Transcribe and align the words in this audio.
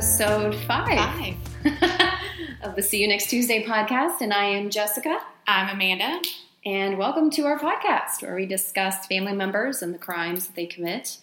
So 0.00 0.06
this 0.06 0.14
is 0.14 0.20
episode 0.22 0.54
five, 0.66 1.34
Five. 1.62 2.12
of 2.62 2.74
the 2.74 2.82
See 2.82 3.02
You 3.02 3.08
Next 3.08 3.28
Tuesday 3.28 3.62
podcast, 3.62 4.22
and 4.22 4.32
I 4.32 4.44
am 4.44 4.70
Jessica. 4.70 5.18
I'm 5.46 5.68
Amanda. 5.68 6.22
And 6.64 6.96
welcome 6.96 7.28
to 7.32 7.44
our 7.44 7.58
podcast 7.58 8.22
where 8.22 8.34
we 8.34 8.46
discuss 8.46 9.04
family 9.06 9.34
members 9.34 9.82
and 9.82 9.92
the 9.92 9.98
crimes 9.98 10.46
that 10.46 10.56
they 10.56 10.64
commit 10.64 11.18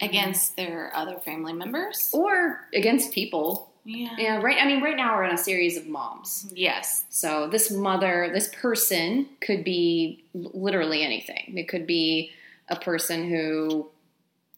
Against 0.00 0.56
their 0.56 0.90
other 0.96 1.18
family 1.18 1.52
members. 1.52 2.10
or 2.14 2.66
against 2.74 3.12
people. 3.12 3.70
Yeah. 3.84 4.14
Yeah, 4.16 4.36
right. 4.36 4.56
I 4.58 4.66
mean, 4.66 4.82
right 4.82 4.96
now 4.96 5.16
we're 5.16 5.24
in 5.24 5.34
a 5.34 5.38
series 5.38 5.76
of 5.76 5.86
moms. 5.86 6.50
Yes. 6.54 7.04
So 7.10 7.48
this 7.48 7.70
mother, 7.70 8.30
this 8.32 8.48
person 8.54 9.26
could 9.42 9.62
be 9.62 10.24
literally 10.32 11.02
anything. 11.02 11.58
It 11.58 11.68
could 11.68 11.86
be 11.86 12.30
a 12.68 12.76
person 12.76 13.28
who, 13.28 13.90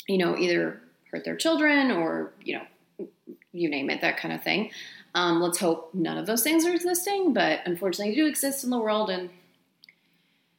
you 0.07 0.19
know, 0.19 0.37
either 0.37 0.81
hurt 1.11 1.25
their 1.25 1.37
children 1.37 1.91
or, 1.91 2.33
you 2.45 2.55
know, 2.59 2.65
you 3.53 3.69
name 3.69 3.91
it, 3.91 4.01
that 4.01 4.17
kind 4.17 4.35
of 4.35 4.43
thing. 4.43 4.71
Um, 5.15 5.41
let's 5.41 5.59
hope 5.59 5.91
none 5.95 6.17
of 6.17 6.27
those 6.27 6.43
things 6.43 6.65
are 6.65 6.75
existing, 6.75 7.33
but 7.35 7.61
unfortunately, 7.67 8.13
they 8.13 8.17
do 8.17 8.27
exist 8.27 8.65
in 8.65 8.71
the 8.71 8.79
world, 8.79 9.11
and 9.11 9.29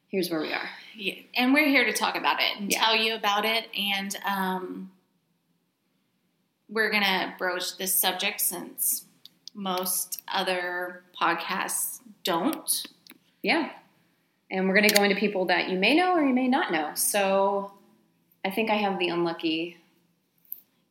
here's 0.09 0.29
where 0.29 0.41
we 0.41 0.53
are. 0.53 0.69
Yeah. 0.95 1.15
And 1.35 1.53
we're 1.55 1.67
here 1.67 1.85
to 1.85 1.93
talk 1.93 2.15
about 2.15 2.39
it 2.39 2.59
and 2.59 2.71
Yeah. 2.71 2.83
tell 2.83 2.95
you 2.95 3.15
about 3.15 3.45
it. 3.45 3.67
And 3.75 4.15
um, 4.25 4.91
we're 6.69 6.91
going 6.91 7.03
to 7.03 7.33
broach 7.39 7.77
this 7.77 7.95
subject 7.95 8.39
since 8.39 9.05
most 9.55 10.21
other 10.27 11.01
podcasts 11.19 11.99
don't. 12.23 12.85
Yeah. 13.41 13.71
And 14.51 14.67
we're 14.67 14.75
going 14.75 14.87
to 14.87 14.95
go 14.95 15.03
into 15.03 15.15
people 15.15 15.45
that 15.45 15.69
you 15.69 15.79
may 15.79 15.95
know 15.95 16.13
or 16.13 16.23
you 16.23 16.33
may 16.33 16.47
not 16.47 16.71
know. 16.71 16.91
So 16.93 17.71
I 18.45 18.51
think 18.51 18.69
I 18.69 18.75
have 18.75 18.99
the 18.99 19.09
unlucky 19.09 19.77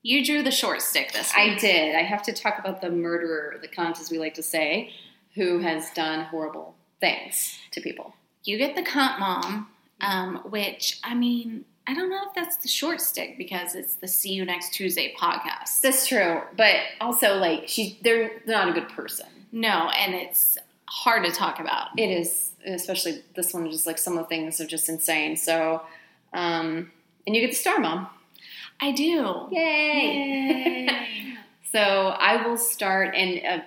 You 0.02 0.24
drew 0.24 0.42
the 0.42 0.50
short 0.50 0.82
stick 0.82 1.12
this 1.12 1.30
time. 1.30 1.52
I 1.52 1.54
did. 1.58 1.94
I 1.94 2.02
have 2.02 2.22
to 2.24 2.32
talk 2.32 2.58
about 2.58 2.80
the 2.80 2.90
murderer, 2.90 3.56
the 3.60 3.68
cunt, 3.68 4.00
as 4.00 4.10
we 4.10 4.18
like 4.18 4.34
to 4.34 4.42
say, 4.42 4.92
who 5.34 5.60
has 5.60 5.90
done 5.90 6.24
horrible 6.24 6.74
things 7.00 7.56
to 7.70 7.80
people. 7.80 8.14
You 8.44 8.58
get 8.58 8.74
the 8.74 8.82
cunt 8.82 9.20
mom, 9.20 9.68
um, 10.00 10.42
which, 10.50 10.98
I 11.04 11.14
mean, 11.14 11.64
I 11.86 11.94
don't 11.94 12.10
know 12.10 12.20
if 12.26 12.34
that's 12.34 12.56
the 12.56 12.68
short 12.68 13.00
stick 13.00 13.36
because 13.38 13.74
it's 13.74 13.94
the 13.94 14.08
See 14.08 14.32
You 14.32 14.44
Next 14.44 14.72
Tuesday 14.72 15.14
podcast. 15.18 15.80
That's 15.82 16.06
true, 16.06 16.40
but 16.56 16.76
also 17.00 17.36
like 17.36 17.64
she's 17.66 17.96
they're 18.02 18.42
not 18.46 18.68
a 18.68 18.72
good 18.72 18.88
person. 18.88 19.26
No, 19.50 19.90
and 19.96 20.14
it's 20.14 20.58
hard 20.86 21.24
to 21.24 21.32
talk 21.32 21.58
about. 21.60 21.88
It 21.98 22.08
is, 22.08 22.52
especially 22.64 23.22
this 23.34 23.52
one. 23.52 23.70
Just 23.70 23.86
like 23.86 23.98
some 23.98 24.16
of 24.16 24.24
the 24.24 24.28
things 24.28 24.60
are 24.60 24.66
just 24.66 24.88
insane. 24.88 25.36
So, 25.36 25.82
um, 26.32 26.92
and 27.26 27.34
you 27.34 27.40
get 27.40 27.50
the 27.50 27.56
star 27.56 27.78
mom. 27.78 28.08
I 28.80 28.92
do. 28.92 29.48
Yay! 29.50 30.86
Yay. 30.86 30.88
so 31.72 31.78
I 31.78 32.46
will 32.46 32.56
start, 32.56 33.14
and 33.14 33.40
uh, 33.44 33.64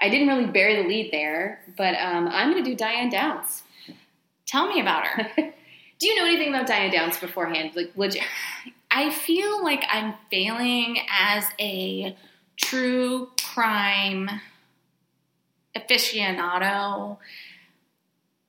I 0.00 0.08
didn't 0.08 0.28
really 0.28 0.46
bury 0.46 0.82
the 0.82 0.88
lead 0.88 1.10
there, 1.12 1.62
but 1.76 1.94
um, 1.94 2.28
I'm 2.28 2.50
going 2.50 2.62
to 2.62 2.70
do 2.70 2.76
Diane 2.76 3.10
Downs. 3.10 3.62
Tell 4.46 4.66
me 4.68 4.80
about 4.80 5.06
her. 5.06 5.30
Do 5.98 6.06
you 6.06 6.16
know 6.16 6.26
anything 6.26 6.48
about 6.48 6.66
Diane 6.66 6.90
Downs 6.90 7.18
beforehand? 7.18 7.72
Like 7.74 7.92
legit? 7.96 8.22
I 8.90 9.10
feel 9.10 9.64
like 9.64 9.84
I'm 9.90 10.14
failing 10.30 10.98
as 11.10 11.44
a 11.58 12.16
true 12.56 13.30
crime 13.42 14.30
aficionado 15.76 17.18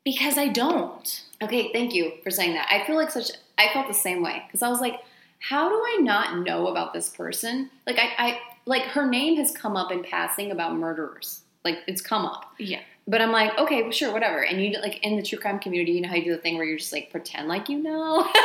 because 0.04 0.38
I 0.38 0.50
don't. 0.50 1.24
Okay, 1.42 1.72
thank 1.74 1.94
you 1.94 2.14
for 2.24 2.30
saying 2.30 2.54
that. 2.54 2.68
I 2.70 2.86
feel 2.86 2.96
like 2.96 3.10
such. 3.10 3.32
I 3.58 3.74
felt 3.74 3.88
the 3.88 3.94
same 3.94 4.22
way 4.22 4.44
because 4.46 4.62
I 4.62 4.70
was 4.70 4.82
like, 4.82 5.00
how 5.40 5.70
do 5.70 5.76
I 5.76 5.98
not 6.02 6.40
know 6.46 6.68
about 6.68 6.94
this 6.94 7.10
person? 7.10 7.70
Like 7.86 7.98
I, 8.00 8.10
I 8.18 8.40
like 8.66 8.84
her 8.84 9.08
name 9.10 9.38
has 9.38 9.52
come 9.52 9.76
up 9.78 9.92
in 9.92 10.04
passing 10.04 10.52
about 10.52 10.76
murderers. 10.76 11.42
Like 11.64 11.80
it's 11.88 12.02
come 12.02 12.26
up, 12.26 12.52
Yeah. 12.60 12.80
but 13.08 13.22
I'm 13.22 13.32
like, 13.32 13.58
okay, 13.58 13.82
well, 13.84 13.92
sure, 13.92 14.14
whatever. 14.14 14.44
And 14.44 14.62
you 14.64 14.80
like 14.82 15.04
in 15.04 15.16
the 15.18 15.24
true 15.24 15.40
crime 15.40 15.60
community, 15.60 15.94
you 15.94 16.02
know 16.02 16.10
how 16.10 16.16
you 16.16 16.26
do 16.26 16.32
the 16.36 16.38
thing 16.42 16.58
where 16.58 16.66
you're 16.66 16.78
just 16.78 16.94
like 16.94 17.10
pretend 17.12 17.48
like 17.48 17.70
you 17.70 17.80
know. 17.80 18.24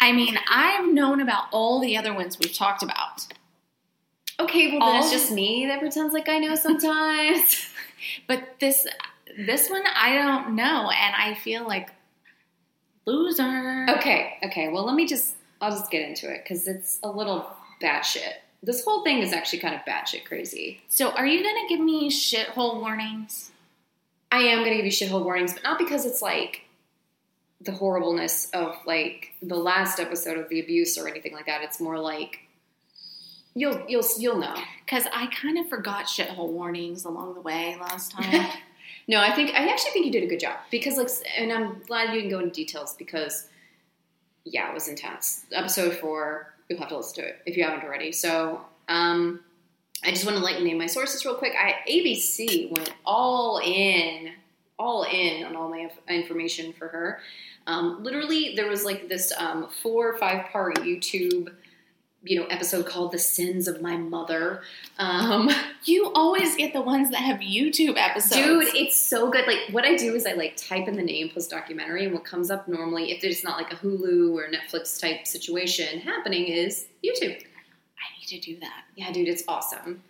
I 0.00 0.12
mean, 0.14 0.38
I've 0.50 0.92
known 0.92 1.20
about 1.20 1.44
all 1.52 1.80
the 1.80 1.96
other 1.96 2.14
ones 2.14 2.38
we've 2.38 2.54
talked 2.54 2.82
about. 2.84 3.26
okay, 4.38 4.78
well 4.78 4.92
then 4.92 5.02
it's 5.02 5.10
just 5.10 5.30
me 5.32 5.66
that 5.66 5.80
pretends 5.80 6.14
like 6.14 6.28
I 6.28 6.38
know 6.38 6.54
sometimes. 6.54 7.66
But 8.26 8.58
this 8.60 8.86
this 9.36 9.68
one 9.68 9.82
I 9.94 10.14
don't 10.14 10.56
know 10.56 10.88
and 10.90 11.14
I 11.14 11.34
feel 11.34 11.66
like 11.68 11.90
loser. 13.06 13.86
okay, 13.90 14.38
okay. 14.44 14.68
Well, 14.68 14.84
let 14.86 14.94
me 14.94 15.06
just. 15.06 15.34
I'll 15.60 15.70
just 15.70 15.90
get 15.90 16.08
into 16.08 16.32
it 16.32 16.42
because 16.42 16.66
it's 16.66 16.98
a 17.02 17.10
little 17.10 17.46
batshit. 17.82 18.34
This 18.62 18.84
whole 18.84 19.02
thing 19.04 19.18
is 19.20 19.32
actually 19.32 19.60
kind 19.60 19.74
of 19.74 19.80
batshit 19.82 20.24
crazy. 20.24 20.82
So 20.88 21.10
are 21.12 21.26
you 21.26 21.42
gonna 21.42 21.68
give 21.68 21.80
me 21.80 22.10
shithole 22.10 22.80
warnings? 22.80 23.50
I 24.32 24.38
am 24.38 24.58
going 24.58 24.76
to 24.76 24.76
give 24.76 24.84
you 24.84 24.92
shithole 24.92 25.24
warnings, 25.24 25.54
but 25.54 25.64
not 25.64 25.78
because 25.78 26.06
it's 26.06 26.22
like 26.22 26.62
the 27.60 27.72
horribleness 27.72 28.48
of 28.50 28.76
like 28.86 29.34
the 29.42 29.56
last 29.56 29.98
episode 29.98 30.38
of 30.38 30.48
the 30.48 30.60
abuse 30.60 30.96
or 30.96 31.08
anything 31.08 31.32
like 31.32 31.46
that. 31.46 31.62
It's 31.62 31.80
more 31.80 31.98
like 31.98 32.40
you'll 33.54 33.82
you'll 33.88 34.04
you'll 34.18 34.38
know. 34.38 34.54
Because 34.84 35.06
I 35.12 35.26
kind 35.26 35.58
of 35.58 35.68
forgot 35.68 36.06
shithole 36.06 36.48
warnings 36.48 37.04
along 37.04 37.34
the 37.34 37.40
way 37.40 37.76
last 37.80 38.12
time. 38.12 38.50
no, 39.08 39.20
I 39.20 39.34
think 39.34 39.50
I 39.54 39.68
actually 39.68 39.90
think 39.90 40.06
you 40.06 40.12
did 40.12 40.22
a 40.22 40.28
good 40.28 40.40
job 40.40 40.58
because 40.70 40.96
like, 40.96 41.08
and 41.36 41.52
I'm 41.52 41.82
glad 41.86 42.14
you 42.14 42.20
can 42.20 42.30
go 42.30 42.38
into 42.38 42.52
details 42.52 42.94
because 42.94 43.48
yeah, 44.44 44.70
it 44.70 44.74
was 44.74 44.88
intense. 44.88 45.46
Episode 45.52 45.96
four, 45.96 46.52
you'll 46.68 46.78
have 46.78 46.88
to 46.88 46.96
listen 46.96 47.22
to 47.22 47.28
it 47.28 47.42
if 47.46 47.56
you 47.56 47.64
haven't 47.64 47.84
already. 47.84 48.12
So, 48.12 48.64
um, 48.88 49.40
I 50.02 50.10
just 50.10 50.24
want 50.24 50.38
to 50.38 50.42
like 50.42 50.62
name 50.62 50.78
my 50.78 50.86
sources 50.86 51.24
real 51.24 51.34
quick. 51.34 51.52
I 51.60 51.74
ABC 51.90 52.70
went 52.70 52.92
all 53.04 53.60
in, 53.62 54.32
all 54.78 55.04
in 55.04 55.44
on 55.44 55.56
all 55.56 55.68
my 55.68 55.90
information 56.08 56.72
for 56.72 56.88
her. 56.88 57.20
Um, 57.66 58.02
literally, 58.02 58.54
there 58.56 58.68
was 58.68 58.84
like 58.84 59.08
this 59.08 59.32
um, 59.36 59.68
four 59.82 60.08
or 60.08 60.16
five 60.16 60.46
part 60.46 60.76
YouTube, 60.76 61.52
you 62.22 62.38
know, 62.38 62.46
episode 62.46 62.86
called 62.86 63.12
"The 63.12 63.18
Sins 63.18 63.66
of 63.68 63.80
My 63.80 63.96
Mother." 63.96 64.62
Um, 64.98 65.50
you 65.84 66.12
always 66.14 66.56
get 66.56 66.72
the 66.72 66.80
ones 66.80 67.10
that 67.10 67.18
have 67.18 67.40
YouTube 67.40 67.96
episodes. 67.96 68.34
Dude, 68.44 68.74
it's 68.74 68.98
so 69.00 69.30
good. 69.30 69.46
Like 69.46 69.58
what 69.70 69.84
I 69.84 69.96
do 69.96 70.14
is 70.14 70.26
I 70.26 70.32
like 70.32 70.56
type 70.56 70.86
in 70.88 70.96
the 70.96 71.02
name 71.02 71.30
plus 71.30 71.48
documentary, 71.48 72.04
and 72.04 72.12
what 72.14 72.24
comes 72.24 72.50
up 72.50 72.68
normally, 72.68 73.10
if 73.12 73.22
there's 73.22 73.42
not 73.44 73.56
like 73.56 73.72
a 73.72 73.76
Hulu 73.76 74.34
or 74.34 74.48
Netflix 74.50 75.00
type 75.00 75.26
situation 75.26 76.00
happening, 76.00 76.44
is 76.46 76.86
YouTube. 77.04 77.36
I 77.40 78.18
need 78.18 78.26
to 78.28 78.40
do 78.40 78.58
that. 78.60 78.84
Yeah, 78.96 79.12
dude, 79.12 79.28
it's 79.28 79.44
awesome. 79.48 80.02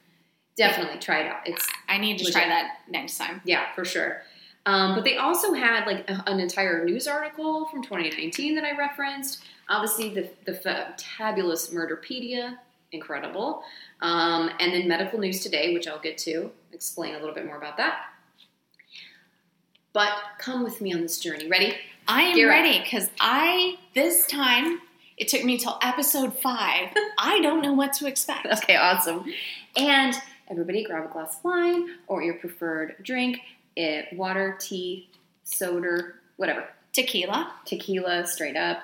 Definitely 0.57 0.99
try 0.99 1.21
it 1.21 1.27
out. 1.27 1.41
It's 1.47 1.67
I 1.89 1.99
need 1.99 2.19
to 2.19 2.25
Legit. 2.25 2.35
try 2.35 2.49
that 2.49 2.79
next 2.89 3.19
time. 3.19 3.41
yeah, 3.45 3.73
for 3.75 3.85
sure. 3.85 4.23
Um, 4.67 4.95
but 4.95 5.05
they 5.05 5.17
also 5.17 5.55
had 5.55 5.87
like 5.87 6.09
a, 6.11 6.23
an 6.27 6.39
entire 6.39 6.85
news 6.85 7.09
article 7.09 7.67
from 7.67 7.83
2019 7.83 8.55
that 8.55 8.65
I 8.65 8.77
referenced. 8.77 9.43
Obviously, 9.69 10.11
the 10.11 10.29
the 10.45 10.95
fabulous 11.17 11.71
Murderpedia, 11.71 12.59
incredible. 12.93 13.63
Um, 14.03 14.51
and 14.61 14.73
then 14.73 14.89
medical 14.89 15.19
news 15.19 15.43
today, 15.43 15.75
which 15.75 15.87
I'll 15.87 16.01
get 16.01 16.19
to 16.19 16.51
explain 16.73 17.15
a 17.15 17.19
little 17.19 17.35
bit 17.35 17.47
more 17.47 17.57
about 17.57 17.77
that. 17.79 18.07
But 19.93 20.11
come 20.39 20.63
with 20.63 20.81
me 20.81 20.93
on 20.93 21.01
this 21.01 21.19
journey. 21.19 21.49
Ready? 21.49 21.75
I 22.07 22.23
am 22.23 22.37
Get 22.37 22.45
ready 22.45 22.81
because 22.81 23.09
I 23.21 23.77
this 23.95 24.27
time 24.27 24.81
it 25.17 25.29
took 25.29 25.45
me 25.45 25.59
till 25.59 25.79
episode 25.83 26.39
five. 26.39 26.89
I 27.19 27.41
don't 27.41 27.63
know 27.63 27.73
what 27.73 27.93
to 27.95 28.07
expect. 28.07 28.47
Okay, 28.47 28.77
awesome. 28.77 29.25
And 29.77 30.15
everybody 30.49 30.85
grab 30.85 31.05
a 31.05 31.13
glass 31.13 31.37
of 31.37 31.45
wine 31.45 31.89
or 32.07 32.23
your 32.23 32.35
preferred 32.35 32.97
drink. 33.03 33.41
It 33.81 34.13
water, 34.13 34.59
tea, 34.61 35.09
soda, 35.45 36.13
whatever. 36.37 36.69
Tequila, 36.93 37.51
Tequila, 37.65 38.27
straight 38.27 38.57
up, 38.57 38.83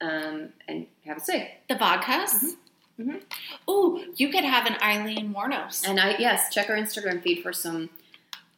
um, 0.00 0.48
and 0.66 0.86
have 1.04 1.18
a 1.18 1.20
cig. 1.20 1.46
the 1.68 1.74
vodkas. 1.74 2.32
Mhm. 2.42 2.56
Mhm. 3.00 3.22
Ooh, 3.68 4.12
you 4.16 4.28
could 4.30 4.44
have 4.44 4.66
an 4.66 4.76
Aileen 4.82 5.34
Wuornos. 5.34 5.86
And 5.86 6.00
I 6.00 6.16
yes, 6.18 6.52
check 6.54 6.70
our 6.70 6.76
Instagram 6.76 7.22
feed 7.22 7.42
for 7.42 7.52
some 7.52 7.90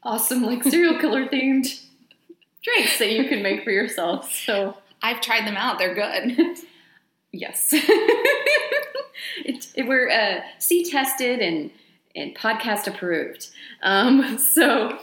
awesome 0.04 0.42
like 0.44 0.62
serial 0.62 0.98
killer 1.00 1.26
themed 1.26 1.84
drinks 2.62 2.98
that 2.98 3.10
you 3.10 3.28
can 3.28 3.42
make 3.42 3.64
for 3.64 3.70
yourself. 3.70 4.32
So 4.32 4.76
I've 5.02 5.20
tried 5.20 5.46
them 5.46 5.56
out; 5.56 5.78
they're 5.78 5.94
good. 5.94 6.58
yes, 7.32 7.68
it, 7.72 9.68
it, 9.74 9.86
we're 9.86 10.10
uh, 10.10 10.40
C 10.58 10.84
tested 10.88 11.40
and 11.40 11.70
and 12.14 12.34
podcast 12.36 12.86
approved. 12.86 13.48
Um, 13.82 14.38
so 14.38 14.98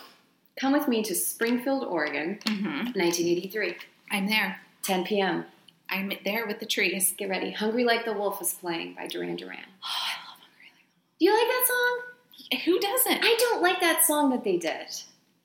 come 0.60 0.74
with 0.74 0.88
me 0.88 1.04
to 1.04 1.16
Springfield, 1.16 1.84
Oregon, 1.84 2.40
hmm 2.46 2.92
1983, 2.96 3.76
I'm 4.12 4.28
there. 4.28 4.60
10 4.84 5.04
p.m. 5.06 5.46
I'm 5.90 6.12
there 6.24 6.48
with 6.48 6.60
the 6.60 6.66
trees. 6.66 7.14
Get 7.18 7.30
ready. 7.30 7.52
Hungry 7.52 7.84
Like 7.84 8.06
the 8.06 8.14
Wolf 8.14 8.42
is 8.42 8.54
playing 8.54 8.94
by 8.96 9.08
Duran 9.08 9.36
Duran. 9.36 9.58
Oh, 9.84 9.88
I 9.88 10.30
love 10.30 10.40
Hungry 10.40 10.70
Like 10.74 10.86
the 10.86 10.96
Wolf. 10.96 11.20
Do 11.20 11.26
you 11.26 11.34
like 11.34 11.48
that 11.48 11.66
song? 11.68 12.62
Who 12.66 12.80
doesn't? 12.80 13.24
I 13.24 13.36
don't 13.40 13.62
like 13.62 13.80
that 13.82 14.04
song 14.06 14.30
that 14.32 14.44
they 14.44 14.58
did. 14.58 14.88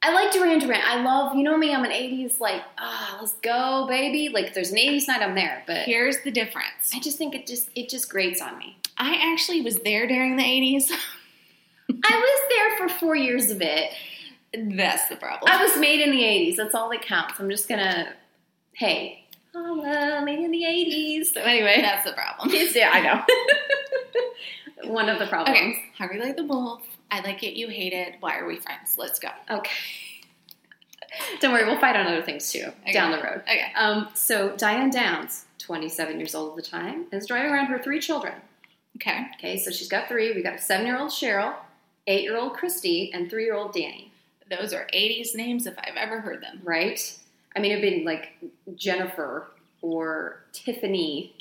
I 0.03 0.13
like 0.13 0.33
Duran 0.33 0.59
Duran. 0.59 0.81
I 0.85 1.03
love, 1.03 1.35
you 1.35 1.43
know 1.43 1.57
me, 1.57 1.75
I'm 1.75 1.83
an 1.83 1.91
80s, 1.91 2.39
like, 2.39 2.63
ah, 2.77 3.17
let's 3.21 3.33
go, 3.41 3.87
baby. 3.89 4.29
Like, 4.29 4.49
if 4.49 4.55
there's 4.55 4.71
an 4.71 4.77
80s 4.77 5.09
night, 5.09 5.23
I'm 5.23 5.35
there. 5.35 5.63
But 5.67 5.79
Here's 5.79 6.21
the 6.23 6.31
difference. 6.31 6.93
I 6.95 7.01
just 7.01 7.17
think 7.17 7.35
it 7.35 7.47
just 7.47 7.71
it 7.75 7.89
just 7.89 8.11
grates 8.11 8.43
on 8.43 8.59
me. 8.59 8.77
I 8.99 9.33
actually 9.33 9.63
was 9.63 9.79
there 9.79 10.07
during 10.07 10.37
the 10.37 10.43
80s. 10.43 10.91
I 12.05 12.17
was 12.17 12.41
there 12.51 12.77
for 12.89 12.95
four 12.99 13.17
years 13.17 13.51
of 13.51 13.63
it. 13.63 13.93
That's 14.57 15.09
the 15.09 15.17
problem. 15.17 15.51
I 15.53 15.63
was 15.63 15.77
made 15.79 16.01
in 16.01 16.11
the 16.11 16.23
80s. 16.23 16.57
That's 16.57 16.75
all 16.75 16.89
that 16.91 17.03
counts. 17.03 17.39
I'm 17.41 17.51
just 17.51 17.69
gonna, 17.69 18.13
hey, 18.75 19.25
holla, 19.55 20.23
made 20.25 20.39
in 20.41 20.51
the 20.51 20.63
80s. 20.63 21.27
So 21.35 21.41
anyway, 21.41 21.79
That's 21.81 22.05
the 22.05 22.13
problem. 22.13 22.51
yeah, 22.53 22.91
I 22.93 23.01
know. 24.85 24.89
One 24.93 25.09
of 25.09 25.19
the 25.19 25.27
problems. 25.27 25.59
Okay, 25.59 25.83
Hungry 25.97 26.21
Like 26.21 26.37
the 26.37 26.45
Wolf. 26.45 26.83
I 27.11 27.21
like 27.21 27.43
it. 27.43 27.55
You 27.55 27.69
hate 27.69 27.93
it. 27.93 28.17
Why 28.21 28.39
are 28.39 28.47
we 28.47 28.57
friends? 28.57 28.97
Let's 28.99 29.19
go. 29.19 29.29
Okay. 29.51 29.71
Don't 31.41 31.53
worry, 31.53 31.65
we'll 31.65 31.79
fight 31.79 31.95
on 31.97 32.07
other 32.07 32.23
things 32.23 32.51
too 32.51 32.73
down 32.93 33.13
the 33.13 33.19
road. 33.19 33.43
Okay. 33.43 33.73
Um, 33.77 34.09
so 34.15 34.57
Diane 34.57 34.91
Downs, 34.91 35.45
27 35.59 36.19
years 36.19 36.35
old 36.35 36.51
at 36.51 36.57
the 36.65 36.71
time, 36.71 37.07
is 37.13 37.27
driving 37.27 37.53
around 37.53 37.67
her 37.67 37.79
three 37.79 38.01
children. 38.01 38.35
Okay. 38.97 39.27
Okay, 39.39 39.59
so 39.59 39.71
she's 39.71 39.89
got 39.89 40.09
three. 40.09 40.33
We 40.35 40.43
got 40.43 40.55
a 40.55 40.59
seven-year-old 40.59 41.11
Cheryl, 41.11 41.55
eight-year-old 42.09 42.55
Christy, 42.55 43.13
and 43.15 43.31
three-year-old 43.31 43.73
Danny. 43.73 44.11
Those 44.51 44.73
are 44.73 44.87
80s 44.95 45.35
names 45.35 45.67
if 45.67 45.75
I've 45.79 45.97
ever 45.97 46.21
heard 46.21 46.43
them. 46.43 46.61
Right? 46.63 47.19
I 47.57 47.61
mean, 47.61 47.73
it'd 47.73 47.83
been 47.83 48.05
like 48.05 48.33
Jennifer 48.75 49.49
or 49.83 50.45
Tiffany, 50.53 51.35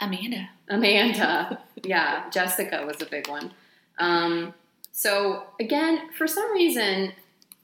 Amanda. 0.00 0.48
Amanda. 0.68 1.60
yeah, 1.84 2.28
Jessica 2.30 2.84
was 2.86 3.00
a 3.00 3.06
big 3.06 3.28
one. 3.28 3.52
Um, 3.98 4.54
so 4.92 5.44
again, 5.60 6.12
for 6.12 6.26
some 6.26 6.52
reason, 6.52 7.12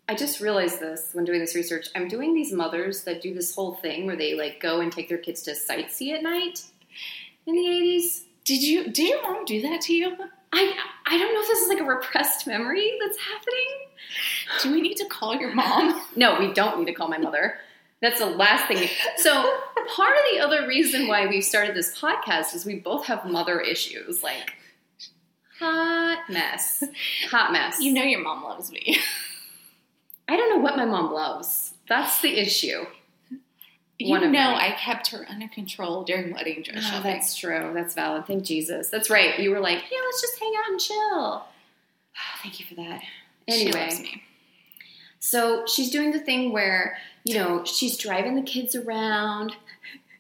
I 0.09 0.15
just 0.15 0.41
realized 0.41 0.81
this 0.81 1.11
when 1.13 1.25
doing 1.25 1.41
this 1.41 1.55
research. 1.55 1.89
I'm 1.95 2.09
doing 2.09 2.35
these 2.35 2.53
mothers 2.53 3.05
that 3.05 3.23
do 3.23 3.35
this 3.35 3.55
whole 3.55 3.75
thing 3.75 4.07
where 4.07 4.17
they 4.17 4.35
like 4.35 4.61
go 4.61 4.81
and 4.81 4.91
take 4.91 5.09
their 5.09 5.19
kids 5.19 5.43
to 5.43 5.53
sightsee 5.53 6.13
at 6.13 6.23
night 6.23 6.63
in 7.47 7.55
the 7.55 7.61
80s. 7.61 8.25
Did 8.45 8.63
you? 8.63 8.91
Did 8.91 9.09
your 9.09 9.23
mom 9.23 9.45
do 9.45 9.63
that 9.63 9.81
to 9.83 9.95
you? 9.95 10.17
I 10.53 10.75
I 11.07 11.19
don't 11.19 11.35
know 11.35 11.41
if 11.41 11.49
this 11.49 11.61
is 11.61 11.69
like 11.69 11.81
a 11.81 11.85
repressed 11.85 12.47
memory 12.47 12.93
that's 13.01 13.19
happening. 13.19 13.67
Do 14.63 14.73
we 14.73 14.81
need 14.81 14.97
to 14.97 15.07
call 15.07 15.35
your 15.35 15.55
mom? 15.55 16.01
No, 16.17 16.39
we 16.39 16.53
don't 16.53 16.79
need 16.79 16.87
to 16.87 16.93
call 16.93 17.09
my 17.09 17.19
mother. 17.19 17.57
That's 18.03 18.19
the 18.19 18.27
last 18.27 18.67
thing. 18.69 18.89
So 19.17 19.31
part 19.97 20.13
of 20.15 20.23
the 20.33 20.41
other 20.41 20.67
reason 20.67 21.09
why 21.09 21.27
we 21.27 21.41
started 21.41 21.75
this 21.75 21.97
podcast 21.99 22.55
is 22.55 22.67
we 22.67 22.75
both 22.81 23.07
have 23.07 23.25
mother 23.25 23.61
issues, 23.61 24.23
like 24.23 24.55
hot 25.59 26.25
mess, 26.29 26.83
hot 27.31 27.53
mess. 27.53 27.81
You 27.81 27.95
know 27.95 28.03
your 28.03 28.21
mom 28.21 28.43
loves 28.43 28.71
me. 28.73 28.99
I 30.29 30.37
don't 30.37 30.51
know 30.51 30.59
what 30.63 30.77
my 30.77 30.85
mom 30.85 31.13
loves. 31.13 31.75
That's 31.89 32.21
the 32.21 32.39
issue. 32.39 32.85
You 33.99 34.19
know. 34.19 34.55
I 34.55 34.75
kept 34.79 35.09
her 35.12 35.25
under 35.29 35.47
control 35.49 36.03
during 36.03 36.33
wedding 36.35 36.62
dress 36.62 36.79
Oh, 36.79 36.91
shopping. 36.91 37.12
that's 37.12 37.37
true. 37.37 37.71
That's 37.75 37.94
valid. 37.94 38.27
Thank 38.27 38.44
Jesus. 38.44 38.89
That's 38.89 39.09
right. 39.11 39.39
You 39.39 39.50
were 39.50 39.61
like, 39.61 39.79
yeah, 39.91 39.99
let's 40.05 40.21
just 40.21 40.39
hang 40.41 40.53
out 40.59 40.71
and 40.71 40.81
chill. 40.81 41.44
Thank 42.43 42.59
you 42.61 42.67
for 42.67 42.75
that. 42.77 43.03
She 43.49 43.62
Anyway, 43.73 43.91
me. 44.03 44.23
So 45.21 45.67
she's 45.67 45.91
doing 45.91 46.11
the 46.11 46.19
thing 46.19 46.53
where, 46.53 46.97
you 47.25 47.35
know, 47.35 47.65
she's 47.65 47.97
driving 47.97 48.35
the 48.35 48.43
kids 48.43 48.75
around 48.75 49.55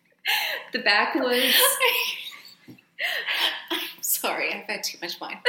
the 0.72 0.78
backwoods. 0.78 1.54
I'm 3.70 3.78
sorry, 4.00 4.52
I've 4.52 4.66
had 4.66 4.84
too 4.84 4.98
much 5.02 5.20
wine. 5.20 5.38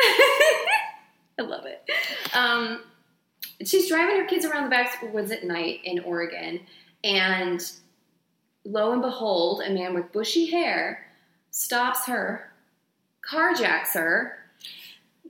I 1.40 1.42
love 1.44 1.66
it. 1.66 1.84
Um, 2.34 2.82
she's 3.64 3.88
driving 3.90 4.18
her 4.18 4.26
kids 4.26 4.46
around 4.46 4.64
the 4.66 4.70
backwoods 4.70 5.32
at 5.32 5.44
night 5.44 5.82
in 5.84 6.00
Oregon, 6.00 6.62
and 7.04 7.62
lo 8.66 8.92
and 8.92 9.02
behold, 9.02 9.62
a 9.66 9.70
man 9.70 9.94
with 9.94 10.12
bushy 10.12 10.50
hair 10.50 11.06
stops 11.52 12.06
her, 12.08 12.52
carjacks 13.28 13.94
her. 13.94 14.38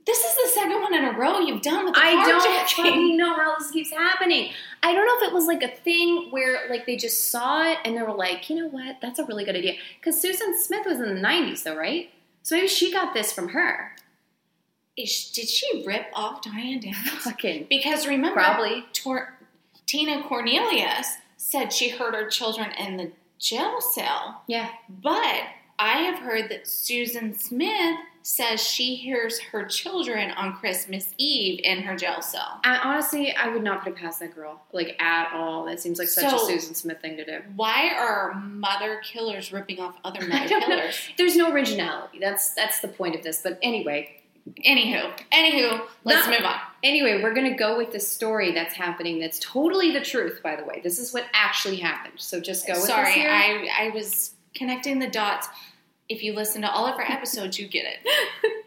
This 0.06 0.18
is 0.22 0.34
the 0.34 0.60
second 0.60 0.82
one 0.82 0.94
in 0.94 1.04
a 1.04 1.12
row 1.12 1.38
you've 1.38 1.62
done 1.62 1.86
with 1.86 1.94
the 1.94 2.00
I 2.00 2.10
don't 2.26 2.42
carjacking. 2.42 2.76
fucking 2.76 3.16
know 3.16 3.34
how 3.34 3.56
this 3.58 3.70
keeps 3.70 3.90
happening. 3.90 4.52
I 4.82 4.92
don't 4.94 5.06
know 5.06 5.16
if 5.26 5.30
it 5.30 5.34
was 5.34 5.46
like 5.46 5.62
a 5.62 5.68
thing 5.74 6.28
where 6.30 6.68
like 6.68 6.84
they 6.84 6.96
just 6.96 7.30
saw 7.30 7.62
it 7.70 7.78
and 7.86 7.96
they 7.96 8.02
were 8.02 8.12
like, 8.12 8.50
you 8.50 8.56
know 8.56 8.68
what, 8.68 8.96
that's 9.00 9.18
a 9.18 9.24
really 9.24 9.44
good 9.46 9.56
idea. 9.56 9.74
Because 9.98 10.20
Susan 10.20 10.54
Smith 10.60 10.84
was 10.86 11.00
in 11.00 11.14
the 11.14 11.20
'90s, 11.20 11.62
though, 11.62 11.74
right? 11.76 12.10
So 12.42 12.54
maybe 12.54 12.68
she 12.68 12.92
got 12.92 13.14
this 13.14 13.32
from 13.32 13.48
her. 13.50 13.92
Is- 14.96 15.30
Did 15.30 15.48
she 15.48 15.84
rip 15.86 16.06
off 16.12 16.42
Diane 16.42 16.80
Downs? 16.80 16.96
Fucking 17.24 17.66
Because 17.70 18.06
remember, 18.06 18.34
probably. 18.40 18.84
Tor- 18.92 19.38
Tina 19.86 20.22
Cornelius 20.24 21.16
said 21.38 21.72
she 21.72 21.88
heard 21.88 22.14
her 22.14 22.28
children 22.28 22.70
in 22.72 22.96
the 22.98 23.10
jail 23.44 23.80
cell, 23.80 24.42
Yeah. 24.46 24.70
but 24.88 25.42
I 25.78 25.98
have 26.02 26.18
heard 26.20 26.48
that 26.50 26.66
Susan 26.68 27.38
Smith 27.38 27.96
says 28.22 28.62
she 28.62 28.94
hears 28.94 29.38
her 29.38 29.66
children 29.66 30.30
on 30.30 30.54
Christmas 30.54 31.12
Eve 31.18 31.60
in 31.62 31.82
her 31.82 31.94
jail 31.94 32.22
cell. 32.22 32.60
I, 32.64 32.78
honestly, 32.78 33.34
I 33.34 33.48
would 33.48 33.62
not 33.62 33.82
put 33.84 33.92
it 33.92 33.96
past 33.98 34.20
that 34.20 34.34
girl, 34.34 34.62
like 34.72 34.96
at 34.98 35.32
all. 35.34 35.66
That 35.66 35.78
seems 35.80 35.98
like 35.98 36.08
such 36.08 36.32
a 36.32 36.38
Susan 36.38 36.74
Smith 36.74 37.02
thing 37.02 37.18
to 37.18 37.24
do. 37.24 37.40
Why 37.54 37.90
are 37.90 38.32
mother 38.34 39.00
killers 39.04 39.52
ripping 39.52 39.78
off 39.78 39.96
other 40.04 40.20
mother 40.26 40.48
killers? 40.60 40.96
There's 41.18 41.36
no 41.36 41.52
originality. 41.52 42.18
That's 42.18 42.54
that's 42.54 42.80
the 42.80 42.88
point 42.88 43.14
of 43.14 43.22
this. 43.22 43.42
But 43.42 43.58
anyway, 43.62 44.22
Anywho, 44.64 45.10
anywho, 45.32 45.80
let's 46.04 46.28
move 46.28 46.44
on. 46.44 46.60
anyway, 46.82 47.22
we're 47.22 47.32
gonna 47.32 47.56
go 47.56 47.78
with 47.78 47.92
the 47.92 48.00
story 48.00 48.52
that's 48.52 48.74
happening. 48.74 49.18
That's 49.18 49.38
totally 49.38 49.90
the 49.90 50.02
truth, 50.02 50.40
by 50.42 50.54
the 50.56 50.64
way. 50.64 50.80
This 50.84 50.98
is 50.98 51.14
what 51.14 51.24
actually 51.32 51.76
happened. 51.76 52.14
So 52.18 52.40
just 52.40 52.66
go 52.66 52.74
with 52.74 52.84
Sorry. 52.84 53.26
I 53.26 53.68
I 53.78 53.88
was 53.90 54.34
connecting 54.54 54.98
the 54.98 55.08
dots. 55.08 55.48
If 56.08 56.22
you 56.22 56.34
listen 56.34 56.60
to 56.62 56.70
all 56.70 56.86
of 56.86 56.96
our 56.96 57.10
episodes, 57.10 57.58
you 57.58 57.66
get 57.66 57.86
it. 57.86 58.06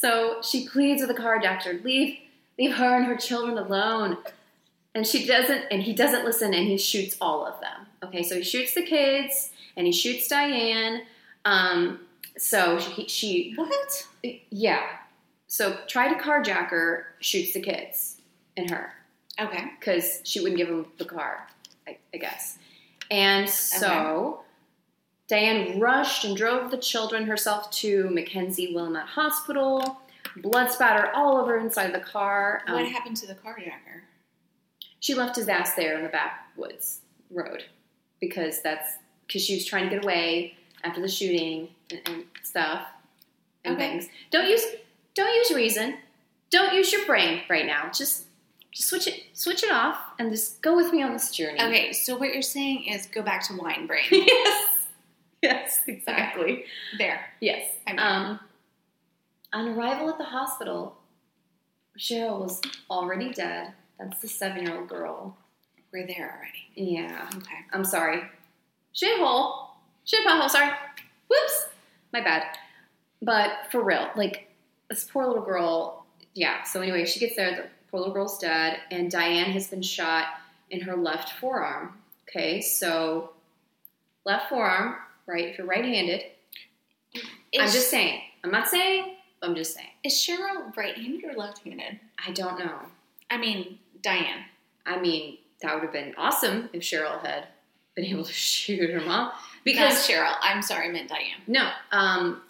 So 0.00 0.40
she 0.42 0.66
pleads 0.66 1.02
with 1.02 1.14
the 1.14 1.22
car 1.22 1.38
doctor, 1.38 1.78
leave 1.84 2.16
leave 2.58 2.76
her 2.76 2.96
and 2.96 3.04
her 3.04 3.16
children 3.16 3.58
alone. 3.58 4.16
And 4.94 5.06
she 5.06 5.26
doesn't 5.26 5.66
and 5.70 5.82
he 5.82 5.92
doesn't 5.92 6.24
listen 6.24 6.54
and 6.54 6.66
he 6.66 6.78
shoots 6.78 7.16
all 7.20 7.44
of 7.44 7.60
them. 7.60 7.86
Okay, 8.02 8.22
so 8.22 8.36
he 8.36 8.42
shoots 8.42 8.72
the 8.72 8.82
kids 8.82 9.50
and 9.76 9.86
he 9.86 9.92
shoots 9.92 10.26
Diane. 10.26 11.02
Um, 11.44 12.00
so 12.38 12.78
she, 12.78 13.06
she 13.08 13.52
What? 13.56 14.06
yeah. 14.50 14.86
So 15.46 15.76
try 15.88 16.12
to 16.12 16.20
carjack 16.20 16.68
her, 16.68 17.06
shoots 17.20 17.52
the 17.52 17.60
kids 17.60 18.20
and 18.56 18.70
her 18.70 18.92
Okay. 19.40 19.64
because 19.78 20.20
she 20.24 20.40
wouldn't 20.40 20.58
give 20.58 20.68
him 20.68 20.86
the 20.98 21.04
car, 21.04 21.46
I, 21.88 21.98
I 22.14 22.18
guess. 22.18 22.58
And 23.10 23.48
so 23.48 24.42
Diane 25.28 25.80
rushed 25.80 26.24
and 26.24 26.36
drove 26.36 26.70
the 26.70 26.76
children 26.78 27.24
herself 27.26 27.70
to 27.72 28.04
McKenzie 28.04 28.74
Willamette 28.74 29.06
Hospital. 29.06 30.00
Blood 30.36 30.70
spatter 30.70 31.10
all 31.14 31.36
over 31.38 31.58
inside 31.58 31.92
the 31.92 32.00
car. 32.00 32.62
Um, 32.68 32.74
what 32.74 32.86
happened 32.86 33.16
to 33.18 33.26
the 33.26 33.34
carjacker? 33.34 34.02
she 35.00 35.14
left 35.14 35.34
his 35.34 35.48
ass 35.48 35.74
there 35.74 35.96
in 35.96 36.02
the 36.04 36.10
backwoods 36.10 37.00
road 37.30 37.64
because 38.20 38.60
that's 38.60 38.94
because 39.26 39.42
she 39.42 39.54
was 39.54 39.64
trying 39.64 39.88
to 39.88 39.96
get 39.96 40.04
away 40.04 40.54
after 40.84 41.00
the 41.00 41.08
shooting 41.08 41.68
and, 41.92 42.00
and 42.06 42.24
stuff 42.42 42.86
and 43.64 43.76
Okay. 43.76 43.90
things. 43.90 44.08
Don't 44.30 44.48
use 44.48 44.64
don't 45.14 45.34
use 45.34 45.50
reason. 45.52 45.96
Don't 46.50 46.74
use 46.74 46.92
your 46.92 47.04
brain 47.06 47.42
right 47.48 47.66
now. 47.66 47.90
Just 47.92 48.24
just 48.72 48.88
switch 48.88 49.06
it 49.06 49.24
switch 49.34 49.62
it 49.62 49.70
off 49.70 49.96
and 50.18 50.30
just 50.30 50.62
go 50.62 50.76
with 50.76 50.92
me 50.92 51.02
on 51.02 51.12
this 51.12 51.30
journey. 51.30 51.60
Okay, 51.60 51.92
so 51.92 52.16
what 52.16 52.32
you're 52.32 52.42
saying 52.42 52.84
is 52.84 53.06
go 53.06 53.22
back 53.22 53.46
to 53.48 53.56
wine 53.56 53.86
brain. 53.86 54.04
yes. 54.10 54.66
Yes, 55.42 55.80
exactly. 55.86 56.64
there. 56.98 57.20
Yes. 57.40 57.66
I'm 57.86 57.98
Um, 57.98 58.40
on 59.54 59.68
arrival 59.68 60.10
at 60.10 60.18
the 60.18 60.24
hospital, 60.24 60.98
Cheryl 61.98 62.40
was 62.40 62.60
already 62.90 63.32
dead. 63.32 63.72
That's 63.98 64.20
the 64.20 64.28
seven-year-old 64.28 64.88
girl. 64.88 65.36
We're 65.92 66.06
there 66.06 66.36
already. 66.36 66.92
Yeah. 66.92 67.28
Okay. 67.36 67.56
I'm 67.72 67.84
sorry. 67.84 68.22
Shithole. 68.94 69.68
Shit 70.04 70.26
pothole, 70.26 70.48
sorry. 70.50 70.70
Whoops. 71.28 71.66
My 72.12 72.20
bad. 72.20 72.44
But 73.22 73.50
for 73.70 73.82
real, 73.82 74.10
like, 74.16 74.50
this 74.88 75.04
poor 75.04 75.26
little 75.26 75.44
girl, 75.44 76.06
yeah. 76.34 76.62
So 76.64 76.80
anyway, 76.80 77.06
she 77.06 77.20
gets 77.20 77.36
there, 77.36 77.50
the 77.50 77.68
poor 77.90 78.00
little 78.00 78.14
girl's 78.14 78.38
dead, 78.38 78.78
and 78.90 79.10
Diane 79.10 79.50
has 79.52 79.68
been 79.68 79.82
shot 79.82 80.26
in 80.70 80.80
her 80.80 80.96
left 80.96 81.38
forearm. 81.38 81.98
Okay, 82.28 82.60
so 82.60 83.32
left 84.24 84.48
forearm, 84.48 84.96
right? 85.26 85.48
If 85.48 85.58
you're 85.58 85.66
right-handed, 85.66 86.22
I'm 87.16 87.64
Is- 87.64 87.72
just 87.72 87.90
saying. 87.90 88.22
I'm 88.42 88.50
not 88.50 88.68
saying, 88.68 89.16
I'm 89.42 89.54
just 89.54 89.74
saying. 89.74 89.88
Is 90.02 90.14
Cheryl 90.14 90.74
right-handed 90.76 91.24
or 91.24 91.34
left-handed? 91.34 92.00
I 92.26 92.30
don't 92.32 92.58
know. 92.58 92.78
I 93.30 93.36
mean, 93.36 93.78
Diane. 94.02 94.44
I 94.86 94.98
mean, 94.98 95.38
that 95.60 95.74
would 95.74 95.82
have 95.82 95.92
been 95.92 96.14
awesome 96.16 96.70
if 96.72 96.82
Cheryl 96.82 97.20
had 97.24 97.48
been 98.00 98.10
able 98.10 98.24
to 98.24 98.32
shoot 98.50 98.90
her 98.90 99.00
mom. 99.00 99.32
Because 99.64 100.06
Cheryl. 100.08 100.34
I'm 100.40 100.62
sorry, 100.62 100.88
I 100.88 100.90
meant 100.90 101.08
Diane. 101.10 101.40
No, 101.46 101.70
um, 101.92 102.40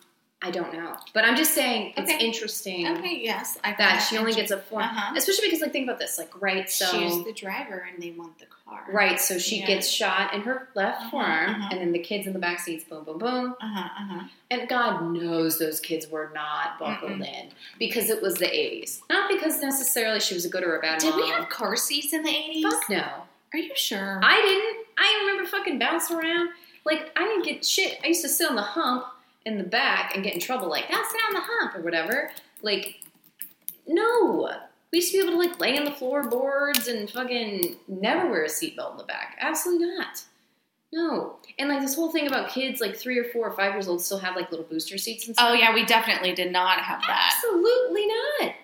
I 0.43 0.51
don't 0.53 0.73
know, 0.73 0.97
but 1.13 1.25
I'm 1.25 1.37
just 1.37 1.55
saying 1.55 1.93
it's 1.97 2.11
Okay. 2.11 2.25
interesting 2.25 2.87
Okay, 2.87 3.19
yes. 3.21 3.59
I 3.65 3.75
that 3.77 3.99
she 3.99 4.17
only 4.17 4.33
gets 4.33 4.51
a 4.53 4.57
4 4.59 4.81
Uh-huh. 4.81 5.15
especially 5.17 5.49
because 5.49 5.61
like 5.61 5.73
think 5.73 5.87
about 5.89 5.99
this, 5.99 6.17
like 6.19 6.31
right, 6.41 6.71
so 6.71 6.87
She's 6.87 7.25
the 7.25 7.33
driver 7.35 7.87
and 7.93 8.01
they 8.03 8.13
want 8.13 8.39
the 8.39 8.47
car. 8.47 8.85
right, 8.93 9.21
so 9.21 9.39
she 9.39 9.59
Yeah. 9.59 9.67
gets 9.67 9.89
shot 9.91 10.33
in 10.33 10.43
her 10.43 10.69
left 10.75 11.01
Uh-huh, 11.01 11.11
forearm, 11.11 11.51
uh-huh. 11.51 11.69
and 11.73 11.81
then 11.81 11.93
the 11.93 11.99
kids 11.99 12.27
in 12.29 12.33
the 12.33 12.39
back 12.39 12.61
seats, 12.61 12.85
boom, 12.85 13.05
boom, 13.05 13.19
boom, 13.19 13.55
Uh 13.61 13.67
huh. 13.67 13.81
Uh 13.81 14.07
huh. 14.21 14.25
and 14.53 14.69
God 14.69 15.13
knows 15.13 15.59
those 15.59 15.79
kids 15.81 16.07
were 16.09 16.31
not 16.33 16.79
buckled 16.79 17.21
in 17.21 17.51
because 17.79 18.09
it 18.09 18.23
was 18.23 18.37
the 18.37 18.47
80s, 18.47 19.01
not 19.11 19.29
because 19.29 19.61
necessarily 19.61 20.21
she 20.21 20.33
was 20.35 20.45
a 20.47 20.49
good 20.49 20.63
or 20.63 20.77
a 20.79 20.81
bad 20.81 21.01
Did 21.01 21.11
mom. 21.11 21.21
we 21.23 21.29
have 21.29 21.49
car 21.51 21.77
seats 21.77 22.13
in 22.15 22.23
the 22.23 22.31
eighties? 22.31 22.65
Fuck 22.65 22.89
no. 22.89 23.05
Are 23.53 23.59
you 23.59 23.73
sure? 23.75 24.21
I 24.23 24.41
didn't. 24.41 24.80
I 25.01 25.25
remember 25.25 25.49
fucking 25.49 25.79
bouncing 25.79 26.17
around. 26.17 26.51
Like 26.85 27.11
I 27.17 27.25
didn't 27.25 27.45
get 27.45 27.65
shit. 27.65 27.99
I 28.05 28.09
used 28.09 28.23
to 28.23 28.29
sit 28.29 28.49
on 28.49 28.57
the 28.57 28.63
hump 28.63 29.07
in 29.47 29.59
the 29.59 29.65
back 29.65 30.15
and 30.15 30.25
get 30.25 30.35
in 30.35 30.41
trouble. 30.41 30.69
Like, 30.69 30.91
now 30.91 31.03
sit 31.11 31.21
on 31.29 31.35
the 31.35 31.41
hump 31.43 31.75
or 31.75 31.83
whatever. 31.83 32.31
Like, 32.63 33.01
no. 33.87 34.51
We 34.93 34.99
used 34.99 35.13
to 35.13 35.19
be 35.19 35.23
able 35.23 35.41
to 35.41 35.49
like 35.49 35.61
lay 35.61 35.79
on 35.79 35.85
the 35.85 35.93
floorboards 35.93 36.89
and 36.89 37.09
fucking 37.09 37.77
never 37.89 38.29
wear 38.29 38.45
a 38.45 38.49
seatbelt 38.49 38.93
in 38.93 38.97
the 38.99 39.05
back. 39.05 39.37
Absolutely 39.41 39.87
not. 39.97 40.25
No. 40.93 41.37
And 41.59 41.69
like 41.69 41.81
this 41.81 41.95
whole 41.95 42.11
thing 42.11 42.27
about 42.27 42.51
kids 42.51 42.81
like 42.81 42.97
three 42.97 43.17
or 43.17 43.25
four 43.25 43.47
or 43.49 43.53
five 43.53 43.73
years 43.75 43.87
old 43.87 44.03
still 44.03 44.19
have 44.19 44.35
like 44.35 44.51
little 44.51 44.67
booster 44.67 44.99
seats 44.99 45.29
and 45.29 45.37
oh, 45.39 45.43
stuff. 45.43 45.51
oh 45.51 45.55
yeah, 45.55 45.73
we 45.73 45.85
definitely 45.85 46.35
did 46.35 46.51
not 46.51 46.81
have 46.81 47.01
that. 47.03 47.33
Absolutely 47.37 48.07
not. 48.07 48.55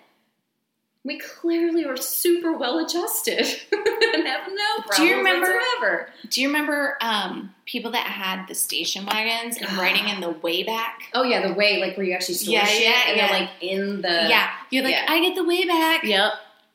We 1.07 1.17
clearly 1.19 1.85
are 1.85 1.95
super 1.97 2.51
well 2.57 2.79
adjusted 2.79 3.39
and 3.71 4.27
have 4.27 4.47
no 4.53 4.83
problems 4.85 4.97
Do 4.97 5.03
you 5.05 5.15
remember- 5.17 5.47
whatsoever. 5.55 6.09
Do 6.29 6.41
you 6.41 6.47
remember 6.49 6.97
um, 7.01 7.55
people 7.65 7.91
that 7.91 8.05
had 8.07 8.45
the 8.47 8.53
station 8.53 9.05
wagons 9.05 9.57
and 9.57 9.71
riding 9.77 10.09
in 10.09 10.19
the 10.21 10.31
way 10.31 10.63
back? 10.63 11.03
Oh 11.13 11.23
yeah, 11.23 11.47
the 11.47 11.53
way 11.53 11.79
like 11.79 11.95
where 11.95 12.05
you 12.05 12.13
actually 12.13 12.35
store 12.35 12.55
Yeah, 12.55 12.65
shit 12.65 12.83
yeah, 12.83 13.01
and 13.07 13.17
yeah. 13.17 13.27
they're 13.31 13.39
like 13.39 13.49
in 13.61 14.01
the 14.01 14.09
yeah, 14.29 14.49
you're 14.69 14.83
like, 14.83 14.93
yeah. 14.95 15.05
I 15.07 15.21
get 15.21 15.35
the 15.35 15.45
way 15.45 15.65
back. 15.65 16.03
Yep. 16.03 16.33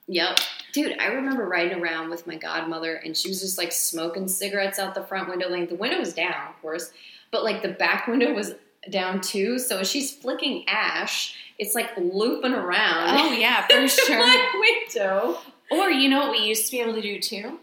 Yep. 0.09 0.39
Dude, 0.73 0.99
I 0.99 1.09
remember 1.09 1.47
riding 1.47 1.79
around 1.83 2.09
with 2.09 2.27
my 2.27 2.37
godmother 2.37 2.95
and 2.97 3.15
she 3.15 3.29
was 3.29 3.41
just 3.43 3.59
like 3.59 3.71
smoking 3.71 4.27
cigarettes 4.27 4.79
out 4.79 4.95
the 4.95 5.03
front 5.05 5.29
window. 5.29 5.51
Like 5.51 5.69
the 5.69 5.75
window 5.75 5.99
was 5.99 6.15
down, 6.15 6.49
of 6.49 6.61
course, 6.62 6.91
but 7.31 7.45
like 7.45 7.61
the 7.61 7.69
back 7.69 8.07
window 8.07 8.33
was 8.33 8.55
down 8.91 9.21
too. 9.21 9.59
So 9.59 9.85
she's 9.85 10.12
flicking 10.15 10.65
ash, 10.69 11.35
it's 11.62 11.76
like 11.76 11.97
looping 11.97 12.54
around. 12.54 13.21
Oh 13.21 13.33
yeah, 13.33 13.66
for 13.69 13.87
sure. 14.07 14.19
my 14.19 14.52
window. 14.61 15.38
Or 15.71 15.90
you 15.90 16.09
know 16.09 16.19
what 16.19 16.33
we 16.33 16.38
used 16.38 16.66
to 16.66 16.73
be 16.73 16.81
able 16.81 16.95
to 16.95 17.00
do 17.00 17.21
too? 17.21 17.61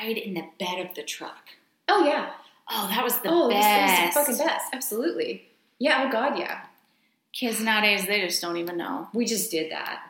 Ride 0.00 0.16
in 0.16 0.34
the 0.34 0.44
bed 0.60 0.86
of 0.86 0.94
the 0.94 1.02
truck. 1.02 1.48
Oh 1.88 2.06
yeah. 2.06 2.30
Oh, 2.70 2.88
that 2.88 3.02
was 3.02 3.18
the 3.20 3.28
oh, 3.28 3.48
best. 3.48 4.16
was 4.16 4.26
the 4.26 4.32
fucking 4.32 4.46
best. 4.46 4.66
Absolutely. 4.72 5.48
Yeah, 5.80 6.04
oh 6.06 6.12
god, 6.12 6.38
yeah. 6.38 6.62
Kids 7.32 7.60
nowadays, 7.60 8.06
they 8.06 8.20
just 8.20 8.40
don't 8.40 8.56
even 8.56 8.76
know. 8.76 9.08
We 9.12 9.24
just 9.24 9.50
did 9.50 9.72
that. 9.72 10.02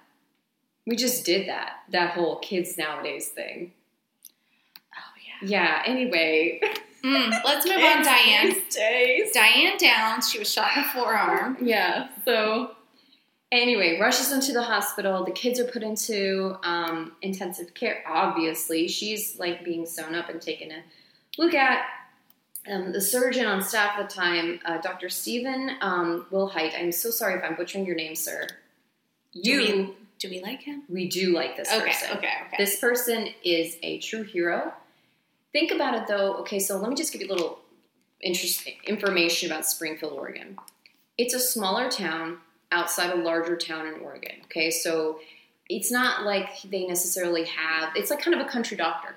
We 0.86 0.94
just 0.94 1.24
did 1.24 1.48
that. 1.48 1.80
That 1.90 2.10
whole 2.10 2.36
kids 2.36 2.76
nowadays 2.76 3.28
thing. 3.28 3.72
Oh 4.94 5.42
yeah. 5.42 5.48
Yeah, 5.48 5.82
anyway. 5.86 6.60
Mm, 7.02 7.44
let's 7.44 7.66
move 7.66 7.76
on, 7.82 8.04
Diane. 8.04 8.54
Days. 8.70 9.32
Diane 9.32 9.78
Downs. 9.78 10.30
She 10.30 10.38
was 10.38 10.52
shot 10.52 10.76
in 10.76 10.82
the 10.82 10.88
forearm. 10.90 11.56
Yeah, 11.60 12.08
so 12.26 12.75
anyway, 13.56 13.98
rushes 14.00 14.32
into 14.32 14.52
the 14.52 14.62
hospital. 14.62 15.24
The 15.24 15.30
kids 15.32 15.58
are 15.60 15.64
put 15.64 15.82
into 15.82 16.56
um, 16.62 17.12
intensive 17.22 17.74
care, 17.74 18.02
obviously. 18.06 18.88
She's 18.88 19.38
like 19.38 19.64
being 19.64 19.86
sewn 19.86 20.14
up 20.14 20.28
and 20.28 20.40
taken 20.40 20.70
a 20.70 20.82
look 21.38 21.54
at. 21.54 21.84
Um, 22.68 22.90
the 22.92 23.00
surgeon 23.00 23.46
on 23.46 23.62
staff 23.62 23.96
at 23.96 24.08
the 24.08 24.12
time, 24.14 24.58
uh, 24.64 24.78
Dr. 24.78 25.08
Stephen 25.08 25.70
um, 25.80 26.26
Wilhite, 26.32 26.76
I'm 26.76 26.90
so 26.90 27.10
sorry 27.10 27.38
if 27.38 27.44
I'm 27.44 27.54
butchering 27.54 27.86
your 27.86 27.94
name, 27.94 28.16
sir. 28.16 28.48
You, 29.32 29.60
Do 29.60 29.76
we, 29.76 29.94
do 30.18 30.30
we 30.30 30.42
like 30.42 30.62
him? 30.62 30.82
we 30.88 31.08
do 31.08 31.32
like 31.32 31.56
this 31.56 31.70
Okay, 31.72 31.86
person. 31.92 32.16
okay, 32.16 32.26
okay. 32.48 32.56
This 32.58 32.80
person 32.80 33.28
is 33.44 33.76
a 33.84 33.98
true 34.00 34.24
hero. 34.24 34.72
Think 35.52 35.70
about 35.70 35.94
it 35.94 36.08
though. 36.08 36.34
Okay, 36.38 36.58
so 36.58 36.76
let 36.78 36.90
me 36.90 36.96
just 36.96 37.12
give 37.12 37.22
you 37.22 37.28
a 37.28 37.32
little 37.32 37.60
interesting 38.20 38.74
information 38.84 39.48
about 39.52 39.64
Springfield, 39.64 40.14
Oregon. 40.14 40.58
It's 41.16 41.34
a 41.34 41.38
smaller 41.40 41.88
town 41.88 42.38
outside 42.72 43.10
a 43.10 43.16
larger 43.22 43.56
town 43.56 43.86
in 43.86 44.00
Oregon. 44.00 44.36
Okay, 44.44 44.70
so 44.70 45.20
it's 45.68 45.90
not 45.90 46.24
like 46.24 46.60
they 46.62 46.86
necessarily 46.86 47.44
have. 47.44 47.90
It's 47.96 48.10
like 48.10 48.20
kind 48.22 48.38
of 48.38 48.46
a 48.46 48.48
country 48.50 48.76
doctor. 48.76 49.14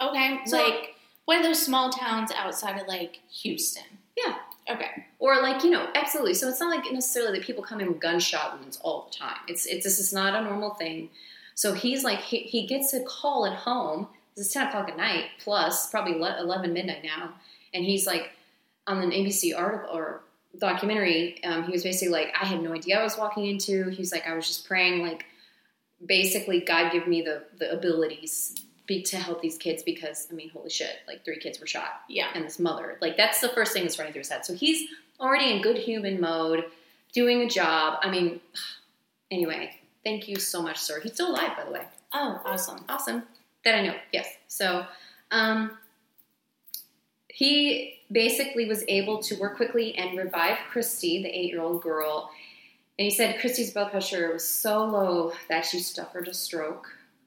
okay, 0.00 0.40
So- 0.46 0.58
like 0.62 0.94
one 1.24 1.38
of 1.38 1.44
those 1.44 1.62
small 1.62 1.90
towns 1.90 2.32
outside 2.32 2.80
of 2.80 2.86
like 2.88 3.20
Houston. 3.42 3.84
Yeah. 4.16 4.36
Okay. 4.70 5.06
Or 5.18 5.40
like 5.42 5.64
you 5.64 5.70
know, 5.70 5.88
absolutely. 5.94 6.34
So 6.34 6.48
it's 6.48 6.60
not 6.60 6.70
like 6.70 6.92
necessarily 6.92 7.38
that 7.38 7.44
people 7.46 7.62
come 7.62 7.80
in 7.80 7.88
with 7.88 8.00
gunshot 8.00 8.58
wounds 8.60 8.78
all 8.82 9.08
the 9.10 9.16
time. 9.18 9.36
It's 9.48 9.66
it's 9.66 9.84
this 9.84 9.98
is 9.98 10.12
not 10.12 10.34
a 10.34 10.42
normal 10.44 10.74
thing. 10.74 11.10
So 11.54 11.74
he's 11.74 12.04
like 12.04 12.20
he, 12.20 12.38
he 12.38 12.66
gets 12.66 12.92
a 12.94 13.00
call 13.02 13.46
at 13.46 13.54
home. 13.54 14.08
It's 14.36 14.52
ten 14.52 14.66
o'clock 14.68 14.88
at 14.88 14.96
night 14.96 15.26
plus 15.40 15.90
probably 15.90 16.14
eleven 16.14 16.72
midnight 16.72 17.02
now, 17.04 17.34
and 17.74 17.84
he's 17.84 18.06
like 18.06 18.30
on 18.86 19.02
an 19.02 19.10
ABC 19.10 19.56
article 19.56 19.90
or 19.96 20.20
documentary. 20.58 21.42
Um, 21.44 21.64
he 21.64 21.72
was 21.72 21.82
basically 21.82 22.12
like, 22.12 22.34
I 22.40 22.46
had 22.46 22.62
no 22.62 22.72
idea 22.72 23.00
I 23.00 23.02
was 23.02 23.16
walking 23.18 23.46
into. 23.46 23.88
He's 23.90 24.12
like, 24.12 24.26
I 24.26 24.34
was 24.34 24.46
just 24.46 24.66
praying 24.66 25.02
like 25.02 25.24
basically 26.04 26.60
God 26.60 26.90
give 26.92 27.06
me 27.06 27.22
the 27.22 27.44
the 27.58 27.72
abilities 27.72 28.56
be, 28.86 29.02
to 29.04 29.16
help 29.16 29.40
these 29.40 29.56
kids 29.56 29.82
because 29.82 30.26
I 30.30 30.34
mean, 30.34 30.50
holy 30.50 30.70
shit, 30.70 30.96
like 31.06 31.24
three 31.24 31.38
kids 31.38 31.60
were 31.60 31.66
shot 31.66 32.02
Yeah. 32.08 32.28
and 32.34 32.44
this 32.44 32.58
mother. 32.58 32.98
Like 33.00 33.16
that's 33.16 33.40
the 33.40 33.48
first 33.50 33.72
thing 33.72 33.82
that's 33.84 33.98
running 33.98 34.12
through 34.12 34.20
his 34.20 34.28
head. 34.28 34.44
So 34.44 34.54
he's 34.54 34.88
already 35.20 35.52
in 35.52 35.62
good 35.62 35.78
human 35.78 36.20
mode, 36.20 36.64
doing 37.12 37.42
a 37.42 37.48
job. 37.48 37.98
I 38.02 38.10
mean, 38.10 38.40
anyway, 39.30 39.76
thank 40.04 40.28
you 40.28 40.36
so 40.36 40.60
much, 40.60 40.78
sir. 40.78 41.00
He's 41.00 41.14
still 41.14 41.30
alive, 41.30 41.56
by 41.56 41.64
the 41.64 41.70
way. 41.70 41.84
Oh, 42.12 42.40
awesome. 42.44 42.84
Awesome. 42.88 43.22
That 43.64 43.76
I 43.76 43.86
know. 43.86 43.94
Yes. 44.12 44.26
So, 44.48 44.84
um, 45.30 45.78
he 47.32 47.98
basically 48.10 48.66
was 48.68 48.84
able 48.88 49.22
to 49.22 49.34
work 49.36 49.56
quickly 49.56 49.94
and 49.96 50.18
revive 50.18 50.58
Christy, 50.70 51.22
the 51.22 51.28
eight-year-old 51.28 51.82
girl. 51.82 52.30
And 52.98 53.04
he 53.06 53.10
said 53.10 53.40
Christy's 53.40 53.72
blood 53.72 53.90
pressure 53.90 54.32
was 54.34 54.46
so 54.48 54.84
low 54.84 55.32
that 55.48 55.64
she 55.64 55.78
suffered 55.80 56.28
a 56.28 56.34
stroke. 56.34 56.86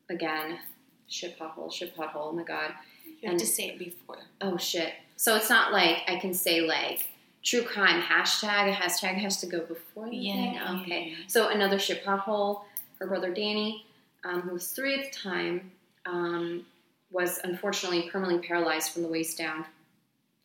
Again, 0.09 0.59
shit 1.07 1.39
pothole, 1.39 1.73
shit 1.73 1.95
pothole. 1.97 2.27
Oh 2.27 2.31
my 2.33 2.43
god. 2.43 2.71
You 3.05 3.13
have 3.23 3.31
And- 3.31 3.39
to 3.39 3.47
say 3.47 3.69
it 3.69 3.79
before. 3.79 4.19
Oh 4.41 4.57
shit. 4.57 4.93
So 5.17 5.35
it's 5.35 5.49
not 5.49 5.71
like 5.73 6.03
I 6.07 6.17
can 6.19 6.33
say 6.33 6.61
like 6.61 7.07
true 7.43 7.63
crime 7.63 8.01
hashtag. 8.01 8.69
A 8.71 8.75
hashtag 8.75 9.15
has 9.15 9.39
to 9.41 9.47
go 9.47 9.61
before 9.61 10.07
the 10.09 10.15
Yeah, 10.17 10.33
thing. 10.33 10.53
yeah, 10.53 10.81
Okay. 10.81 11.09
yeah. 11.09 11.15
So 11.27 11.49
another 11.49 11.79
shit 11.79 12.03
pothole. 12.05 12.61
Her 12.99 13.07
brother 13.07 13.33
Danny, 13.33 13.85
um, 14.23 14.41
who 14.41 14.53
was 14.53 14.67
three 14.71 14.93
at 14.99 15.11
the 15.11 15.17
time, 15.17 15.71
um, 16.05 16.65
was 17.11 17.39
unfortunately 17.43 18.09
permanently 18.11 18.47
paralyzed 18.47 18.91
from 18.91 19.01
the 19.03 19.07
waist 19.07 19.37
down 19.37 19.65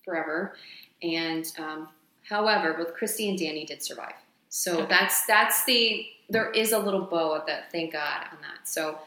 forever. 0.04 0.54
And 1.02 1.46
um, 1.58 1.88
however, 2.28 2.74
both 2.74 2.94
Christy 2.94 3.28
and 3.28 3.38
Danny 3.38 3.64
did 3.64 3.82
survive. 3.82 4.14
So 4.48 4.78
Okay. 4.80 4.86
that's 4.88 5.26
that's 5.26 5.64
the 5.64 6.06
there 6.28 6.50
is 6.50 6.72
a 6.72 6.78
little 6.78 7.02
bow 7.02 7.36
at 7.36 7.46
that. 7.46 7.70
Thank 7.72 7.92
God 7.92 8.24
on 8.32 8.38
that. 8.42 8.68
So 8.68 8.98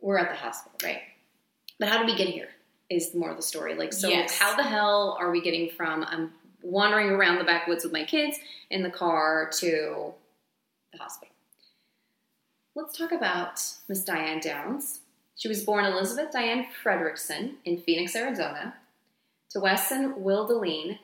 we're 0.00 0.18
at 0.18 0.28
the 0.30 0.36
hospital, 0.36 0.78
right? 0.82 1.00
But 1.78 1.88
how 1.88 1.98
did 1.98 2.06
we 2.06 2.16
get 2.16 2.28
here? 2.28 2.48
Is 2.90 3.14
more 3.14 3.30
of 3.30 3.36
the 3.36 3.42
story. 3.42 3.74
Like, 3.74 3.92
so 3.92 4.08
Yes. 4.08 4.38
how 4.38 4.56
the 4.56 4.62
hell 4.62 5.16
are 5.20 5.30
we 5.30 5.40
getting 5.42 5.68
from 5.70 6.04
I'm 6.04 6.32
wandering 6.62 7.10
around 7.10 7.38
the 7.38 7.44
backwoods 7.44 7.84
with 7.84 7.92
my 7.92 8.04
kids 8.04 8.38
in 8.70 8.82
the 8.82 8.90
car 8.90 9.50
to 9.58 10.12
the 10.92 10.98
hospital? 10.98 11.34
Let's 12.74 12.96
talk 12.96 13.12
about 13.12 13.60
Miss 13.88 14.04
Diane 14.04 14.40
Downs. 14.40 15.00
She 15.36 15.48
was 15.48 15.62
born 15.64 15.84
Elizabeth 15.84 16.32
Diane 16.32 16.66
Frederickson 16.82 17.54
in 17.64 17.78
Phoenix, 17.80 18.16
Arizona, 18.16 18.74
to 19.50 19.60
Wesson 19.60 20.22
Will 20.22 20.46
Deline. 20.46 20.98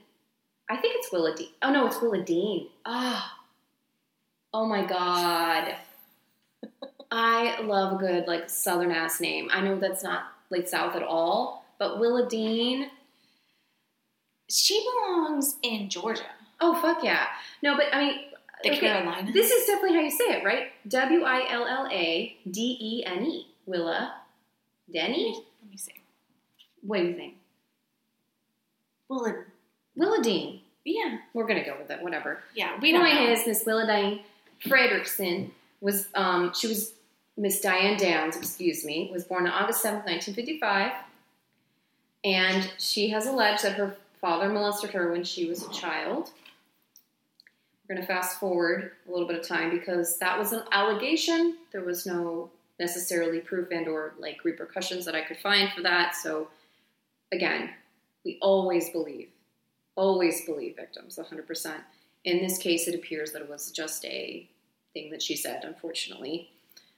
I 0.69 0.77
think 0.77 0.95
it's 0.97 1.11
Willadene. 1.11 1.53
Oh 1.63 1.73
no, 1.73 1.87
it's 1.87 1.97
Willadene. 1.97 2.69
Ah. 2.85 3.39
Oh 4.53 4.67
my 4.67 4.85
god. 4.85 5.75
I 7.11 7.61
love 7.61 7.95
a 7.95 7.97
good 7.97 8.27
like 8.27 8.49
southern 8.49 8.91
ass 8.91 9.21
name. 9.21 9.49
I 9.53 9.61
know 9.61 9.79
that's 9.79 10.03
not 10.03 10.33
like 10.51 10.69
south 10.69 10.97
at 10.97 11.03
all, 11.03 11.65
but 11.79 11.99
Willa 11.99 12.29
Dean. 12.29 12.91
She 14.49 14.85
belongs 14.85 15.57
in 15.63 15.89
Georgia, 15.89 16.23
Oh 16.61 16.81
fuck 16.81 17.03
yeah. 17.03 17.27
No, 17.63 17.77
but 17.77 17.87
I 17.93 18.01
mean 18.01 18.21
the 18.63 18.71
okay, 18.71 18.81
Carolinas. 18.81 19.35
This 19.35 19.51
is 19.51 19.67
definitely 19.67 19.97
how 19.97 20.03
you 20.03 20.11
say 20.11 20.39
it, 20.39 20.45
right? 20.45 20.69
W 20.89 21.23
I 21.23 21.53
L 21.53 21.67
L 21.67 21.89
A 21.91 22.37
D 22.51 22.79
E 22.81 23.05
N 23.05 23.25
E. 23.25 23.47
Willa. 23.67 24.15
Denny? 24.93 25.43
Let 25.63 25.71
me 25.71 25.77
see. 25.77 25.93
What 26.83 26.99
do 26.99 27.05
you 27.05 27.15
think? 27.15 27.35
Well, 29.09 29.25
it, 29.27 29.37
Willadene. 29.99 30.61
yeah, 30.85 31.19
We're 31.35 31.47
gonna 31.47 31.65
go 31.65 31.77
with 31.79 31.91
it, 31.91 32.03
whatever. 32.03 32.41
yeah. 32.55 32.79
We 32.81 32.93
Point 32.93 33.15
know. 33.15 33.31
is, 33.33 33.47
Miss 33.47 33.65
Willadene 33.65 34.23
Frederickson 34.65 35.51
was 35.81 36.09
um, 36.15 36.53
she 36.55 36.67
was 36.69 36.93
Miss 37.37 37.61
Diane 37.61 37.97
Downs, 37.99 38.37
excuse 38.37 38.85
me, 38.85 39.11
was 39.13 39.25
born 39.25 39.47
on 39.47 39.53
August 39.53 39.83
seventh, 39.83 40.07
nineteen 40.07 40.35
fifty 40.35 40.59
five, 40.59 40.93
and 42.25 42.71
she 42.79 43.09
has 43.11 43.27
alleged 43.27 43.65
that 43.65 43.73
her 43.75 43.97
father 44.21 44.49
molested 44.49 44.91
her 44.91 45.13
when 45.13 45.23
she 45.25 45.47
was 45.49 45.63
a 45.63 45.71
child. 45.71 46.31
we're 47.87 47.95
going 47.97 48.01
to 48.07 48.07
fast 48.11 48.41
forward 48.41 48.93
a 49.07 49.11
little 49.11 49.27
bit 49.27 49.39
of 49.39 49.47
time 49.47 49.69
because 49.71 50.17
that 50.19 50.39
was 50.39 50.53
an 50.53 50.63
allegation. 50.73 51.59
There 51.73 51.83
was 51.85 52.07
no 52.07 52.51
necessarily 52.81 53.41
proof 53.41 53.69
and 53.71 53.87
or 53.87 54.15
like 54.19 54.43
repercussions 54.45 55.05
that 55.05 55.15
I 55.15 55.21
could 55.21 55.37
find 55.39 55.71
for 55.73 55.83
that. 55.83 56.15
So 56.17 56.49
again, 57.33 57.69
we 58.25 58.39
always 58.41 58.91
believe, 58.91 59.29
always 59.97 60.45
believe 60.45 60.77
victims 60.77 61.19
100%. 61.19 61.75
In 62.25 62.39
this 62.39 62.59
case, 62.59 62.89
it 62.89 62.95
appears 62.95 63.33
that 63.33 63.43
it 63.43 63.49
was 63.49 63.71
just 63.71 64.05
a 64.07 64.49
thing 64.95 65.11
that 65.11 65.23
she 65.23 65.37
said, 65.37 65.65
unfortunately. 65.65 66.51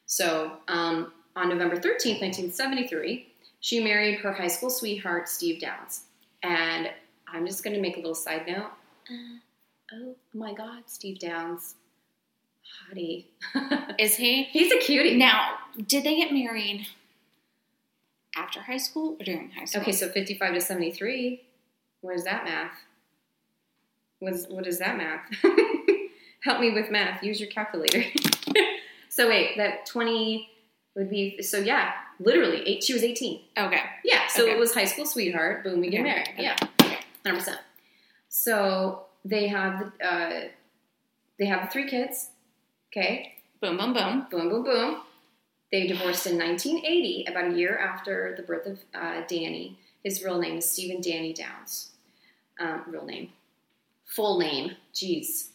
So 0.06 0.52
um, 0.68 1.12
on 1.34 1.48
November 1.48 1.76
13th, 1.76 2.20
1973, 2.20 3.26
she 3.60 3.82
married 3.82 4.20
her 4.20 4.32
high 4.32 4.46
school 4.48 4.70
sweetheart, 4.70 5.28
Steve 5.28 5.60
Downs. 5.60 6.04
And 6.42 6.90
I'm 7.26 7.46
just 7.46 7.64
going 7.64 7.74
to 7.74 7.82
make 7.82 7.96
a 7.96 8.00
little 8.00 8.14
side 8.14 8.46
note. 8.46 8.70
Uh, 9.10 9.94
oh 9.94 10.14
my 10.32 10.54
God, 10.54 10.84
Steve 10.86 11.18
Downs. 11.18 11.74
Hottie. 12.90 13.26
Is 13.98 14.16
he? 14.16 14.44
He's 14.44 14.72
a 14.72 14.78
cutie. 14.78 15.16
Now, 15.16 15.56
did 15.86 16.04
they 16.04 16.16
get 16.16 16.32
married 16.32 16.86
after 18.36 18.60
high 18.60 18.76
school 18.76 19.16
or 19.18 19.24
during 19.24 19.50
high 19.50 19.64
school? 19.64 19.82
Okay, 19.82 19.92
so 19.92 20.08
55 20.08 20.54
to 20.54 20.60
73. 20.60 21.42
What 22.02 22.14
is 22.14 22.24
that 22.24 22.44
math? 22.44 22.72
What 24.20 24.32
is, 24.34 24.46
what 24.48 24.66
is 24.66 24.78
that 24.78 24.96
math? 24.96 25.22
Help 26.44 26.60
me 26.60 26.70
with 26.72 26.90
math. 26.90 27.22
Use 27.22 27.40
your 27.40 27.50
calculator. 27.50 28.02
so 29.08 29.28
wait, 29.28 29.56
that 29.56 29.86
20 29.86 30.48
would 30.94 31.10
be, 31.10 31.42
so 31.42 31.58
yeah, 31.58 31.92
literally, 32.20 32.62
eight, 32.66 32.84
she 32.84 32.92
was 32.92 33.02
18. 33.02 33.40
Okay. 33.58 33.80
Yeah, 34.04 34.26
so 34.28 34.44
Okay. 34.44 34.52
it 34.52 34.58
was 34.58 34.72
high 34.74 34.84
school 34.84 35.06
sweetheart. 35.06 35.64
Boom, 35.64 35.80
we 35.80 35.90
get 35.90 36.00
Okay. 36.00 36.08
married. 36.10 36.28
Okay. 36.34 36.42
Yeah, 36.44 36.56
hundred 37.24 37.38
percent. 37.40 37.58
So 38.28 39.06
they 39.24 39.48
have 39.48 39.92
uh, 40.02 40.40
they 41.38 41.46
have 41.46 41.70
three 41.72 41.88
kids. 41.88 42.30
Okay, 42.92 43.34
Boom, 43.60 43.76
boom, 43.76 43.92
boom. 43.92 44.26
boom, 44.30 44.48
boom, 44.48 44.62
boom. 44.64 45.00
They 45.76 45.86
divorced 45.86 46.26
in 46.26 46.38
1980, 46.38 47.26
about 47.28 47.52
a 47.52 47.54
year 47.54 47.76
after 47.76 48.32
the 48.34 48.42
birth 48.42 48.66
of 48.66 48.78
uh, 48.94 49.26
Danny. 49.28 49.78
His 50.02 50.24
real 50.24 50.38
name 50.38 50.56
is 50.56 50.70
Stephen 50.70 51.02
Danny 51.02 51.34
Downs. 51.34 51.90
Um, 52.58 52.84
real 52.88 53.04
name, 53.04 53.28
full 54.06 54.38
name. 54.38 54.70
Jeez. 54.94 55.48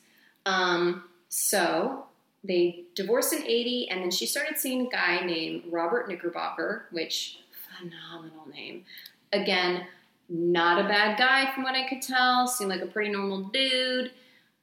Um, 0.45 1.05
so 1.29 2.05
they 2.43 2.83
divorced 2.93 3.33
in 3.33 3.41
80, 3.41 3.89
and 3.89 4.03
then 4.03 4.11
she 4.11 4.27
started 4.27 4.59
seeing 4.59 4.85
a 4.85 4.89
guy 4.91 5.25
named 5.25 5.63
Robert 5.71 6.07
Knickerbocker, 6.07 6.85
which 6.91 7.39
phenomenal 7.79 8.47
name. 8.47 8.85
Again, 9.33 9.87
not 10.29 10.85
a 10.85 10.87
bad 10.87 11.17
guy 11.17 11.51
from 11.51 11.63
what 11.63 11.73
I 11.73 11.89
could 11.89 12.03
tell. 12.03 12.45
Seemed 12.45 12.69
like 12.69 12.81
a 12.81 12.85
pretty 12.85 13.09
normal 13.09 13.45
dude, 13.45 14.11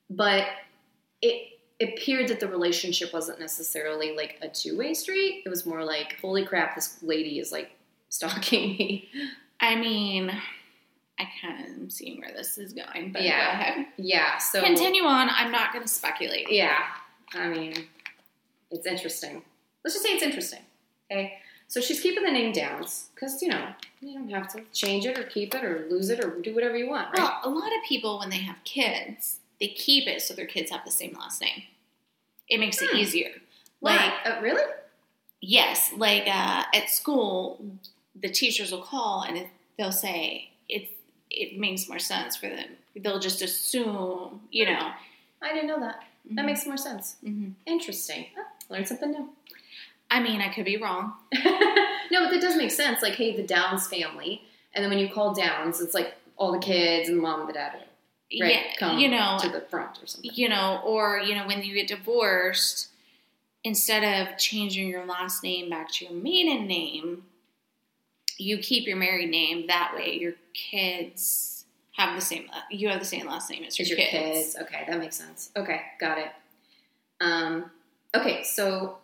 but 0.08 0.46
it 1.20 1.57
appeared 1.80 2.28
that 2.28 2.40
the 2.40 2.48
relationship 2.48 3.12
wasn't 3.12 3.38
necessarily 3.40 4.16
like 4.16 4.38
a 4.42 4.48
two-way 4.48 4.94
street. 4.94 5.42
It 5.46 5.48
was 5.48 5.64
more 5.66 5.84
like, 5.84 6.16
holy 6.20 6.44
crap, 6.44 6.74
this 6.74 7.02
lady 7.02 7.38
is 7.38 7.52
like 7.52 7.70
stalking 8.08 8.70
me. 8.76 9.08
I 9.60 9.76
mean, 9.76 10.30
I 11.20 11.24
kind 11.42 11.60
of 11.64 11.70
am 11.70 11.90
seeing 11.90 12.20
where 12.20 12.32
this 12.32 12.58
is 12.58 12.72
going, 12.72 13.12
but 13.12 13.22
Yeah. 13.22 13.44
go 13.56 13.60
ahead. 13.60 13.86
Yeah. 13.96 14.38
So 14.38 14.62
Continue 14.62 15.02
on. 15.04 15.28
I'm 15.30 15.50
not 15.52 15.72
going 15.72 15.84
to 15.84 15.88
speculate. 15.92 16.50
Yeah. 16.50 16.78
I 17.34 17.48
mean, 17.48 17.74
it's 18.70 18.86
interesting. 18.86 19.42
Let's 19.84 19.94
just 19.94 20.04
say 20.06 20.12
it's 20.14 20.22
interesting. 20.22 20.60
Okay. 21.10 21.34
So 21.66 21.80
she's 21.82 22.00
keeping 22.00 22.24
the 22.24 22.30
name 22.30 22.52
Downs 22.52 23.10
because 23.14 23.42
you 23.42 23.48
know 23.48 23.62
you 24.00 24.14
don't 24.14 24.30
have 24.30 24.50
to 24.54 24.62
change 24.72 25.04
it 25.04 25.18
or 25.18 25.24
keep 25.24 25.54
it 25.54 25.62
or 25.62 25.86
lose 25.90 26.08
it 26.08 26.24
or 26.24 26.30
do 26.40 26.54
whatever 26.54 26.78
you 26.78 26.88
want, 26.88 27.08
right? 27.10 27.18
Well, 27.18 27.40
a 27.44 27.50
lot 27.50 27.66
of 27.68 27.82
people, 27.86 28.18
when 28.20 28.30
they 28.30 28.38
have 28.38 28.56
kids, 28.64 29.40
they 29.60 29.68
keep 29.68 30.06
it 30.06 30.22
so 30.22 30.34
their 30.34 30.46
kids 30.46 30.70
have 30.70 30.84
the 30.84 30.90
same 30.90 31.16
last 31.18 31.40
name. 31.40 31.64
It 32.48 32.58
makes 32.60 32.80
it 32.80 32.90
Hmm. 32.90 32.96
easier. 32.98 33.32
Why? 33.80 33.96
Like, 33.96 34.26
Uh, 34.26 34.40
really? 34.40 34.62
yes, 35.40 35.92
like 35.96 36.26
uh, 36.26 36.64
at 36.74 36.88
school, 36.90 37.64
the 38.14 38.28
teachers 38.28 38.72
will 38.72 38.82
call 38.82 39.22
and 39.22 39.36
it, 39.36 39.48
they'll 39.76 39.92
say 39.92 40.50
it. 40.68 40.88
It 41.30 41.58
makes 41.58 41.88
more 41.88 41.98
sense 41.98 42.36
for 42.36 42.48
them. 42.48 42.76
They'll 42.96 43.20
just 43.20 43.42
assume, 43.42 44.40
you 44.50 44.64
know. 44.66 44.92
I 45.42 45.52
didn't 45.52 45.68
know 45.68 45.78
that. 45.80 46.02
That 46.30 46.42
Mhm. 46.42 46.46
makes 46.46 46.66
more 46.66 46.76
sense. 46.76 47.16
Mhm. 47.22 47.54
Interesting. 47.66 48.26
Oh, 48.36 48.44
learned 48.70 48.88
something 48.88 49.10
new. 49.10 49.32
I 50.10 50.20
mean, 50.20 50.40
I 50.40 50.48
could 50.48 50.64
be 50.64 50.78
wrong. 50.78 51.12
no, 52.10 52.24
but 52.24 52.30
that 52.30 52.40
does 52.40 52.56
make 52.56 52.70
sense. 52.70 53.02
Like, 53.02 53.14
hey, 53.14 53.36
the 53.36 53.42
Downs 53.42 53.86
family, 53.88 54.42
and 54.72 54.82
then 54.82 54.90
when 54.90 54.98
you 54.98 55.08
call 55.10 55.34
Downs, 55.34 55.80
it's 55.80 55.94
like 55.94 56.14
all 56.36 56.52
the 56.52 56.58
kids 56.58 57.08
and 57.08 57.18
the 57.18 57.22
mom 57.22 57.40
and 57.40 57.48
the 57.48 57.52
dad 57.52 57.84
right, 58.40 58.52
yeah, 58.52 58.62
come 58.78 58.98
you 58.98 59.08
know, 59.08 59.38
to 59.40 59.48
the 59.48 59.60
front 59.60 60.02
or 60.02 60.06
something. 60.06 60.30
you 60.34 60.48
know, 60.48 60.80
or 60.84 61.18
you 61.18 61.34
know, 61.34 61.46
when 61.46 61.62
you 61.62 61.74
get 61.74 61.88
divorced, 61.88 62.88
instead 63.64 64.04
of 64.04 64.36
changing 64.38 64.88
your 64.88 65.04
last 65.04 65.42
name 65.42 65.70
back 65.70 65.90
to 65.92 66.06
your 66.06 66.14
maiden 66.14 66.66
name, 66.66 67.24
you 68.38 68.58
keep 68.58 68.86
your 68.86 68.96
married 68.96 69.30
name. 69.30 69.66
That 69.66 69.92
way, 69.96 70.18
your 70.18 70.34
kids 70.54 71.64
have 71.96 72.14
the 72.14 72.20
same. 72.20 72.48
You 72.70 72.88
have 72.88 73.00
the 73.00 73.06
same 73.06 73.26
last 73.26 73.50
name 73.50 73.64
as 73.64 73.78
your, 73.78 73.88
your 73.88 73.96
kids. 73.96 74.54
kids. 74.54 74.56
Okay, 74.60 74.84
that 74.88 74.98
makes 74.98 75.16
sense. 75.16 75.50
Okay, 75.56 75.82
got 76.00 76.18
it. 76.18 76.30
Um, 77.20 77.70
okay, 78.14 78.44
so 78.44 78.98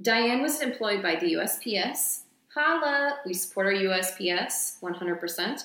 Diane 0.00 0.42
was 0.42 0.60
employed 0.60 1.02
by 1.02 1.16
the 1.16 1.34
USPS. 1.34 2.20
Holla, 2.54 3.18
we 3.26 3.34
support 3.34 3.66
our 3.66 3.72
USPS 3.72 4.80
100%. 4.80 5.64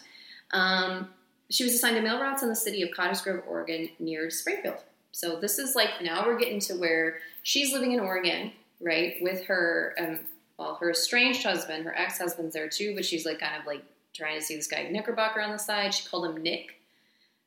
Um, 0.52 1.10
she 1.54 1.64
was 1.64 1.76
assigned 1.76 1.96
to 1.96 2.02
mail 2.02 2.20
routes 2.20 2.42
in 2.42 2.50
the 2.50 2.56
city 2.56 2.82
of 2.82 2.90
Cottage 2.92 3.22
Grove, 3.22 3.44
Oregon, 3.48 3.88
near 4.00 4.32
Springfield. 4.32 4.84
So 5.12 5.40
this 5.40 5.60
is 5.60 5.76
like 5.76 6.02
now 6.02 6.26
we're 6.26 6.40
getting 6.40 6.60
to 6.62 6.74
where 6.74 7.18
she's 7.44 7.72
living 7.72 7.92
in 7.92 8.00
Oregon, 8.00 8.52
right, 8.82 9.18
with 9.22 9.46
her, 9.46 9.94
um, 10.00 10.20
well, 10.58 10.76
her 10.76 10.90
estranged 10.90 11.44
husband. 11.44 11.86
Her 11.86 11.96
ex-husband's 11.96 12.56
there 12.56 12.68
too, 12.68 12.96
but 12.96 13.06
she's 13.06 13.24
like 13.24 13.40
kind 13.40 13.56
of 13.56 13.68
like 13.68 13.84
trying 14.16 14.40
to 14.40 14.44
see 14.44 14.56
this 14.56 14.66
guy 14.66 14.88
Knickerbocker 14.90 15.42
on 15.42 15.52
the 15.52 15.60
side. 15.60 15.94
She 15.94 16.10
called 16.10 16.26
him 16.26 16.42
Nick 16.42 16.80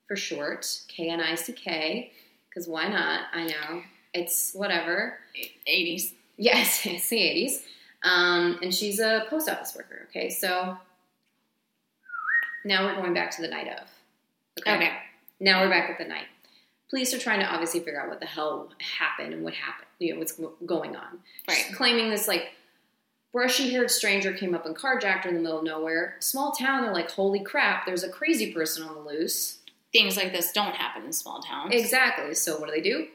for 0.07 0.15
short, 0.15 0.83
K 0.87 1.11
N 1.11 1.21
I 1.21 1.35
C 1.35 1.53
K, 1.53 2.13
because 2.49 2.69
why 2.69 2.87
not? 2.87 3.23
I 3.33 3.49
know 3.49 3.83
it's 4.15 4.53
whatever. 4.55 5.19
80s. 5.69 6.13
Yes, 6.37 6.83
it's 6.87 7.09
the 7.09 7.17
80s. 7.17 7.63
Um, 8.05 8.61
and 8.63 8.73
she's 8.73 9.01
a 9.01 9.27
post 9.29 9.49
office 9.49 9.75
worker. 9.75 10.07
Okay, 10.11 10.31
so 10.31 10.77
now 12.65 12.87
we're 12.87 12.95
going 12.95 13.15
back 13.15 13.33
to 13.33 13.43
the 13.43 13.49
night 13.49 13.67
of. 13.67 13.96
Okay. 14.61 14.93
Now 15.41 15.63
we're 15.63 15.71
back 15.71 15.91
at 15.91 15.99
the 15.99 16.05
night. 16.05 16.27
Police 16.89 17.13
are 17.13 17.19
trying 17.19 17.41
to 17.41 17.47
obviously 17.47 17.81
figure 17.81 18.01
out 18.01 18.09
what 18.09 18.21
the 18.21 18.27
hell 18.27 18.71
happened 18.79 19.35
and 19.35 19.43
what 19.43 19.55
happened, 19.55 19.89
you 19.99 20.13
know, 20.13 20.19
what's 20.19 20.41
going 20.65 20.97
on. 20.97 21.19
Right. 21.49 21.57
She's 21.57 21.77
claiming 21.77 22.11
this 22.11 22.29
like 22.29 22.53
brushy 23.33 23.71
haired 23.71 23.91
stranger 23.91 24.33
came 24.33 24.55
up 24.55 24.65
and 24.65 24.75
carjacked 24.75 25.25
her 25.25 25.29
in 25.29 25.35
the 25.35 25.43
middle 25.43 25.59
of 25.59 25.65
nowhere. 25.65 26.17
Small 26.21 26.53
town, 26.53 26.83
they're 26.83 26.93
like, 26.93 27.11
holy 27.11 27.41
crap, 27.41 27.85
there's 27.85 28.05
a 28.05 28.09
crazy 28.09 28.53
person 28.53 28.85
on 28.85 28.95
the 28.95 29.01
loose. 29.01 29.59
Things 29.93 30.17
like 30.17 30.33
this 30.33 30.53
don't 30.53 30.75
happen 30.75 31.05
in 31.05 31.13
small 31.13 31.41
towns. 31.43 31.75
Exactly. 31.75 32.35
So 32.35 32.59
what 32.59 32.69
do 32.69 32.75
they 32.75 32.81
do? 32.81 33.09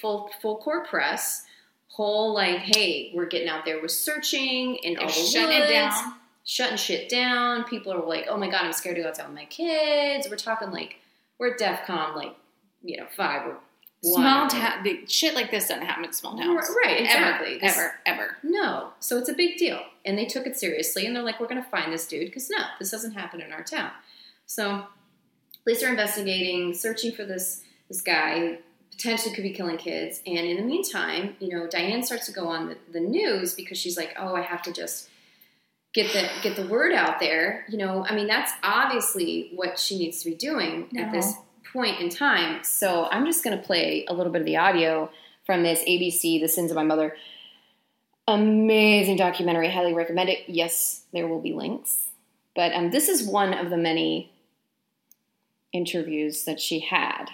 Full 0.00 0.30
full 0.40 0.58
court 0.58 0.88
press. 0.88 1.44
Whole 1.88 2.34
like, 2.34 2.58
hey, 2.58 3.12
we're 3.14 3.26
getting 3.26 3.48
out 3.48 3.64
there, 3.64 3.80
we're 3.80 3.88
searching 3.88 4.76
in 4.76 4.98
all 4.98 5.06
the 5.06 5.12
shutting 5.12 5.60
woods, 5.60 5.70
it 5.70 5.72
down. 5.72 6.14
Shutting 6.44 6.76
shit 6.76 7.08
down. 7.08 7.64
People 7.64 7.92
are 7.92 8.04
like, 8.06 8.26
oh 8.28 8.36
my 8.36 8.50
god, 8.50 8.64
I'm 8.64 8.72
scared 8.72 8.96
to 8.96 9.02
go 9.02 9.08
outside 9.08 9.26
with 9.26 9.34
my 9.34 9.46
kids. 9.46 10.28
We're 10.28 10.36
talking 10.36 10.70
like 10.70 10.96
we're 11.38 11.54
at 11.54 11.58
DEFCON 11.58 12.14
like 12.14 12.34
you 12.82 12.96
know 12.98 13.06
five 13.16 13.46
or 13.46 13.58
one. 14.02 14.20
Small 14.20 14.48
town. 14.48 14.82
the- 14.82 15.04
Shit 15.08 15.34
like 15.34 15.50
this 15.50 15.68
doesn't 15.68 15.86
happen 15.86 16.04
in 16.04 16.12
small 16.12 16.36
towns. 16.36 16.68
Right, 16.84 17.00
exactly. 17.00 17.58
Ever, 17.62 17.80
ever, 18.04 18.24
ever. 18.24 18.36
No. 18.42 18.90
So 19.00 19.16
it's 19.16 19.30
a 19.30 19.34
big 19.34 19.56
deal. 19.56 19.80
And 20.04 20.18
they 20.18 20.26
took 20.26 20.46
it 20.46 20.58
seriously 20.58 21.06
and 21.06 21.16
they're 21.16 21.22
like, 21.22 21.40
we're 21.40 21.46
going 21.48 21.62
to 21.62 21.70
find 21.70 21.90
this 21.90 22.06
dude 22.06 22.26
because 22.26 22.50
no, 22.50 22.58
this 22.78 22.90
doesn't 22.90 23.12
happen 23.12 23.40
in 23.40 23.50
our 23.50 23.62
town. 23.62 23.90
So 24.44 24.84
police 25.62 25.82
are 25.82 25.88
investigating, 25.88 26.74
searching 26.74 27.12
for 27.12 27.24
this 27.24 27.62
this 27.88 28.02
guy 28.02 28.38
who 28.40 28.56
potentially 28.90 29.34
could 29.34 29.42
be 29.42 29.52
killing 29.54 29.78
kids. 29.78 30.20
And 30.26 30.36
in 30.46 30.56
the 30.58 30.62
meantime, 30.62 31.36
you 31.40 31.48
know, 31.48 31.66
Diane 31.66 32.02
starts 32.02 32.26
to 32.26 32.32
go 32.32 32.46
on 32.48 32.68
the, 32.68 32.76
the 32.92 33.00
news 33.00 33.54
because 33.54 33.78
she's 33.78 33.96
like, 33.96 34.14
oh, 34.18 34.34
I 34.34 34.42
have 34.42 34.60
to 34.62 34.72
just 34.72 35.08
get 35.94 36.12
the 36.12 36.28
get 36.42 36.56
the 36.56 36.66
word 36.66 36.92
out 36.92 37.20
there. 37.20 37.64
You 37.68 37.78
know, 37.78 38.04
I 38.04 38.14
mean, 38.14 38.26
that's 38.26 38.52
obviously 38.62 39.50
what 39.54 39.78
she 39.78 39.98
needs 39.98 40.18
to 40.22 40.30
be 40.30 40.36
doing 40.36 40.88
at 40.98 41.12
this 41.12 41.34
point 41.72 42.00
in 42.00 42.10
time. 42.10 42.62
So 42.62 43.06
I'm 43.10 43.24
just 43.24 43.42
going 43.42 43.56
to 43.56 43.64
play 43.64 44.04
a 44.08 44.12
little 44.12 44.32
bit 44.32 44.42
of 44.42 44.46
the 44.46 44.56
audio 44.56 45.10
from 45.46 45.62
this 45.62 45.82
ABC, 45.84 46.40
The 46.40 46.48
Sins 46.48 46.70
of 46.70 46.76
My 46.76 46.84
Mother. 46.84 47.16
Amazing 48.26 49.16
documentary. 49.16 49.70
Highly 49.70 49.94
recommend 49.94 50.30
it. 50.30 50.40
Yes, 50.46 51.04
there 51.12 51.28
will 51.28 51.40
be 51.40 51.52
links. 51.52 52.08
But 52.56 52.72
um, 52.72 52.90
this 52.90 53.08
is 53.08 53.26
one 53.26 53.52
of 53.52 53.70
the 53.70 53.76
many 53.76 54.32
interviews 55.72 56.44
that 56.44 56.60
she 56.60 56.80
had. 56.80 57.26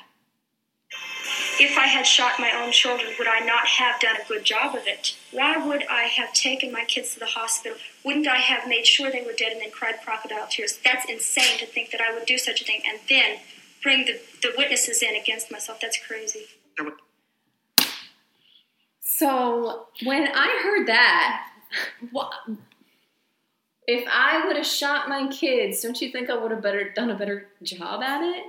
If 1.63 1.77
I 1.77 1.89
had 1.89 2.07
shot 2.07 2.41
my 2.41 2.51
own 2.53 2.73
children, 2.73 3.13
would 3.19 3.29
I 3.29 3.41
not 3.41 3.67
have 3.67 4.01
done 4.01 4.17
a 4.17 4.27
good 4.27 4.45
job 4.45 4.75
of 4.75 4.87
it? 4.87 5.15
Why 5.31 5.59
would 5.59 5.85
I 5.91 6.05
have 6.05 6.33
taken 6.33 6.73
my 6.73 6.87
kids 6.87 7.13
to 7.13 7.21
the 7.21 7.27
hospital? 7.27 7.77
Wouldn't 8.03 8.27
I 8.27 8.39
have 8.39 8.67
made 8.67 8.87
sure 8.87 9.11
they 9.11 9.21
were 9.21 9.35
dead 9.35 9.53
and 9.53 9.61
then 9.61 9.71
cried 9.71 9.97
crocodile 10.03 10.47
tears? 10.49 10.79
That's 10.83 11.05
insane 11.11 11.59
to 11.59 11.67
think 11.67 11.91
that 11.91 12.01
I 12.01 12.15
would 12.15 12.25
do 12.25 12.39
such 12.39 12.63
a 12.63 12.65
thing 12.65 12.81
and 12.89 12.99
then 13.11 13.41
bring 13.83 14.07
the, 14.07 14.19
the 14.41 14.55
witnesses 14.57 15.03
in 15.03 15.15
against 15.15 15.53
myself. 15.53 15.81
That's 15.83 15.99
crazy. 15.99 16.47
So 19.03 19.89
when 20.03 20.29
I 20.29 20.61
heard 20.63 20.89
that, 20.89 21.47
if 23.87 24.09
I 24.11 24.47
would 24.47 24.57
have 24.57 24.67
shot 24.67 25.11
my 25.11 25.29
kids, 25.29 25.83
don't 25.83 26.01
you 26.01 26.11
think 26.11 26.31
I 26.31 26.39
would 26.39 26.53
have 26.53 26.63
better 26.63 26.91
done 26.91 27.11
a 27.11 27.15
better 27.19 27.49
job 27.63 28.03
at 28.03 28.23
it? 28.23 28.45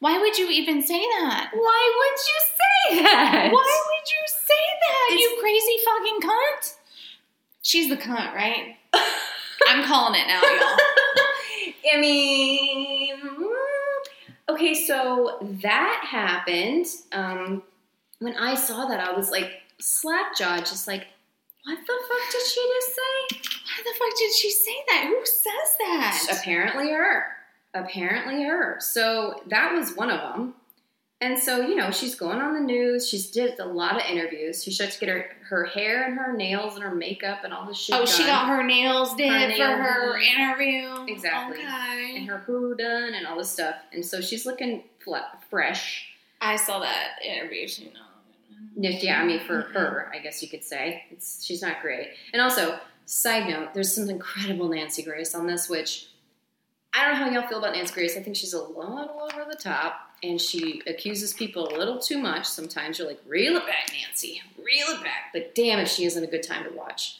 Why 0.00 0.18
would 0.18 0.38
you 0.38 0.48
even 0.48 0.80
say 0.82 1.00
that? 1.00 1.50
Why 1.52 1.94
would 1.98 2.18
you 2.28 2.98
say 3.00 3.02
that? 3.02 3.50
Why 3.52 3.82
would 3.86 4.08
you 4.08 4.26
say 4.26 4.64
that, 4.80 5.08
It's- 5.12 5.20
you 5.20 5.38
crazy 5.40 5.78
fucking 5.84 6.20
cunt? 6.28 6.74
She's 7.62 7.88
the 7.88 7.96
cunt, 7.96 8.32
right? 8.34 8.76
I'm 9.68 9.84
calling 9.84 10.20
it 10.20 10.26
now, 10.26 10.40
y'all. 10.40 10.78
I 11.94 12.00
mean, 12.00 13.16
mm, 13.20 14.52
okay, 14.54 14.74
so 14.74 15.38
that 15.62 16.04
happened. 16.08 16.86
Um, 17.12 17.62
when 18.20 18.36
I 18.36 18.54
saw 18.54 18.86
that, 18.86 19.00
I 19.00 19.12
was 19.12 19.30
like 19.30 19.50
slack-jawed, 19.80 20.60
just 20.60 20.86
like, 20.86 21.06
what 21.64 21.76
the 21.78 21.86
fuck 21.86 22.32
did 22.32 22.46
she 22.46 22.72
just 22.76 22.94
say? 22.94 23.40
Why 23.64 23.82
the 23.84 23.98
fuck 23.98 24.18
did 24.18 24.32
she 24.34 24.50
say 24.50 24.76
that? 24.88 25.04
Who 25.08 25.20
says 25.26 25.76
that? 25.80 26.38
Apparently 26.38 26.90
her. 26.92 27.26
Apparently 27.84 28.44
her. 28.44 28.76
So 28.80 29.42
that 29.46 29.74
was 29.74 29.94
one 29.94 30.10
of 30.10 30.20
them. 30.20 30.54
And 31.20 31.36
so, 31.36 31.60
you 31.60 31.74
know, 31.74 31.90
she's 31.90 32.14
going 32.14 32.38
on 32.38 32.54
the 32.54 32.60
news. 32.60 33.08
She's 33.08 33.28
did 33.30 33.58
a 33.58 33.64
lot 33.66 33.96
of 33.96 34.08
interviews. 34.08 34.62
She 34.62 34.70
starts 34.70 34.94
to 34.98 35.00
get 35.04 35.08
her, 35.08 35.26
her 35.48 35.64
hair 35.64 36.06
and 36.06 36.16
her 36.16 36.32
nails 36.32 36.74
and 36.74 36.84
her 36.84 36.94
makeup 36.94 37.40
and 37.42 37.52
all 37.52 37.66
this 37.66 37.76
shit 37.76 37.96
Oh, 37.96 38.06
she 38.06 38.24
got 38.24 38.46
her 38.46 38.62
nails 38.62 39.16
did 39.16 39.50
Her 39.50 39.56
for 39.56 39.82
her 39.82 40.18
interview. 40.18 41.06
Exactly. 41.08 41.58
Okay. 41.58 42.14
and 42.18 42.28
her 42.28 42.38
hair 42.38 42.74
done 42.74 43.14
and 43.14 43.26
all 43.26 43.36
this 43.36 43.50
stuff. 43.50 43.74
And 43.92 44.04
so 44.04 44.20
she's 44.20 44.46
looking 44.46 44.84
fresh. 45.50 46.06
I 46.40 46.54
saw 46.54 46.78
that 46.80 47.16
interview. 47.24 47.66
She 47.66 47.86
know. 47.94 48.00
Yeah, 48.76 49.20
I 49.20 49.24
mean, 49.24 49.40
for 49.40 49.62
mm-hmm. 49.62 49.72
her, 49.72 50.12
I 50.14 50.18
guess 50.18 50.40
you 50.40 50.48
could 50.48 50.62
say. 50.62 51.02
It's, 51.10 51.44
she's 51.44 51.62
not 51.62 51.82
great. 51.82 52.10
And 52.32 52.40
also, 52.40 52.78
side 53.06 53.48
note, 53.48 53.74
there's 53.74 53.92
some 53.92 54.08
incredible 54.08 54.68
Nancy 54.68 55.02
Grace 55.02 55.34
on 55.34 55.48
this, 55.48 55.68
which 55.68 56.06
I 56.94 57.04
don't 57.04 57.18
know 57.18 57.24
how 57.24 57.30
y'all 57.30 57.48
feel 57.48 57.58
about 57.58 57.74
Nancy 57.74 57.94
Grace. 57.94 58.16
I 58.16 58.20
think 58.20 58.36
she's 58.36 58.54
a 58.54 58.62
little 58.62 58.98
over 59.32 59.44
the 59.48 59.56
top, 59.56 59.94
and 60.22 60.40
she 60.40 60.82
accuses 60.86 61.32
people 61.32 61.68
a 61.68 61.76
little 61.76 61.98
too 61.98 62.18
much. 62.18 62.46
Sometimes 62.46 62.98
you're 62.98 63.06
like, 63.06 63.20
reel 63.26 63.56
it 63.56 63.66
back, 63.66 63.90
Nancy, 63.92 64.40
reel 64.56 64.86
it 64.96 65.02
back. 65.02 65.30
But 65.32 65.54
damn 65.54 65.78
if 65.78 65.88
she 65.88 66.04
isn't 66.06 66.22
a 66.24 66.26
good 66.26 66.42
time 66.42 66.64
to 66.64 66.70
watch. 66.76 67.18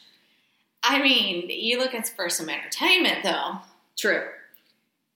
I 0.83 1.01
mean, 1.01 1.49
you 1.49 1.77
looking 1.77 2.03
for 2.03 2.29
some 2.29 2.49
entertainment 2.49 3.23
though. 3.23 3.59
True. 3.97 4.23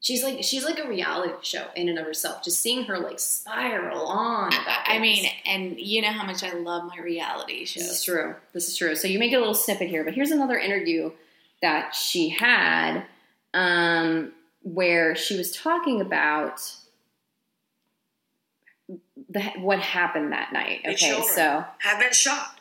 She's 0.02 0.22
like 0.22 0.44
she's 0.44 0.66
like 0.66 0.80
a 0.80 0.88
reality 0.90 1.32
show 1.44 1.66
in 1.78 1.88
and 1.88 1.98
of 1.98 2.06
herself. 2.06 2.44
Just 2.44 2.60
seeing 2.60 2.84
her 2.86 3.00
like 3.00 3.20
spiral 3.20 4.06
on. 4.06 4.48
About 4.54 4.80
I 4.86 5.00
mean, 5.00 5.26
and 5.46 5.80
you 5.80 6.02
know 6.02 6.10
how 6.12 6.26
much 6.26 6.44
I 6.44 6.52
love 6.52 6.84
my 6.94 7.02
reality 7.02 7.62
This 7.62 7.70
shows. 7.70 7.84
is 7.84 8.04
true. 8.04 8.36
This 8.52 8.68
is 8.68 8.76
true. 8.78 8.96
So 8.98 9.08
you 9.08 9.18
may 9.18 9.30
get 9.30 9.38
a 9.38 9.40
little 9.40 9.54
snippet 9.56 9.88
here, 9.88 10.04
but 10.04 10.14
here's 10.14 10.32
another 10.32 10.58
interview 10.58 11.12
that 11.62 11.96
she 11.96 12.28
had 12.28 13.04
um, 13.54 14.34
where 14.64 15.16
she 15.16 15.38
was 15.38 15.52
talking 15.52 16.02
about 16.02 16.76
the, 19.30 19.42
what 19.60 19.80
happened 19.80 20.32
that 20.32 20.54
night. 20.54 20.82
Okay, 20.86 21.22
so 21.22 21.66
have 21.80 22.00
been 22.00 22.14
shot. 22.14 22.60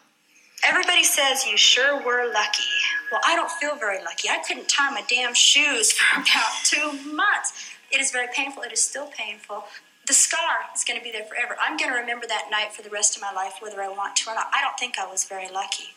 Everybody 0.64 1.02
says 1.02 1.44
you 1.46 1.56
sure 1.56 1.96
were 2.04 2.30
lucky. 2.32 2.62
Well, 3.10 3.20
I 3.26 3.34
don't 3.34 3.50
feel 3.50 3.74
very 3.76 4.02
lucky. 4.02 4.28
I 4.28 4.38
couldn't 4.46 4.68
tie 4.68 4.90
my 4.90 5.02
damn 5.08 5.34
shoes 5.34 5.92
for 5.92 6.20
about 6.20 6.52
two 6.64 6.92
months. 7.12 7.70
It 7.90 8.00
is 8.00 8.10
very 8.10 8.28
painful. 8.32 8.62
It 8.62 8.72
is 8.72 8.80
still 8.80 9.08
painful. 9.08 9.64
The 10.06 10.14
scar 10.14 10.66
is 10.74 10.84
going 10.84 10.98
to 10.98 11.04
be 11.04 11.12
there 11.12 11.24
forever. 11.24 11.56
I'm 11.60 11.76
going 11.76 11.90
to 11.90 11.96
remember 11.96 12.26
that 12.26 12.48
night 12.50 12.72
for 12.72 12.82
the 12.82 12.90
rest 12.90 13.16
of 13.16 13.22
my 13.22 13.32
life, 13.32 13.54
whether 13.60 13.82
I 13.82 13.88
want 13.88 14.16
to 14.16 14.30
or 14.30 14.34
not. 14.34 14.46
I 14.52 14.60
don't 14.60 14.78
think 14.78 14.98
I 14.98 15.06
was 15.06 15.24
very 15.24 15.48
lucky. 15.52 15.94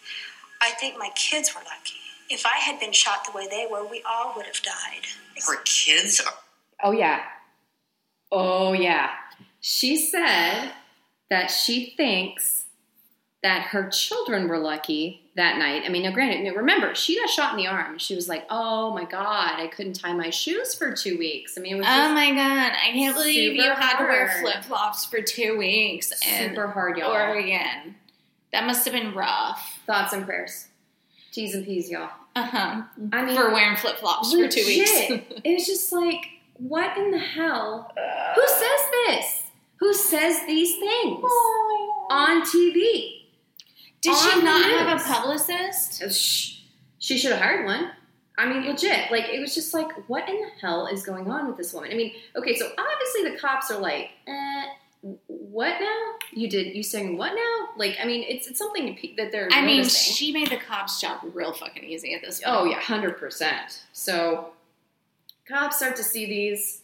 I 0.61 0.71
think 0.71 0.97
my 0.97 1.09
kids 1.15 1.53
were 1.55 1.61
lucky. 1.61 1.95
If 2.29 2.45
I 2.45 2.57
had 2.59 2.79
been 2.79 2.91
shot 2.91 3.25
the 3.25 3.37
way 3.37 3.47
they 3.47 3.67
were, 3.69 3.85
we 3.87 4.01
all 4.09 4.33
would 4.35 4.45
have 4.45 4.61
died. 4.61 5.05
Her 5.47 5.61
kids 5.63 6.19
are 6.19 6.33
oh 6.83 6.91
yeah, 6.91 7.21
oh 8.31 8.73
yeah. 8.73 9.11
She 9.61 9.97
said 9.97 10.71
that 11.29 11.47
she 11.47 11.93
thinks 11.97 12.65
that 13.45 13.61
her 13.61 13.89
children 13.89 14.47
were 14.47 14.57
lucky 14.57 15.21
that 15.35 15.59
night. 15.59 15.83
I 15.85 15.89
mean, 15.89 16.01
now 16.01 16.11
granted, 16.11 16.51
remember 16.55 16.95
she 16.95 17.19
got 17.19 17.29
shot 17.29 17.51
in 17.51 17.57
the 17.57 17.67
arm. 17.67 17.99
She 17.99 18.15
was 18.15 18.27
like, 18.27 18.45
"Oh 18.49 18.91
my 18.93 19.03
god, 19.03 19.59
I 19.59 19.67
couldn't 19.67 19.93
tie 19.93 20.13
my 20.13 20.31
shoes 20.31 20.73
for 20.73 20.93
two 20.93 21.17
weeks." 21.17 21.55
I 21.57 21.61
mean, 21.61 21.75
it 21.75 21.77
was 21.77 21.85
Oh 21.87 22.13
my 22.13 22.31
god! 22.31 22.71
I 22.71 22.91
can't 22.91 23.15
believe 23.15 23.53
you 23.53 23.61
super 23.61 23.75
had 23.75 23.99
to 23.99 24.05
wear 24.05 24.35
flip 24.41 24.63
flops 24.63 25.05
for 25.05 25.21
two 25.21 25.57
weeks 25.57 26.11
and 26.25 26.51
super 26.51 26.67
hard, 26.69 26.97
y'all. 26.97 27.11
Oregon. 27.11 27.95
That 28.51 28.65
must 28.65 28.85
have 28.85 28.93
been 28.93 29.13
rough. 29.13 29.79
Thoughts 29.85 30.13
and 30.13 30.25
prayers. 30.25 30.67
T's 31.35 31.53
and 31.53 31.65
P's, 31.65 31.89
y'all. 31.89 32.09
Uh 32.33 32.43
huh. 32.45 32.81
I 33.11 33.25
mean, 33.25 33.35
For 33.35 33.51
wearing 33.51 33.75
flip 33.75 33.97
flops 33.97 34.31
for 34.31 34.47
two 34.47 34.65
weeks. 34.65 34.89
it 34.89 35.53
was 35.53 35.65
just 35.65 35.91
like, 35.91 36.25
what 36.53 36.97
in 36.97 37.11
the 37.11 37.19
hell? 37.19 37.93
Who 38.35 38.47
says 38.47 38.79
this? 39.05 39.43
Who 39.81 39.93
says 39.93 40.45
these 40.47 40.77
things 40.77 41.23
on 42.09 42.41
TV? 42.43 43.23
Did 44.01 44.15
she 44.15 44.29
On 44.31 44.39
the 44.39 44.45
not 44.45 44.87
have 44.87 45.01
a 45.01 45.03
publicist? 45.03 46.01
Uh, 46.01 46.09
Shh. 46.09 46.59
She 46.99 47.17
should 47.17 47.33
have 47.33 47.41
hired 47.41 47.65
one. 47.65 47.91
I 48.37 48.47
mean, 48.47 48.65
legit. 48.65 49.11
Like, 49.11 49.25
it 49.29 49.41
was 49.41 49.53
just 49.53 49.73
like, 49.73 49.91
what 50.07 50.29
in 50.29 50.37
the 50.37 50.47
hell 50.61 50.87
is 50.87 51.05
going 51.05 51.29
on 51.29 51.47
with 51.47 51.57
this 51.57 51.73
woman? 51.73 51.91
I 51.91 51.95
mean, 51.95 52.13
okay, 52.37 52.55
so 52.55 52.69
obviously 52.77 53.31
the 53.31 53.37
cops 53.37 53.71
are 53.71 53.79
like, 53.79 54.11
eh, 54.25 54.63
what 55.55 55.79
now? 55.79 56.15
You 56.33 56.49
did, 56.49 56.75
you 56.75 56.83
saying 56.83 57.17
what 57.17 57.33
now? 57.33 57.69
Like, 57.77 57.95
I 58.01 58.05
mean, 58.05 58.25
it's, 58.27 58.45
it's 58.45 58.59
something 58.59 58.99
that 59.15 59.31
they're 59.31 59.47
I 59.53 59.65
mean, 59.65 59.85
she 59.85 60.33
made 60.33 60.49
the 60.49 60.57
cops' 60.57 60.99
job 60.99 61.21
real 61.33 61.53
fucking 61.53 61.81
easy 61.81 62.13
at 62.13 62.21
this 62.21 62.41
oh, 62.45 62.49
point. 62.49 62.59
Oh 62.59 62.69
yeah, 62.71 62.81
hundred 62.81 63.17
percent. 63.17 63.83
So 63.93 64.49
cops 65.47 65.77
start 65.77 65.95
to 65.95 66.03
see 66.03 66.25
these, 66.25 66.81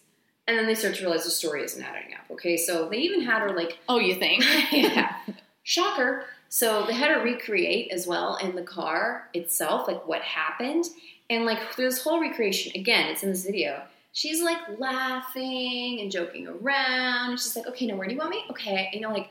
and 0.47 0.57
then 0.57 0.67
they 0.67 0.75
start 0.75 0.95
to 0.95 1.01
realize 1.01 1.25
the 1.25 1.31
story 1.31 1.65
isn't 1.65 1.83
adding 1.83 2.13
up. 2.13 2.31
Okay, 2.31 2.55
so 2.55 2.87
they 2.87 2.99
even 2.99 3.19
had 3.19 3.41
her 3.41 3.53
like, 3.53 3.77
Oh, 3.89 3.99
you 3.99 4.15
think? 4.15 4.45
yeah, 4.71 5.15
shocker. 5.63 6.23
So 6.47 6.85
they 6.85 6.93
had 6.93 7.11
her 7.11 7.21
recreate 7.21 7.91
as 7.91 8.07
well 8.07 8.37
in 8.37 8.55
the 8.55 8.63
car 8.63 9.27
itself, 9.33 9.85
like 9.85 10.07
what 10.07 10.21
happened, 10.21 10.85
and 11.29 11.43
like 11.43 11.59
through 11.73 11.89
this 11.89 12.01
whole 12.01 12.21
recreation. 12.21 12.71
Again, 12.73 13.09
it's 13.09 13.21
in 13.21 13.31
this 13.31 13.45
video. 13.45 13.83
She's 14.13 14.41
like 14.41 14.57
laughing 14.79 15.99
and 16.01 16.11
joking 16.11 16.47
around. 16.47 17.31
And 17.31 17.39
she's 17.39 17.55
like, 17.55 17.67
okay, 17.67 17.85
now 17.87 17.95
where 17.95 18.07
do 18.07 18.13
you 18.13 18.19
want 18.19 18.31
me? 18.31 18.43
Okay, 18.49 18.89
you 18.93 18.99
know, 18.99 19.11
like 19.11 19.29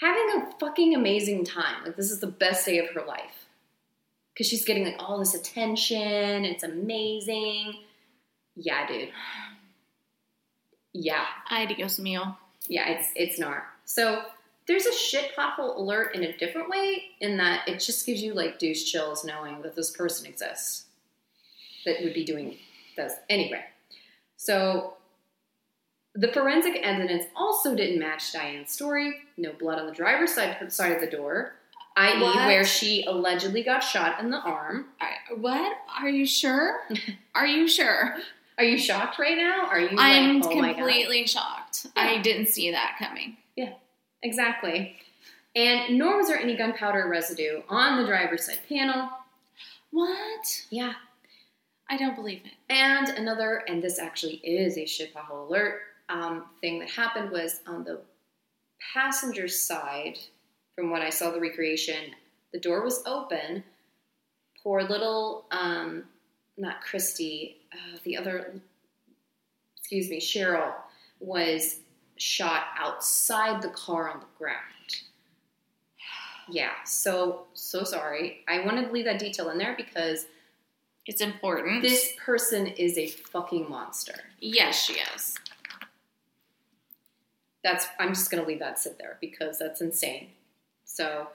having 0.00 0.28
a 0.36 0.58
fucking 0.58 0.94
amazing 0.94 1.44
time. 1.44 1.84
Like 1.84 1.96
this 1.96 2.10
is 2.10 2.20
the 2.20 2.26
best 2.26 2.66
day 2.66 2.78
of 2.78 2.88
her 2.90 3.04
life 3.06 3.46
because 4.34 4.48
she's 4.48 4.64
getting 4.64 4.84
like 4.84 4.96
all 4.98 5.18
this 5.18 5.34
attention. 5.34 6.44
It's 6.44 6.62
amazing. 6.64 7.74
Yeah, 8.56 8.86
dude. 8.88 9.10
Yeah, 10.92 11.24
Adios, 11.50 11.98
mio. 11.98 12.36
yeah. 12.68 12.88
It's 12.88 13.08
it's 13.14 13.40
gnar. 13.40 13.62
So 13.84 14.22
there's 14.66 14.86
a 14.86 14.92
shit 14.92 15.30
pothole 15.36 15.76
alert 15.76 16.14
in 16.14 16.24
a 16.24 16.36
different 16.36 16.68
way 16.68 17.02
in 17.20 17.36
that 17.38 17.68
it 17.68 17.78
just 17.80 18.04
gives 18.04 18.20
you 18.22 18.34
like 18.34 18.58
douche 18.58 18.84
chills 18.90 19.24
knowing 19.24 19.62
that 19.62 19.76
this 19.76 19.90
person 19.90 20.26
exists 20.26 20.86
that 21.86 22.02
would 22.02 22.14
be 22.14 22.24
doing 22.24 22.56
this 22.96 23.14
anyway. 23.30 23.64
So 24.38 24.94
the 26.14 26.28
forensic 26.28 26.76
evidence 26.82 27.24
also 27.36 27.74
didn't 27.74 27.98
match 27.98 28.32
Diane's 28.32 28.70
story. 28.70 29.14
No 29.36 29.52
blood 29.52 29.78
on 29.78 29.86
the 29.86 29.92
driver's 29.92 30.32
side 30.34 30.72
side 30.72 30.92
of 30.92 31.00
the 31.00 31.06
door, 31.10 31.52
i.e., 31.96 32.22
What? 32.22 32.46
where 32.46 32.64
she 32.64 33.04
allegedly 33.04 33.62
got 33.62 33.80
shot 33.80 34.20
in 34.20 34.30
the 34.30 34.38
arm. 34.38 34.86
I- 35.00 35.34
What? 35.34 35.76
Are 36.00 36.08
you 36.08 36.24
sure? 36.24 36.78
Are 37.34 37.46
you 37.46 37.68
sure? 37.68 38.16
Are 38.56 38.64
you 38.64 38.78
shocked 38.78 39.18
right 39.18 39.36
now? 39.36 39.66
Are 39.66 39.80
you? 39.80 39.90
I'm 39.98 40.40
like, 40.40 40.46
oh 40.52 40.74
completely 40.76 41.26
shocked. 41.26 41.86
I 41.94 42.18
didn't 42.18 42.46
see 42.48 42.70
that 42.72 42.96
coming. 42.98 43.36
Yeah, 43.56 43.74
exactly. 44.22 44.96
And 45.54 45.98
nor 45.98 46.16
was 46.16 46.28
there 46.28 46.38
any 46.38 46.56
gunpowder 46.56 47.08
residue 47.08 47.62
on 47.68 48.00
the 48.00 48.06
driver's 48.06 48.46
side 48.46 48.58
panel. 48.68 49.10
What? 49.90 50.64
Yeah. 50.70 50.94
I 51.90 51.96
don't 51.96 52.14
believe 52.14 52.42
it. 52.44 52.52
And 52.68 53.08
another, 53.08 53.62
and 53.66 53.82
this 53.82 53.98
actually 53.98 54.36
is 54.36 54.76
a 54.76 55.08
pothole 55.08 55.48
alert, 55.48 55.80
um, 56.08 56.46
thing 56.60 56.78
that 56.80 56.90
happened 56.90 57.30
was 57.30 57.60
on 57.66 57.84
the 57.84 58.00
passenger 58.92 59.48
side, 59.48 60.18
from 60.74 60.90
what 60.90 61.02
I 61.02 61.10
saw 61.10 61.30
the 61.30 61.40
recreation, 61.40 62.12
the 62.52 62.60
door 62.60 62.82
was 62.82 63.02
open. 63.06 63.64
Poor 64.62 64.82
little, 64.82 65.46
um, 65.50 66.04
not 66.56 66.80
Christy, 66.80 67.56
uh, 67.72 67.98
the 68.04 68.16
other, 68.16 68.54
excuse 69.76 70.08
me, 70.08 70.20
Cheryl, 70.20 70.72
was 71.20 71.80
shot 72.16 72.64
outside 72.78 73.62
the 73.62 73.70
car 73.70 74.10
on 74.10 74.20
the 74.20 74.26
ground. 74.38 74.62
Yeah, 76.50 76.72
so, 76.84 77.46
so 77.54 77.84
sorry. 77.84 78.40
I 78.48 78.64
wanted 78.64 78.86
to 78.86 78.92
leave 78.92 79.04
that 79.04 79.18
detail 79.18 79.50
in 79.50 79.58
there 79.58 79.74
because 79.76 80.26
It's 81.08 81.22
important. 81.22 81.82
this 81.82 82.12
person 82.24 82.66
is 82.66 82.98
a 82.98 83.08
fucking 83.08 83.68
monster. 83.68 84.14
yes, 84.40 84.84
she 84.84 84.94
is. 85.14 85.34
that's 87.64 87.86
I'm 87.98 88.10
just 88.10 88.30
gonna 88.30 88.46
leave 88.46 88.58
that 88.60 88.78
sit 88.78 88.98
there 88.98 89.16
because 89.20 89.58
that's 89.58 89.80
insane. 89.80 90.28
So 90.84 91.28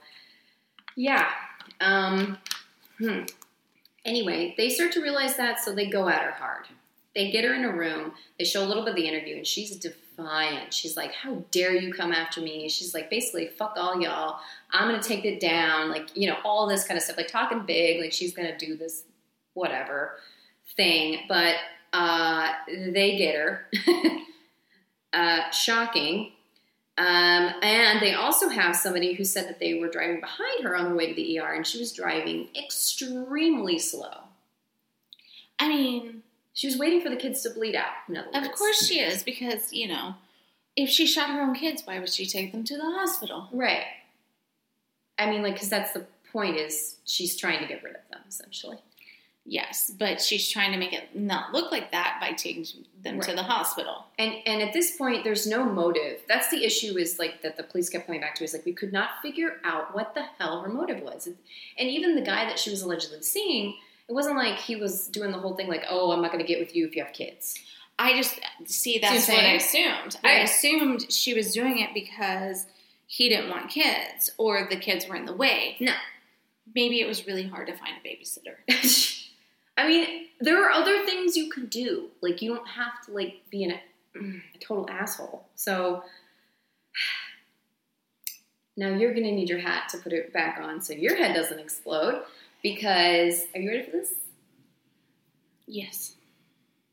yeah. 0.95 1.29
Um, 1.81 2.37
hmm. 2.99 3.21
Anyway, 4.05 4.53
they 4.57 4.69
start 4.69 4.91
to 4.91 5.01
realize 5.01 5.37
that, 5.37 5.59
so 5.59 5.73
they 5.73 5.87
go 5.87 6.07
at 6.07 6.21
her 6.21 6.31
hard. 6.31 6.65
They 7.15 7.31
get 7.31 7.45
her 7.45 7.53
in 7.53 7.63
a 7.63 7.71
room. 7.71 8.11
They 8.37 8.45
show 8.45 8.63
a 8.63 8.67
little 8.67 8.83
bit 8.83 8.91
of 8.91 8.95
the 8.95 9.07
interview, 9.07 9.37
and 9.37 9.47
she's 9.47 9.75
defiant. 9.77 10.73
She's 10.73 10.97
like, 10.97 11.13
"How 11.13 11.43
dare 11.51 11.73
you 11.75 11.93
come 11.93 12.11
after 12.11 12.41
me?" 12.41 12.69
She's 12.69 12.93
like, 12.93 13.09
basically, 13.09 13.47
"Fuck 13.47 13.73
all 13.77 13.99
y'all. 13.99 14.39
I'm 14.71 14.87
gonna 14.89 15.01
take 15.01 15.25
it 15.25 15.39
down." 15.39 15.89
Like, 15.89 16.15
you 16.15 16.29
know, 16.29 16.37
all 16.43 16.67
this 16.67 16.85
kind 16.85 16.97
of 16.97 17.03
stuff. 17.03 17.17
Like 17.17 17.27
talking 17.27 17.65
big. 17.65 18.01
Like 18.01 18.13
she's 18.13 18.33
gonna 18.33 18.57
do 18.57 18.75
this, 18.75 19.03
whatever 19.53 20.17
thing. 20.75 21.19
But 21.27 21.55
uh, 21.91 22.51
they 22.67 23.17
get 23.17 23.35
her. 23.35 23.67
uh, 25.13 25.49
shocking. 25.51 26.31
Um, 26.97 27.53
and 27.63 27.99
they 28.01 28.13
also 28.13 28.49
have 28.49 28.75
somebody 28.75 29.13
who 29.13 29.23
said 29.23 29.47
that 29.47 29.59
they 29.59 29.75
were 29.75 29.89
driving 29.89 30.19
behind 30.19 30.63
her 30.63 30.75
on 30.75 30.89
the 30.89 30.95
way 30.95 31.07
to 31.07 31.15
the 31.15 31.39
ER, 31.39 31.53
and 31.53 31.65
she 31.65 31.79
was 31.79 31.91
driving 31.91 32.49
extremely 32.55 33.79
slow. 33.79 34.13
I 35.59 35.67
mean, 35.67 36.23
She 36.53 36.67
was 36.67 36.77
waiting 36.77 37.01
for 37.01 37.09
the 37.09 37.15
kids 37.15 37.41
to 37.43 37.49
bleed 37.49 37.75
out. 37.75 37.93
In 38.07 38.15
other 38.17 38.27
words. 38.31 38.47
of 38.47 38.53
course 38.53 38.85
she 38.85 38.99
is 38.99 39.23
because 39.23 39.73
you 39.73 39.87
know, 39.87 40.15
if 40.75 40.89
she 40.89 41.07
shot 41.07 41.29
her 41.29 41.41
own 41.41 41.55
kids, 41.55 41.81
why 41.85 41.97
would 41.99 42.09
she 42.09 42.25
take 42.27 42.51
them 42.51 42.63
to 42.65 42.77
the 42.77 42.83
hospital? 42.83 43.49
right? 43.51 43.85
I 45.17 45.29
mean, 45.29 45.41
like, 45.43 45.53
because 45.53 45.69
that's 45.69 45.93
the 45.93 46.05
point 46.31 46.57
is 46.57 46.97
she's 47.05 47.35
trying 47.37 47.59
to 47.59 47.67
get 47.67 47.83
rid 47.83 47.95
of 47.95 48.01
them 48.11 48.21
essentially. 48.27 48.77
Yes, 49.45 49.91
but 49.99 50.21
she's 50.21 50.49
trying 50.49 50.71
to 50.71 50.77
make 50.77 50.93
it 50.93 51.15
not 51.15 51.51
look 51.51 51.69
like 51.69 51.91
that 51.91 52.17
by 52.21 52.31
taking 52.31 52.65
them 53.01 53.19
to 53.19 53.33
the 53.33 53.43
hospital. 53.43 54.05
And 54.17 54.35
and 54.45 54.61
at 54.61 54.71
this 54.71 54.95
point, 54.95 55.25
there's 55.25 55.45
no 55.45 55.65
motive. 55.65 56.21
That's 56.29 56.49
the 56.49 56.63
issue. 56.63 56.97
Is 56.97 57.19
like 57.19 57.41
that 57.41 57.57
the 57.57 57.63
police 57.63 57.89
kept 57.89 58.07
pointing 58.07 58.21
back 58.21 58.35
to 58.35 58.45
is 58.45 58.53
like 58.53 58.65
we 58.65 58.71
could 58.71 58.93
not 58.93 59.21
figure 59.21 59.57
out 59.65 59.93
what 59.93 60.13
the 60.15 60.23
hell 60.39 60.61
her 60.61 60.69
motive 60.69 61.01
was. 61.01 61.27
And 61.27 61.89
even 61.89 62.15
the 62.15 62.21
guy 62.21 62.45
that 62.45 62.57
she 62.57 62.69
was 62.69 62.83
allegedly 62.83 63.21
seeing, 63.21 63.75
it 64.07 64.13
wasn't 64.13 64.37
like 64.37 64.59
he 64.59 64.77
was 64.77 65.07
doing 65.07 65.31
the 65.31 65.39
whole 65.39 65.55
thing 65.55 65.67
like, 65.67 65.83
oh, 65.89 66.11
I'm 66.11 66.21
not 66.21 66.31
going 66.31 66.43
to 66.43 66.47
get 66.47 66.59
with 66.59 66.73
you 66.73 66.87
if 66.87 66.95
you 66.95 67.03
have 67.03 67.13
kids. 67.13 67.59
I 67.99 68.15
just 68.15 68.39
see 68.65 68.97
that's 68.99 69.27
what 69.27 69.39
I 69.39 69.53
assumed. 69.53 70.17
I 70.23 70.39
assumed 70.39 71.11
she 71.11 71.33
was 71.33 71.53
doing 71.53 71.79
it 71.79 71.89
because 71.93 72.65
he 73.07 73.27
didn't 73.27 73.49
want 73.49 73.69
kids 73.69 74.29
or 74.37 74.67
the 74.69 74.77
kids 74.77 75.07
were 75.07 75.15
in 75.15 75.25
the 75.25 75.35
way. 75.35 75.75
No. 75.81 75.93
Maybe 76.73 77.01
it 77.01 77.07
was 77.07 77.27
really 77.27 77.45
hard 77.45 77.67
to 77.67 77.75
find 77.75 77.93
a 78.03 78.07
babysitter. 78.07 78.55
I 79.77 79.87
mean, 79.87 80.27
there 80.39 80.63
are 80.63 80.71
other 80.71 81.05
things 81.05 81.35
you 81.35 81.49
could 81.49 81.69
do. 81.69 82.09
Like 82.21 82.41
you 82.41 82.53
don't 82.53 82.67
have 82.67 83.03
to 83.05 83.11
like 83.11 83.41
be 83.49 83.63
an, 83.63 83.79
a 84.15 84.57
total 84.59 84.89
asshole. 84.89 85.45
So 85.55 86.03
now 88.77 88.89
you're 88.89 89.13
going 89.13 89.25
to 89.25 89.31
need 89.31 89.49
your 89.49 89.59
hat 89.59 89.89
to 89.89 89.97
put 89.97 90.13
it 90.13 90.33
back 90.33 90.59
on 90.61 90.81
so 90.81 90.93
your 90.93 91.15
head 91.15 91.35
doesn't 91.35 91.59
explode. 91.59 92.23
Because 92.61 93.43
are 93.53 93.59
you 93.59 93.69
ready 93.69 93.83
for 93.83 93.91
this? 93.91 94.13
Yes. 95.67 96.15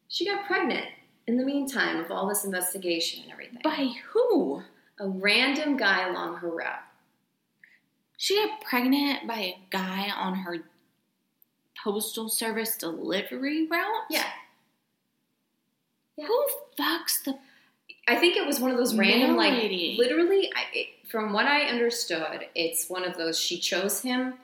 She 0.09 0.27
got 0.27 0.47
pregnant 0.47 0.87
in 1.27 1.37
the 1.37 1.45
meantime 1.45 2.01
of 2.01 2.11
all 2.11 2.29
this 2.29 2.45
investigation 2.45 3.23
and 3.23 3.33
everything. 3.33 3.61
By 3.62 3.93
who? 4.12 4.62
a 5.01 5.09
random 5.09 5.77
guy 5.77 6.09
along 6.09 6.37
her 6.37 6.51
route. 6.51 6.85
She 8.19 8.37
got 8.37 8.61
pregnant 8.61 9.27
by 9.27 9.38
a 9.38 9.59
guy 9.71 10.11
on 10.14 10.35
her 10.35 10.59
postal 11.85 12.29
service 12.29 12.77
delivery 12.77 13.66
route? 13.66 14.05
Yeah. 14.11 14.27
Yeah. 16.16 16.27
Who 16.27 16.47
fucks 16.79 17.25
the 17.25 17.38
I 18.09 18.16
think 18.16 18.37
it 18.37 18.47
was 18.47 18.59
one 18.59 18.71
of 18.73 18.77
those 18.77 18.95
random, 18.97 19.31
Mail 19.31 19.37
like, 19.37 19.53
lady. 19.53 19.97
literally, 19.99 20.51
I, 20.55 20.64
it, 20.75 20.87
from 21.09 21.33
what 21.33 21.47
I 21.47 21.62
understood, 21.62 22.47
it's 22.55 22.88
one 22.88 23.05
of 23.05 23.16
those, 23.16 23.38
she 23.38 23.59
chose 23.59 24.03
him 24.03 24.35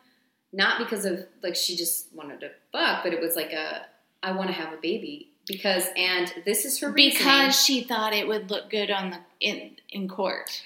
not 0.52 0.78
because 0.78 1.04
of, 1.04 1.26
like, 1.42 1.56
she 1.56 1.74
just 1.76 2.14
wanted 2.14 2.40
to 2.40 2.50
fuck, 2.70 3.02
but 3.02 3.12
it 3.12 3.20
was 3.20 3.34
like 3.34 3.52
a, 3.52 3.86
I 4.22 4.32
want 4.32 4.48
to 4.48 4.54
have 4.54 4.72
a 4.72 4.76
baby. 4.76 5.30
Because, 5.46 5.84
and 5.96 6.32
this 6.44 6.64
is 6.64 6.78
her 6.80 6.90
reasoning. 6.90 7.18
because 7.18 7.60
she 7.60 7.82
thought 7.82 8.12
it 8.12 8.26
would 8.26 8.50
look 8.50 8.70
good 8.70 8.90
on 8.90 9.10
the 9.10 9.18
in 9.40 9.76
in 9.90 10.08
court. 10.08 10.62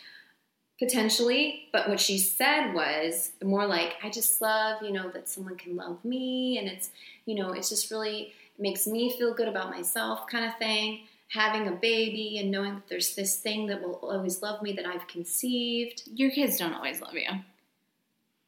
Potentially, 0.80 1.68
but 1.72 1.88
what 1.90 2.00
she 2.00 2.16
said 2.18 2.72
was 2.72 3.32
more 3.44 3.66
like, 3.66 3.94
I 4.02 4.08
just 4.10 4.40
love, 4.40 4.82
you 4.82 4.90
know, 4.92 5.10
that 5.10 5.28
someone 5.28 5.56
can 5.56 5.76
love 5.76 6.02
me, 6.04 6.56
and 6.58 6.66
it's, 6.68 6.90
you 7.26 7.34
know, 7.34 7.52
it's 7.52 7.68
just 7.68 7.90
really 7.90 8.32
makes 8.58 8.86
me 8.86 9.14
feel 9.16 9.34
good 9.34 9.46
about 9.46 9.70
myself, 9.70 10.26
kind 10.26 10.44
of 10.46 10.56
thing. 10.58 11.00
Having 11.28 11.68
a 11.68 11.72
baby 11.72 12.38
and 12.40 12.50
knowing 12.50 12.74
that 12.76 12.88
there's 12.88 13.14
this 13.14 13.36
thing 13.38 13.66
that 13.68 13.80
will 13.82 13.96
always 14.02 14.42
love 14.42 14.62
me 14.62 14.72
that 14.72 14.86
I've 14.86 15.06
conceived, 15.06 16.02
Your 16.14 16.30
kids 16.30 16.56
don't 16.58 16.72
always 16.74 17.00
love 17.00 17.14
you. 17.14 17.28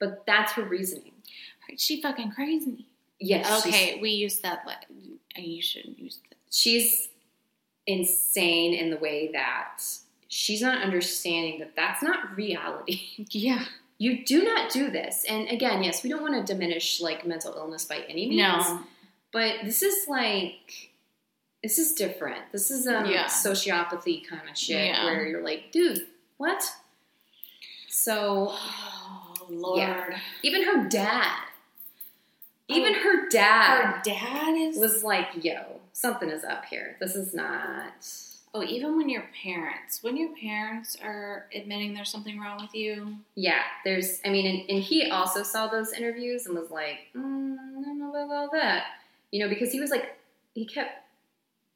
but 0.01 0.25
that's 0.27 0.53
her 0.53 0.63
reasoning. 0.65 1.13
She 1.77 2.03
fucking 2.03 2.33
crazy. 2.33 2.87
Yes, 3.21 3.65
Okay, 3.67 4.01
we 4.01 4.11
use 4.11 4.39
that. 4.41 4.65
You 5.37 5.63
shouldn't 5.63 5.99
use 5.99 6.19
that. 6.29 6.37
she's 6.51 7.09
insane 7.87 8.75
in 8.75 8.91
the 8.91 8.97
way 8.97 9.31
that 9.33 9.79
she's 10.35 10.63
not 10.63 10.83
understanding 10.83 11.59
that 11.59 11.77
that's 11.77 12.03
not 12.03 12.35
reality. 12.37 13.01
Yeah. 13.31 13.67
You 13.99 14.25
do 14.25 14.43
not 14.43 14.73
do 14.73 14.91
this. 14.91 15.25
And 15.29 15.47
again, 15.49 15.83
yes, 15.85 16.03
we 16.03 16.09
don't 16.11 16.23
want 16.23 16.35
to 16.45 16.53
diminish 16.53 17.01
like 17.01 17.25
mental 17.27 17.55
illness 17.55 17.85
by 17.85 17.99
any 18.09 18.27
means. 18.29 18.39
No. 18.41 18.81
But 19.31 19.57
this 19.65 19.83
is 19.83 20.09
like 20.09 20.91
this 21.63 21.79
is 21.79 21.93
different. 21.93 22.41
This 22.51 22.71
is 22.71 22.87
um 22.87 23.07
Yeah. 23.07 23.27
sociopathy 23.27 24.27
kind 24.27 24.49
of 24.51 24.57
shit 24.59 24.87
Yeah. 24.87 25.05
where 25.05 25.27
you're 25.27 25.45
like, 25.45 25.71
dude, 25.71 26.07
what? 26.39 26.65
So 27.89 28.49
Oh 28.51 29.35
Lord. 29.51 29.79
Yeah. 29.79 30.19
even 30.43 30.65
her 30.65 30.89
dad, 30.89 31.39
even 32.69 32.95
her 32.95 33.29
dad 33.29 33.85
Her 33.85 34.03
dad 34.03 34.57
is. 34.57 34.79
was 34.79 35.05
like, 35.05 35.29
yo, 35.45 35.81
something 35.93 36.31
is 36.31 36.43
up 36.43 36.65
here. 36.65 36.97
This 37.01 37.15
is 37.15 37.35
not 37.35 37.93
oh, 38.55 38.63
even 38.63 38.97
when 38.97 39.09
your 39.09 39.25
parents, 39.43 40.03
when 40.03 40.17
your 40.17 40.31
parents 40.37 40.97
are 41.03 41.47
admitting 41.55 41.95
there's 41.95 42.11
something 42.11 42.39
wrong 42.39 42.61
with 42.61 42.75
you. 42.75 43.17
yeah, 43.35 43.63
there's, 43.85 44.21
I 44.25 44.29
mean, 44.29 44.47
and, 44.47 44.71
and 44.71 44.83
he 44.83 45.11
also 45.11 45.43
saw 45.43 45.69
those 45.69 45.93
interviews 45.93 46.47
and 46.47 46.57
was 46.59 46.71
like, 46.71 46.99
mm, 47.17 47.57
I 47.57 47.83
don't 47.83 47.99
know 47.99 48.11
about 48.11 48.31
all 48.31 48.49
that. 48.53 48.85
You 49.31 49.43
know, 49.43 49.49
because 49.49 49.73
he 49.73 49.81
was 49.81 49.91
like, 49.91 50.17
he 50.55 50.67
kept, 50.67 50.91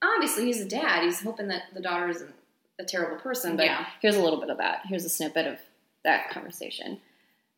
obviously, 0.03 0.45
he's 0.45 0.61
a 0.61 0.69
dad. 0.69 1.03
He's 1.03 1.23
hoping 1.23 1.49
that 1.49 1.63
the 1.73 1.81
daughter 1.81 2.11
isn't 2.11 2.35
a 2.79 2.85
terrible 2.85 3.17
person. 3.17 3.57
But 3.57 3.65
Yeah. 3.67 3.87
here's 4.03 4.17
a 4.17 4.23
little 4.23 4.39
bit 4.39 4.51
of 4.51 4.59
that. 4.59 4.83
Here's 4.85 5.07
a 5.07 5.09
snippet 5.09 5.47
of 5.47 5.59
that 6.05 6.29
conversation. 6.31 7.01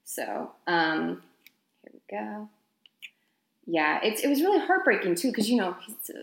So, 0.04 0.52
um, 0.68 1.22
here 1.82 1.92
we 1.92 2.00
go. 2.16 2.48
Yeah, 3.66 3.98
it's, 4.02 4.22
it 4.22 4.28
was 4.28 4.40
really 4.40 4.60
heartbreaking, 4.64 5.16
too, 5.16 5.28
because, 5.28 5.50
you 5.50 5.56
know, 5.56 5.74
he's, 5.84 6.10
uh, 6.14 6.20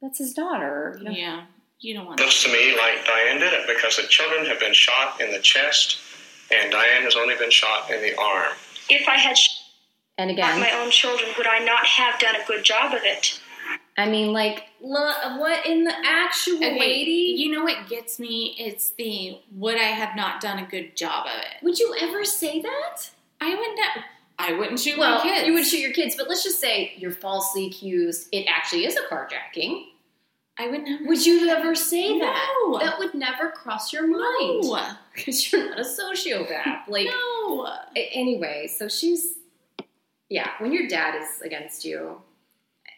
that's 0.00 0.18
his 0.18 0.32
daughter. 0.32 0.96
You 0.98 1.04
know? 1.04 1.10
Yeah. 1.10 1.44
You 1.80 1.94
don't 1.94 2.06
want 2.06 2.20
Looks 2.20 2.42
to 2.44 2.52
me 2.52 2.76
like 2.76 3.04
Diane 3.06 3.38
did 3.38 3.52
it 3.52 3.66
because 3.66 3.96
the 3.96 4.02
children 4.08 4.46
have 4.46 4.58
been 4.58 4.74
shot 4.74 5.20
in 5.20 5.30
the 5.30 5.38
chest 5.38 5.98
and 6.50 6.72
Diane 6.72 7.02
has 7.02 7.14
only 7.16 7.36
been 7.36 7.50
shot 7.50 7.90
in 7.90 8.02
the 8.02 8.18
arm. 8.18 8.52
If 8.88 9.08
I 9.08 9.16
had 9.16 9.36
shot 9.38 9.54
And 10.16 10.30
again, 10.30 10.58
my 10.60 10.72
own 10.72 10.90
children, 10.90 11.30
would 11.36 11.46
I 11.46 11.60
not 11.60 11.86
have 11.86 12.18
done 12.18 12.34
a 12.34 12.44
good 12.46 12.64
job 12.64 12.92
of 12.94 13.00
it? 13.04 13.40
I 13.96 14.08
mean, 14.08 14.32
like, 14.32 14.64
what 14.80 15.66
in 15.66 15.84
the 15.84 15.94
actual 16.04 16.56
Okay, 16.56 16.78
lady? 16.78 17.34
You 17.36 17.50
know 17.52 17.64
what 17.64 17.88
gets 17.88 18.18
me? 18.18 18.54
It's 18.58 18.90
the 18.90 19.38
would 19.52 19.76
I 19.76 19.88
have 19.88 20.16
not 20.16 20.40
done 20.40 20.58
a 20.58 20.66
good 20.66 20.96
job 20.96 21.26
of 21.26 21.32
it? 21.40 21.62
Would 21.64 21.78
you 21.78 21.94
ever 22.00 22.24
say 22.24 22.62
that? 22.62 23.10
I 23.40 23.54
wouldn't. 23.54 23.80
I 24.38 24.52
wouldn't 24.52 24.78
shoot 24.78 24.98
well, 24.98 25.18
my 25.18 25.30
kids. 25.30 25.46
you 25.48 25.52
would 25.54 25.66
shoot 25.66 25.80
your 25.80 25.92
kids, 25.92 26.14
but 26.16 26.28
let's 26.28 26.44
just 26.44 26.60
say 26.60 26.94
you're 26.96 27.10
falsely 27.10 27.66
accused. 27.66 28.28
It 28.30 28.46
actually 28.48 28.86
is 28.86 28.96
a 28.96 29.12
carjacking. 29.12 29.86
I 30.58 30.66
would 30.68 30.82
never. 30.82 31.04
Would 31.04 31.24
you 31.24 31.48
ever 31.48 31.74
say 31.74 32.18
that? 32.18 32.54
No. 32.66 32.78
That 32.78 32.98
would 32.98 33.14
never 33.14 33.50
cross 33.50 33.92
your 33.92 34.06
mind 34.06 34.64
No. 34.64 34.88
because 35.14 35.50
you're 35.52 35.68
not 35.68 35.78
a 35.78 35.82
sociopath. 35.82 36.80
Like, 36.88 37.06
no. 37.06 37.72
anyway, 37.96 38.66
so 38.66 38.88
she's 38.88 39.34
yeah. 40.28 40.50
When 40.58 40.72
your 40.72 40.88
dad 40.88 41.14
is 41.22 41.40
against 41.42 41.84
you, 41.84 42.20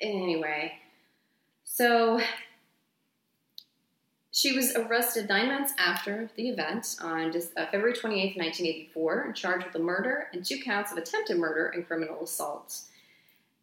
anyway. 0.00 0.72
So 1.64 2.20
she 4.32 4.52
was 4.56 4.74
arrested 4.74 5.28
nine 5.28 5.48
months 5.48 5.72
after 5.78 6.30
the 6.36 6.48
event 6.48 6.96
on 7.02 7.30
uh, 7.30 7.66
February 7.66 7.92
28th, 7.92 8.36
1984, 8.36 9.20
and 9.22 9.34
charged 9.36 9.66
with 9.66 9.74
a 9.74 9.78
murder 9.80 10.28
and 10.32 10.44
two 10.44 10.60
counts 10.62 10.92
of 10.92 10.98
attempted 10.98 11.36
murder 11.38 11.66
and 11.68 11.86
criminal 11.86 12.22
assault. 12.22 12.80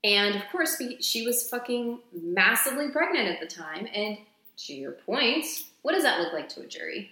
And 0.07 0.35
of 0.35 0.43
course, 0.51 0.77
we, 0.79 1.01
she 1.01 1.25
was 1.25 1.49
fucking 1.49 1.99
massively 2.13 2.89
pregnant 2.91 3.27
at 3.27 3.39
the 3.41 3.47
time. 3.47 3.87
And 3.93 4.17
to 4.65 4.73
your 4.73 4.93
point, 4.93 5.45
what 5.81 5.93
does 5.93 6.03
that 6.03 6.19
look 6.21 6.31
like 6.33 6.47
to 6.49 6.61
a 6.61 6.65
jury? 6.67 7.11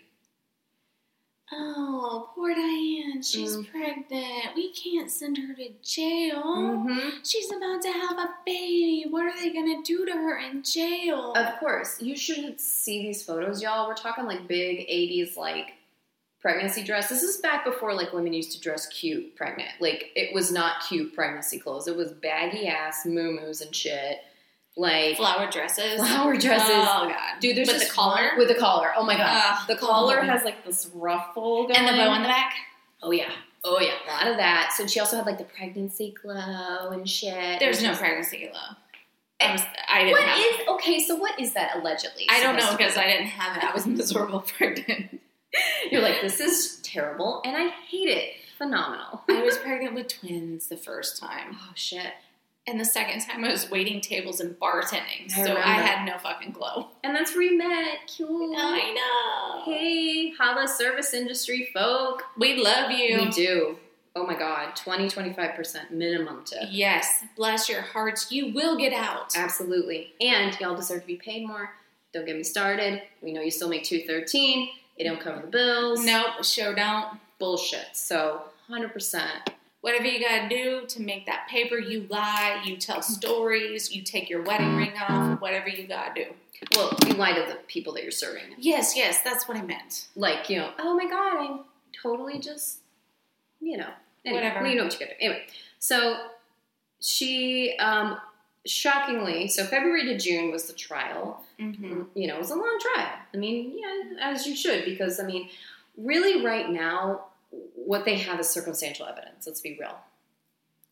Oh, 1.51 2.31
poor 2.33 2.55
Diane. 2.55 3.21
She's 3.21 3.55
Mm. 3.55 3.69
pregnant. 3.69 4.55
We 4.55 4.71
can't 4.73 5.11
send 5.11 5.37
her 5.37 5.53
to 5.53 5.69
jail. 5.83 6.41
Mm-hmm. 6.43 7.09
She's 7.23 7.51
about 7.51 7.81
to 7.83 7.91
have 7.91 8.17
a 8.17 8.29
baby. 8.45 9.05
What 9.09 9.25
are 9.25 9.39
they 9.39 9.51
gonna 9.53 9.83
do 9.83 10.05
to 10.07 10.11
her 10.13 10.39
in 10.39 10.63
jail? 10.63 11.33
Of 11.33 11.59
course, 11.59 12.01
you 12.01 12.15
shouldn't 12.15 12.59
see 12.59 13.03
these 13.03 13.21
photos, 13.23 13.61
y'all. 13.61 13.87
We're 13.87 13.93
talking 13.93 14.25
like 14.25 14.47
big 14.47 14.87
'80s, 14.89 15.37
like 15.37 15.73
pregnancy 16.45 16.83
dress. 16.83 17.09
This 17.09 17.23
is 17.23 17.37
back 17.37 17.65
before 17.65 17.95
like 17.95 18.13
women 18.13 18.31
used 18.31 18.51
to 18.51 18.61
dress 18.61 18.85
cute 18.85 19.35
pregnant. 19.35 19.71
Like 19.79 20.11
it 20.15 20.31
was 20.31 20.51
not 20.51 20.83
cute 20.87 21.15
pregnancy 21.15 21.57
clothes. 21.57 21.87
It 21.87 21.95
was 21.97 22.11
baggy 22.11 22.67
ass 22.67 23.03
moo-moos 23.03 23.61
and 23.61 23.73
shit. 23.75 24.19
Like 24.77 25.17
Flower 25.17 25.49
dresses. 25.49 25.99
flower 25.99 26.37
dresses. 26.37 26.69
Oh 26.69 27.09
god. 27.09 27.39
Dude, 27.39 27.57
there's 27.57 27.67
with 27.69 27.79
this 27.79 27.87
the 27.87 27.93
collar 27.95 28.27
one- 28.27 28.37
with 28.37 28.47
the 28.49 28.53
collar. 28.53 28.91
Oh 28.95 29.03
my 29.03 29.17
god, 29.17 29.41
Ugh. 29.43 29.67
the 29.69 29.75
collar 29.75 30.19
Oh. 30.19 30.25
has 30.25 30.43
like 30.43 30.63
this 30.63 30.91
ruffle 30.93 31.63
going. 31.63 31.77
and 31.77 31.87
the 31.87 31.93
bow 31.93 32.09
on 32.11 32.21
the 32.21 32.27
back. 32.27 32.53
Oh 33.01 33.09
yeah, 33.09 33.31
oh 33.63 33.79
yeah, 33.79 33.93
a 34.07 34.11
lot 34.11 34.27
of 34.27 34.37
that. 34.37 34.71
So 34.77 34.85
she 34.85 34.99
also 34.99 35.15
had 35.15 35.25
like 35.25 35.39
the 35.39 35.45
pregnancy 35.45 36.13
glow 36.21 36.89
and 36.91 37.09
shit. 37.09 37.59
There's 37.59 37.79
And 37.81 37.87
no 37.93 37.97
pregnancy 37.97 38.49
glow. 38.51 38.59
Eh, 39.39 39.47
I, 39.47 39.51
was, 39.53 39.61
I 39.89 39.99
didn't 40.03 40.11
What 40.11 40.23
have. 40.25 40.37
is 40.61 40.67
okay? 40.75 40.99
So 41.03 41.15
what 41.15 41.39
is 41.39 41.53
that 41.53 41.77
allegedly? 41.77 42.27
I 42.29 42.43
don't 42.43 42.53
know 42.55 42.59
supposed 42.61 42.71
to 42.73 42.77
be? 42.77 42.83
because 42.83 42.97
I 42.97 43.07
didn't 43.07 43.27
have 43.29 43.57
it. 43.57 43.63
I 43.63 43.73
was 43.73 43.87
miserable 43.87 44.41
pregnant. 44.41 45.21
You're 45.91 46.01
like, 46.01 46.21
this 46.21 46.39
is 46.39 46.79
terrible, 46.83 47.41
and 47.45 47.55
I 47.55 47.69
hate 47.69 48.09
it. 48.09 48.33
Phenomenal. 48.57 49.21
I 49.29 49.43
was 49.43 49.57
pregnant 49.57 49.95
with 49.95 50.07
twins 50.07 50.67
the 50.67 50.77
first 50.77 51.19
time, 51.19 51.57
Oh 51.59 51.71
shit. 51.75 52.13
and 52.67 52.79
the 52.79 52.85
second 52.85 53.19
time 53.21 53.43
I 53.43 53.51
was 53.51 53.69
waiting 53.69 53.99
tables 54.01 54.39
and 54.39 54.57
bartending. 54.59 55.25
I 55.25 55.35
so 55.35 55.39
remember. 55.41 55.59
I 55.61 55.73
had 55.73 56.05
no 56.05 56.17
fucking 56.17 56.51
glow. 56.51 56.87
And 57.03 57.13
that's 57.15 57.33
where 57.33 57.43
you 57.43 57.57
met. 57.57 58.07
Cute. 58.07 58.29
I 58.57 58.93
know. 59.65 59.71
Hey, 59.73 60.31
holla 60.39 60.67
service 60.67 61.13
industry 61.13 61.69
folk. 61.73 62.23
We 62.37 62.55
love 62.63 62.91
you. 62.91 63.17
We 63.17 63.29
do. 63.29 63.77
Oh 64.17 64.25
my 64.25 64.35
god, 64.39 64.77
20 64.77 65.09
25% 65.09 65.91
minimum 65.91 66.45
tip. 66.45 66.61
Yes, 66.71 67.25
bless 67.35 67.67
your 67.67 67.81
hearts. 67.81 68.31
You 68.31 68.53
will 68.53 68.77
get 68.77 68.93
out. 68.93 69.35
Absolutely. 69.35 70.13
And 70.21 70.57
y'all 70.61 70.77
deserve 70.77 71.01
to 71.01 71.07
be 71.07 71.17
paid 71.17 71.45
more. 71.45 71.71
Don't 72.13 72.25
get 72.25 72.37
me 72.37 72.43
started. 72.43 73.01
We 73.21 73.33
know 73.33 73.41
you 73.41 73.51
still 73.51 73.67
make 73.67 73.83
213. 73.83 74.69
It 74.97 75.03
don't 75.03 75.19
cover 75.19 75.41
the 75.41 75.47
bills. 75.47 76.05
Nope, 76.05 76.43
show 76.43 76.73
don't. 76.73 77.19
Bullshit. 77.39 77.87
So 77.93 78.43
100%. 78.69 79.27
Whatever 79.81 80.05
you 80.05 80.19
gotta 80.19 80.49
do 80.49 80.85
to 80.87 81.01
make 81.01 81.27
that 81.27 81.47
paper, 81.47 81.77
you 81.77 82.07
lie, 82.09 82.61
you 82.65 82.75
tell 82.77 83.03
stories, 83.03 83.93
you 83.93 84.01
take 84.01 84.29
your 84.29 84.41
wedding 84.41 84.75
ring 84.77 84.93
off, 84.97 85.39
whatever 85.39 85.69
you 85.69 85.85
gotta 85.85 86.11
do. 86.15 86.25
Well, 86.75 86.97
you 87.05 87.13
lie 87.13 87.33
to 87.33 87.45
the 87.47 87.59
people 87.67 87.93
that 87.93 88.01
you're 88.01 88.11
serving. 88.11 88.55
Yes, 88.57 88.95
yes, 88.95 89.21
that's 89.21 89.47
what 89.47 89.57
I 89.57 89.61
meant. 89.61 90.07
Like, 90.15 90.49
you 90.49 90.57
know, 90.57 90.71
oh 90.79 90.95
my 90.95 91.05
god, 91.05 91.37
I 91.37 91.59
totally 92.01 92.39
just, 92.39 92.79
you 93.59 93.77
know, 93.77 93.89
anyway, 94.25 94.41
Whatever. 94.41 94.65
You 94.67 94.75
know 94.75 94.85
what 94.85 94.93
you 94.93 94.99
gotta 94.99 95.11
do. 95.19 95.25
Anyway, 95.25 95.45
so 95.77 96.17
she, 96.99 97.75
um, 97.77 98.17
shockingly, 98.65 99.47
so 99.47 99.63
February 99.63 100.05
to 100.05 100.17
June 100.17 100.51
was 100.51 100.65
the 100.65 100.73
trial. 100.73 101.43
Mm-hmm. 101.59 102.03
You 102.15 102.27
know, 102.27 102.35
it 102.35 102.39
was 102.39 102.51
a 102.51 102.55
long 102.55 102.79
trial. 102.79 103.13
I 103.33 103.37
mean, 103.37 103.77
yeah, 103.77 104.31
as 104.31 104.45
you 104.45 104.55
should, 104.55 104.85
because 104.85 105.19
I 105.19 105.23
mean, 105.23 105.49
really, 105.97 106.43
right 106.43 106.69
now, 106.69 107.25
what 107.75 108.05
they 108.05 108.17
have 108.17 108.39
is 108.39 108.49
circumstantial 108.49 109.05
evidence. 109.05 109.47
Let's 109.47 109.61
be 109.61 109.77
real. 109.79 109.97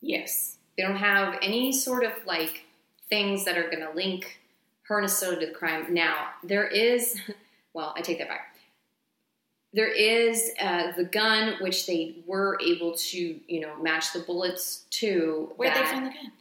Yes. 0.02 0.58
They 0.78 0.84
don't 0.84 0.96
have 0.96 1.38
any 1.42 1.72
sort 1.72 2.04
of 2.04 2.12
like 2.26 2.66
things 3.10 3.46
that 3.46 3.58
are 3.58 3.70
going 3.70 3.86
to 3.86 3.92
link 3.92 4.40
her 4.84 5.02
necessarily 5.02 5.46
to 5.46 5.52
the 5.52 5.58
crime. 5.58 5.94
Now, 5.94 6.28
there 6.44 6.68
is, 6.68 7.20
well, 7.74 7.94
I 7.96 8.02
take 8.02 8.20
that 8.20 8.28
back. 8.28 8.56
There 9.76 9.92
is 9.92 10.52
uh, 10.62 10.92
the 10.96 11.04
gun, 11.04 11.56
which 11.60 11.88
they 11.88 12.18
were 12.28 12.60
able 12.64 12.94
to, 12.94 13.40
you 13.48 13.60
know, 13.60 13.76
match 13.82 14.14
the 14.14 14.20
bullets 14.20 14.86
to. 14.92 15.52
Where'd 15.56 15.74
they 15.74 15.84
find 15.84 16.06
the 16.06 16.12
gun? 16.12 16.32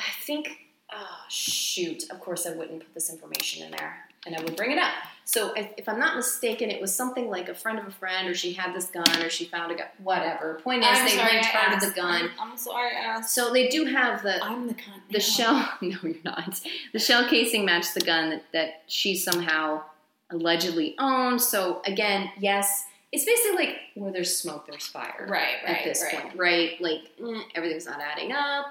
I 0.00 0.10
think, 0.24 0.48
oh, 0.92 1.18
shoot. 1.28 2.04
Of 2.10 2.20
course, 2.20 2.46
I 2.46 2.52
wouldn't 2.52 2.80
put 2.80 2.94
this 2.94 3.10
information 3.10 3.64
in 3.64 3.70
there 3.72 3.96
and 4.26 4.36
I 4.36 4.42
would 4.42 4.56
bring 4.56 4.72
it 4.72 4.78
up. 4.78 4.92
So, 5.24 5.52
if, 5.54 5.70
if 5.78 5.88
I'm 5.88 5.98
not 5.98 6.16
mistaken, 6.16 6.70
it 6.70 6.80
was 6.80 6.94
something 6.94 7.30
like 7.30 7.48
a 7.48 7.54
friend 7.54 7.78
of 7.78 7.86
a 7.86 7.90
friend, 7.90 8.28
or 8.28 8.34
she 8.34 8.52
had 8.52 8.74
this 8.74 8.86
gun, 8.86 9.06
or 9.22 9.30
she 9.30 9.44
found 9.44 9.70
a 9.70 9.76
gun, 9.76 9.86
whatever. 10.02 10.54
Point 10.64 10.82
is, 10.82 10.88
I'm 10.90 11.04
they 11.06 11.12
sorry, 11.12 11.38
I 11.38 11.66
returned 11.70 11.80
the 11.82 11.94
gun. 11.94 12.30
I'm, 12.38 12.50
I'm 12.50 12.56
sorry, 12.58 12.90
I 12.96 13.00
asked. 13.00 13.32
So, 13.34 13.52
they 13.52 13.68
do 13.68 13.84
have 13.84 14.22
the 14.24 14.44
I'm 14.44 14.66
the 14.66 14.74
the 15.10 15.18
now. 15.18 15.18
shell 15.20 15.72
no 15.80 15.96
you're 16.02 16.14
not 16.24 16.60
the 16.92 16.98
shell 16.98 17.28
casing 17.28 17.64
matched 17.64 17.94
the 17.94 18.00
gun 18.00 18.30
that, 18.30 18.44
that 18.52 18.82
she 18.88 19.16
somehow 19.16 19.82
allegedly 20.30 20.94
owned 20.98 21.40
so 21.40 21.80
again 21.86 22.30
yes 22.38 22.84
it's 23.12 23.24
basically 23.24 23.66
like 23.66 23.76
where 23.94 24.12
there's 24.12 24.36
smoke 24.36 24.66
there's 24.68 24.86
fire 24.86 25.26
Right, 25.28 25.56
right, 25.66 25.78
at 25.78 25.84
this 25.84 26.02
right. 26.02 26.22
point 26.22 26.36
right 26.38 26.80
like 26.80 27.00
eh, 27.20 27.40
everything's 27.56 27.86
not 27.86 28.00
adding 28.00 28.30
up 28.32 28.66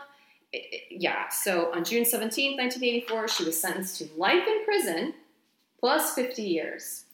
It- 0.52 0.74
it- 0.74 1.02
yeah 1.02 1.30
so 1.30 1.72
on 1.74 1.84
june 1.84 2.04
17th 2.04 2.58
1984 2.58 3.28
she 3.28 3.44
was 3.46 3.60
sentenced 3.62 3.98
to 4.00 4.10
life 4.18 4.48
in 4.48 4.64
prison 4.66 5.14
plus 5.80 6.14
50 6.16 6.42
years 6.44 7.06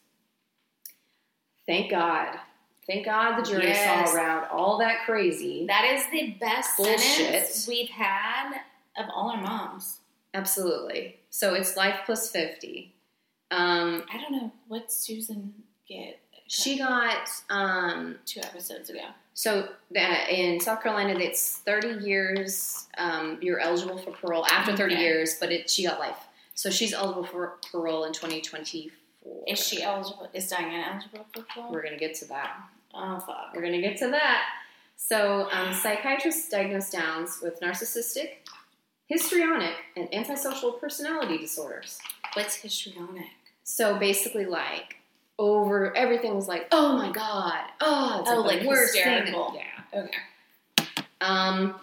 thank 1.68 1.92
god 1.92 2.40
thank 2.88 3.06
god 3.06 3.38
the 3.44 3.50
jury 3.50 3.68
Yes. 3.68 4.10
saw 4.10 4.16
around 4.16 4.48
all 4.52 4.78
that 4.80 5.06
crazy 5.06 5.66
That 5.68 5.86
is 5.86 6.06
the 6.12 6.32
best 6.40 6.78
Bullshit. 6.78 7.00
sentence 7.00 7.68
we've 7.68 7.90
had 7.90 8.54
of 8.98 9.08
all 9.14 9.32
our 9.32 9.42
moms. 9.42 10.00
absolutely 10.34 11.18
so 11.30 11.54
it's 11.54 11.76
life 11.76 12.00
plus 12.06 12.30
50 12.32 12.92
um, 13.52 14.04
I 14.12 14.18
don't 14.20 14.32
know 14.32 14.52
what 14.68 14.92
Susan 14.92 15.54
get. 15.88 16.20
She 16.48 16.80
got 16.80 17.30
um, 17.52 18.18
two 18.26 18.40
episodes 18.42 18.90
ago. 18.90 19.06
So 19.38 19.68
that 19.92 20.30
in 20.30 20.60
South 20.62 20.82
Carolina, 20.82 21.14
it's 21.20 21.58
thirty 21.60 22.04
years. 22.04 22.88
Um, 22.98 23.38
you're 23.42 23.60
eligible 23.60 23.98
for 23.98 24.12
parole 24.12 24.46
after 24.48 24.76
thirty 24.76 24.96
Okay. 24.96 25.04
years, 25.04 25.36
but 25.40 25.52
it, 25.52 25.70
she 25.70 25.84
got 25.84 26.00
life. 26.00 26.18
So 26.56 26.70
she's 26.70 26.94
eligible 26.94 27.26
for 27.26 27.58
parole 27.72 28.06
in 28.06 28.14
twenty 28.14 28.42
twenty 28.42 28.92
four. 29.22 29.44
Is 29.48 29.60
she 29.60 29.84
eligible? 29.84 30.30
Is 30.34 30.48
Diana 30.48 30.94
eligible 30.94 31.26
for 31.34 31.44
parole? 31.54 31.72
We're 31.72 31.84
gonna 31.84 31.98
get 31.98 32.16
to 32.16 32.26
that. 32.30 32.56
Oh 32.94 33.20
fuck. 33.20 33.52
We're 33.54 33.62
gonna 33.62 33.82
get 33.82 33.98
to 34.00 34.08
that. 34.12 34.44
So 34.96 35.50
um, 35.52 35.74
psychiatrists 35.74 36.48
diagnosed 36.48 36.94
Downs 36.94 37.40
with 37.44 37.60
narcissistic, 37.60 38.30
histrionic, 39.08 39.74
and 39.98 40.08
antisocial 40.14 40.72
personality 40.72 41.38
disorders. 41.38 42.00
What's 42.34 42.56
histrionic? 42.56 43.26
So 43.66 43.98
basically, 44.00 44.46
like 44.46 44.96
over 45.38 45.96
everything 45.96 46.36
was 46.36 46.48
like, 46.48 46.68
oh 46.72 46.98
my 46.98 47.12
god, 47.12 47.62
oh, 47.82 48.20
it's 48.22 48.30
Oh, 48.32 48.42
like, 48.42 48.60
like 48.60 48.68
worst 48.68 48.94
thing. 48.94 49.04
hysterical. 49.04 49.54
Yeah. 49.94 50.02
Okay. 50.02 50.92
um, 51.22 51.76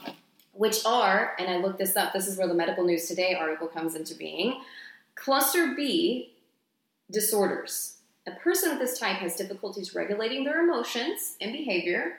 which 0.53 0.85
are, 0.85 1.35
and 1.38 1.49
I 1.51 1.57
looked 1.59 1.79
this 1.79 1.97
up, 1.97 2.12
this 2.12 2.27
is 2.27 2.37
where 2.38 2.47
the 2.49 2.55
Medical 2.55 2.85
News 2.85 3.07
Today 3.09 3.35
article 3.35 3.67
comes 3.67 3.95
into 3.95 4.15
being 4.15 4.61
cluster 5.15 5.75
B 5.77 6.33
disorders. 7.11 7.97
A 8.27 8.31
person 8.33 8.71
with 8.71 8.79
this 8.79 8.99
type 8.99 9.17
has 9.17 9.37
difficulties 9.37 9.95
regulating 9.95 10.45
their 10.45 10.62
emotions 10.62 11.37
and 11.41 11.53
behavior. 11.53 12.15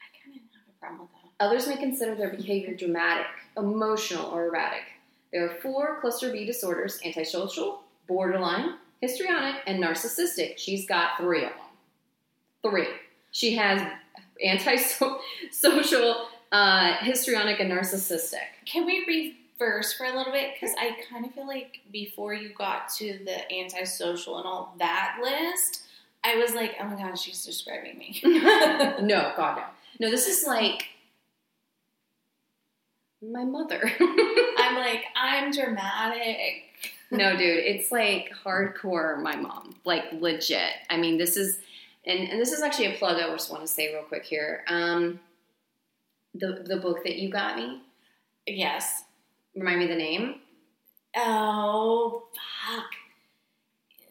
I 0.00 0.24
kind 0.24 0.36
of 0.36 0.42
have 0.52 0.74
a 0.74 0.80
problem 0.80 1.00
with 1.02 1.10
that. 1.12 1.44
Others 1.44 1.68
may 1.68 1.76
consider 1.76 2.14
their 2.14 2.30
behavior 2.30 2.74
dramatic, 2.74 3.26
emotional, 3.56 4.30
or 4.30 4.46
erratic. 4.46 4.82
There 5.32 5.44
are 5.44 5.54
four 5.60 6.00
cluster 6.00 6.32
B 6.32 6.46
disorders 6.46 6.98
antisocial, 7.04 7.82
borderline, 8.08 8.74
histrionic, 9.00 9.56
and 9.66 9.82
narcissistic. 9.82 10.58
She's 10.58 10.86
got 10.86 11.18
three 11.18 11.44
of 11.44 11.50
them. 11.50 12.70
Three. 12.70 12.88
She 13.30 13.54
has 13.56 13.82
antisocial, 14.44 15.20
uh, 16.52 16.94
histrionic, 17.00 17.60
and 17.60 17.70
narcissistic. 17.70 18.46
Can 18.64 18.86
we 18.86 19.34
reverse 19.58 19.92
for 19.92 20.04
a 20.04 20.16
little 20.16 20.32
bit? 20.32 20.54
Because 20.54 20.74
I 20.78 20.96
kind 21.10 21.24
of 21.24 21.32
feel 21.32 21.46
like 21.46 21.80
before 21.92 22.34
you 22.34 22.50
got 22.50 22.88
to 22.94 23.18
the 23.24 23.52
antisocial 23.52 24.38
and 24.38 24.46
all 24.46 24.74
that 24.78 25.18
list, 25.22 25.82
I 26.24 26.36
was 26.36 26.54
like, 26.54 26.76
oh 26.80 26.84
my 26.84 26.96
god, 26.96 27.18
she's 27.18 27.44
describing 27.44 27.98
me. 27.98 28.20
no, 28.24 29.32
God, 29.36 29.58
no. 29.58 29.64
No, 29.98 30.10
this 30.10 30.26
is 30.26 30.46
like 30.46 30.88
my 33.22 33.44
mother. 33.44 33.90
I'm 34.58 34.74
like, 34.76 35.04
I'm 35.16 35.50
dramatic. 35.50 36.64
No, 37.10 37.36
dude, 37.36 37.58
it's 37.58 37.90
like 37.92 38.30
hardcore 38.44 39.20
my 39.22 39.36
mom. 39.36 39.76
Like 39.84 40.04
legit. 40.12 40.70
I 40.90 40.96
mean, 40.96 41.18
this 41.18 41.36
is 41.36 41.58
and, 42.04 42.28
and 42.28 42.40
this 42.40 42.52
is 42.52 42.62
actually 42.62 42.94
a 42.94 42.98
plug 42.98 43.16
I 43.20 43.28
just 43.30 43.50
want 43.50 43.62
to 43.62 43.68
say 43.68 43.92
real 43.92 44.02
quick 44.04 44.24
here. 44.24 44.64
Um 44.68 45.20
the 46.34 46.62
the 46.66 46.76
book 46.76 47.02
that 47.04 47.16
you 47.16 47.30
got 47.30 47.56
me, 47.56 47.82
Yes. 48.46 49.04
remind 49.54 49.78
me 49.80 49.86
the 49.86 49.94
name. 49.96 50.36
Oh, 51.16 52.24
fuck. 52.34 52.84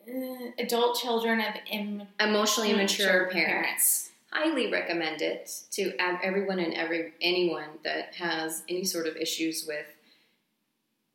Uh, 0.07 0.51
adult 0.59 0.97
children 0.99 1.39
of 1.39 1.53
Im- 1.71 2.07
Emotionally 2.19 2.71
immature 2.71 3.23
Immature 3.23 3.31
parents. 3.31 4.11
Highly 4.31 4.71
recommend 4.71 5.21
it 5.21 5.51
to 5.71 5.93
everyone 5.99 6.59
and 6.59 6.73
every 6.73 7.13
anyone 7.21 7.69
that 7.83 8.13
has 8.15 8.63
any 8.67 8.83
sort 8.83 9.07
of 9.07 9.15
issues 9.15 9.65
with 9.67 9.85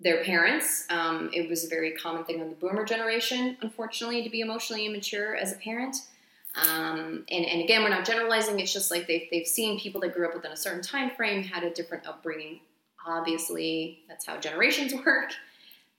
their 0.00 0.24
parents. 0.24 0.86
Um, 0.90 1.30
it 1.32 1.48
was 1.48 1.64
a 1.64 1.68
very 1.68 1.92
common 1.92 2.24
thing 2.24 2.40
on 2.40 2.48
the 2.48 2.56
boomer 2.56 2.84
generation, 2.84 3.56
unfortunately, 3.60 4.22
to 4.22 4.30
be 4.30 4.40
emotionally 4.40 4.86
immature 4.86 5.36
as 5.36 5.52
a 5.52 5.56
parent. 5.56 5.96
Um, 6.54 7.24
and, 7.30 7.44
and 7.44 7.62
again, 7.62 7.82
we're 7.82 7.90
not 7.90 8.04
generalizing. 8.04 8.58
It's 8.58 8.72
just 8.72 8.90
like 8.90 9.06
they've, 9.06 9.28
they've 9.30 9.46
seen 9.46 9.78
people 9.78 10.00
that 10.00 10.14
grew 10.14 10.26
up 10.26 10.34
within 10.34 10.52
a 10.52 10.56
certain 10.56 10.82
time 10.82 11.10
frame 11.10 11.42
had 11.42 11.62
a 11.62 11.70
different 11.70 12.06
upbringing. 12.06 12.60
Obviously, 13.06 14.00
that's 14.08 14.26
how 14.26 14.38
generations 14.38 14.94
work. 15.06 15.32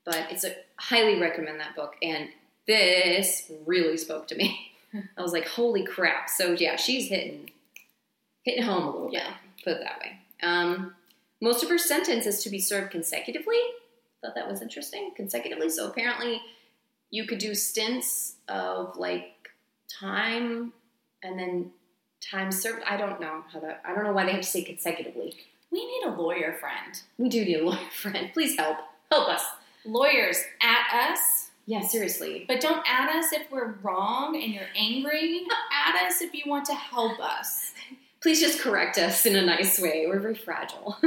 But 0.03 0.27
it's 0.31 0.43
a 0.43 0.55
highly 0.77 1.19
recommend 1.19 1.59
that 1.59 1.75
book. 1.75 1.95
And 2.01 2.29
this 2.67 3.51
really 3.65 3.97
spoke 3.97 4.27
to 4.29 4.35
me. 4.35 4.71
I 5.17 5.21
was 5.21 5.31
like, 5.31 5.47
holy 5.47 5.85
crap. 5.85 6.27
So 6.29 6.51
yeah, 6.53 6.75
she's 6.75 7.07
hitting 7.07 7.51
hitting 8.43 8.63
home 8.63 8.83
a 8.83 8.91
little 8.91 9.11
bit. 9.11 9.23
Put 9.63 9.73
it 9.73 9.83
that 9.83 9.99
way. 9.99 10.17
Um, 10.41 10.95
most 11.39 11.63
of 11.63 11.69
her 11.69 11.77
sentence 11.77 12.25
is 12.25 12.43
to 12.43 12.49
be 12.49 12.59
served 12.59 12.91
consecutively. 12.91 13.59
Thought 14.21 14.35
that 14.35 14.47
was 14.49 14.61
interesting. 14.61 15.11
Consecutively. 15.15 15.69
So 15.69 15.87
apparently 15.89 16.41
you 17.09 17.25
could 17.25 17.39
do 17.39 17.53
stints 17.55 18.35
of 18.47 18.95
like 18.97 19.49
time 19.89 20.73
and 21.23 21.37
then 21.39 21.71
time 22.21 22.51
served. 22.51 22.83
I 22.87 22.97
don't 22.97 23.19
know 23.19 23.43
how 23.51 23.59
that 23.61 23.81
I 23.85 23.93
don't 23.93 24.03
know 24.03 24.13
why 24.13 24.25
they 24.25 24.31
have 24.31 24.41
to 24.41 24.47
say 24.47 24.63
consecutively. 24.63 25.35
We 25.71 25.85
need 25.85 26.03
a 26.05 26.11
lawyer 26.21 26.57
friend. 26.59 27.01
We 27.17 27.29
do 27.29 27.43
need 27.45 27.61
a 27.61 27.65
lawyer 27.65 27.79
friend. 27.93 28.29
Please 28.33 28.57
help. 28.57 28.77
Help 29.11 29.29
us. 29.29 29.43
Lawyers 29.85 30.37
at 30.61 31.09
us, 31.11 31.49
Yeah, 31.65 31.81
seriously. 31.81 32.45
but 32.47 32.61
don't 32.61 32.85
at 32.87 33.09
us 33.15 33.33
if 33.33 33.49
we're 33.51 33.71
wrong 33.81 34.35
and 34.41 34.53
you're 34.53 34.67
angry. 34.75 35.41
at 35.87 36.05
us 36.05 36.21
if 36.21 36.33
you 36.35 36.43
want 36.45 36.65
to 36.65 36.75
help 36.75 37.19
us. 37.19 37.73
Please 38.21 38.39
just 38.39 38.59
correct 38.59 38.99
us 38.99 39.25
in 39.25 39.35
a 39.35 39.41
nice 39.43 39.79
way. 39.79 40.05
We're 40.07 40.19
very 40.19 40.35
fragile. 40.35 40.97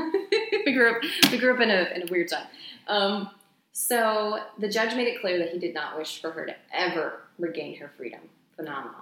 we 0.67 0.73
grew 0.73 0.91
up. 0.97 1.03
We 1.31 1.39
grew 1.39 1.55
up 1.55 1.61
in 1.61 1.71
a 1.71 1.85
in 1.95 2.03
a 2.03 2.07
weird 2.11 2.29
time. 2.29 2.47
Um, 2.89 3.30
so 3.72 4.39
the 4.59 4.68
judge 4.68 4.95
made 4.95 5.09
it 5.09 5.20
clear 5.20 5.39
that 5.39 5.51
he 5.51 5.59
did 5.59 5.74
not 5.74 5.97
wish 5.97 6.20
for 6.20 6.30
her 6.30 6.47
to 6.47 6.55
ever 6.72 7.20
regain 7.39 7.76
her 7.78 7.91
freedom. 7.97 8.20
Phenomenal. 8.57 9.01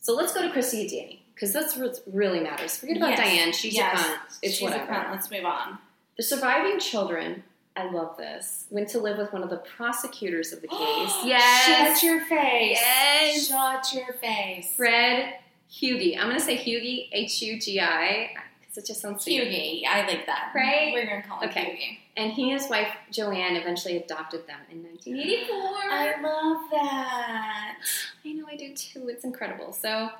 So 0.00 0.14
let's 0.14 0.32
go 0.32 0.42
to 0.42 0.50
Chrissy 0.50 0.82
and 0.82 0.90
Danny 0.90 1.22
because 1.34 1.52
that's 1.52 1.76
what 1.76 2.00
really 2.10 2.40
matters. 2.40 2.76
Forget 2.78 2.96
about 2.96 3.10
Yes. 3.10 3.18
Diane. 3.20 3.52
She's 3.52 3.74
Yes. 3.74 4.00
a 4.00 4.02
cunt. 4.02 4.18
It's 4.42 4.54
She's 4.54 4.62
whatever. 4.62 4.90
a 4.90 4.94
cunt. 4.94 5.10
Let's 5.10 5.30
move 5.30 5.44
on. 5.44 5.78
The 6.16 6.22
surviving 6.22 6.78
children. 6.80 7.44
I 7.76 7.90
love 7.90 8.16
this. 8.16 8.66
Went 8.70 8.88
to 8.90 8.98
live 8.98 9.18
with 9.18 9.32
one 9.32 9.44
of 9.44 9.50
the 9.50 9.58
prosecutors 9.58 10.52
of 10.52 10.62
the 10.62 10.68
case. 10.68 11.14
yes. 11.24 12.00
Shut 12.00 12.02
your 12.02 12.24
face. 12.24 12.78
Yes. 12.80 13.46
Shut 13.48 13.92
your 13.94 14.14
face. 14.14 14.74
Fred 14.74 15.34
Hugi. 15.70 16.16
I'm 16.18 16.24
going 16.28 16.38
to 16.38 16.44
say 16.44 16.56
Hugie, 16.56 17.08
H 17.12 17.42
U 17.42 17.60
G 17.60 17.78
I, 17.78 18.30
because 18.60 18.78
it 18.78 18.86
just 18.86 19.00
sounds 19.02 19.22
sweet. 19.24 19.42
Hughie. 19.44 19.86
I 19.86 20.06
like 20.06 20.26
that. 20.26 20.50
Right? 20.54 20.92
We're 20.94 21.06
going 21.06 21.22
to 21.22 21.28
call 21.28 21.40
him 21.40 21.50
Okay. 21.50 21.64
Hughie. 21.76 22.00
And 22.18 22.32
he 22.32 22.50
and 22.50 22.60
his 22.60 22.68
wife, 22.68 22.88
Joanne, 23.12 23.54
eventually 23.54 23.96
adopted 23.96 24.44
them 24.48 24.58
in 24.72 24.82
1984. 24.82 25.56
I 25.56 26.20
love 26.20 26.70
that. 26.72 27.76
I 28.24 28.32
know 28.32 28.44
I 28.50 28.56
do 28.56 28.74
too. 28.74 29.08
It's 29.08 29.24
incredible. 29.24 29.72
So, 29.72 30.10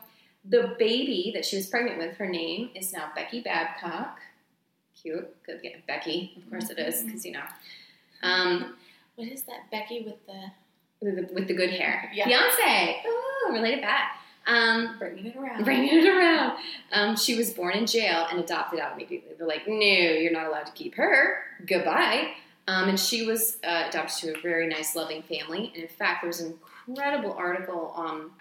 the 0.45 0.77
baby 0.79 1.33
that 1.35 1.45
she 1.45 1.57
was 1.57 1.67
pregnant 1.67 1.99
with, 1.99 2.17
her 2.17 2.29
name 2.29 2.71
is 2.77 2.93
now 2.93 3.11
Becky 3.17 3.41
Babcock. 3.41 4.21
Cute. 5.03 5.29
Good. 5.45 5.59
Yeah, 5.65 5.77
Becky. 5.89 6.35
Of 6.37 6.49
course 6.49 6.71
it 6.71 6.79
is, 6.79 7.03
because, 7.03 7.27
you 7.27 7.33
know. 7.33 7.45
Um, 8.23 8.77
What 9.17 9.29
is 9.29 9.43
that? 9.43 9.69
Becky 9.73 10.03
with 10.03 10.25
the 10.27 10.53
with, 11.01 11.17
the, 11.17 11.35
with 11.35 11.49
the 11.49 11.55
good 11.55 11.71
hair. 11.71 12.11
Yeah. 12.15 12.29
Beyonce. 12.29 13.05
Ooh, 13.07 13.53
related 13.53 13.81
back. 13.81 14.18
Um, 14.49 14.97
bringing 14.99 15.27
it 15.27 15.37
around. 15.37 15.65
bringing 15.65 15.99
it 15.99 16.09
around. 16.09 16.57
Um, 16.93 17.17
she 17.17 17.37
was 17.37 17.51
born 17.51 17.75
in 17.75 17.87
jail 17.87 18.27
and 18.31 18.41
adopted 18.41 18.81
out 18.81 18.95
immediately. 18.95 19.35
They're 19.37 19.47
like, 19.47 19.69
no, 19.69 19.75
you're 19.75 20.33
not 20.33 20.47
allowed 20.47 20.67
to 20.67 20.73
keep 20.73 20.95
her. 20.95 21.43
Goodbye. 21.67 22.33
Um, 22.67 22.89
and 22.89 22.99
she 22.99 23.27
was 23.27 23.59
uh, 23.63 23.85
adopted 23.89 24.33
to 24.33 24.39
a 24.39 24.43
very 24.43 24.67
nice, 24.67 24.97
loving 24.97 25.23
family. 25.23 25.71
And 25.75 25.83
in 25.83 25.89
fact, 25.89 26.23
there 26.23 26.29
was 26.29 26.41
an 26.41 26.59
incredible 26.89 27.35
article 27.35 27.93
um, 27.95 28.33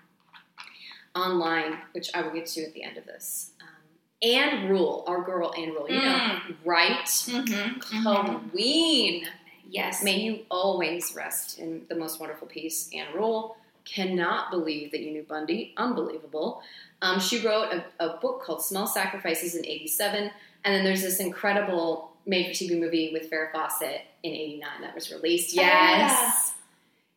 online, 1.13 1.77
which 1.91 2.09
I 2.13 2.21
will 2.21 2.31
get 2.31 2.45
to 2.47 2.63
at 2.63 2.73
the 2.73 2.83
end 2.83 2.97
of 2.97 3.05
this. 3.05 3.51
Um, 3.61 4.29
Ann 4.29 4.69
Rule, 4.69 5.03
our 5.07 5.21
girl 5.23 5.53
Ann 5.57 5.69
Rule, 5.69 5.89
you 5.89 6.01
know, 6.01 6.39
right? 6.63 7.03
Mm-hmm. 7.03 8.49
Queen. 8.49 9.25
Yes. 9.69 10.03
May 10.03 10.19
you 10.21 10.39
always 10.49 11.13
rest 11.15 11.59
in 11.59 11.85
the 11.89 11.95
most 11.95 12.19
wonderful 12.19 12.47
peace. 12.47 12.89
Ann 12.93 13.07
Rule 13.13 13.57
cannot 13.87 14.51
believe 14.51 14.91
that 14.91 14.99
you 15.01 15.11
knew 15.11 15.23
Bundy. 15.23 15.73
Unbelievable. 15.77 16.61
Um, 17.01 17.19
she 17.19 17.45
wrote 17.45 17.71
a, 17.71 17.85
a 18.03 18.17
book 18.17 18.43
called 18.43 18.63
Small 18.63 18.85
Sacrifices 18.87 19.55
in 19.55 19.65
87. 19.65 20.31
And 20.65 20.75
then 20.75 20.83
there's 20.83 21.01
this 21.01 21.19
incredible 21.19 22.11
made 22.25 22.47
for 22.47 22.51
TV 22.51 22.79
movie 22.79 23.11
with 23.13 23.29
Farrah 23.31 23.51
Fawcett 23.51 24.01
in 24.23 24.31
89 24.33 24.69
that 24.81 24.93
was 24.95 25.11
released. 25.11 25.57
Oh, 25.57 25.61
Yes. 25.61 26.53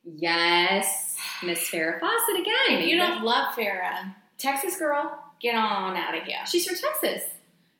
Yes. 0.04 1.16
Miss 1.42 1.68
Farrah 1.70 1.98
Fawcett 2.00 2.40
again. 2.40 2.78
If 2.80 2.86
you 2.86 2.96
don't 2.98 3.22
love 3.24 3.54
Farrah, 3.54 4.14
Texas 4.38 4.76
girl. 4.78 5.22
get 5.40 5.54
on 5.54 5.96
out 5.96 6.16
of 6.16 6.24
here. 6.24 6.38
She's 6.46 6.66
from 6.66 6.76
Texas. 6.76 7.28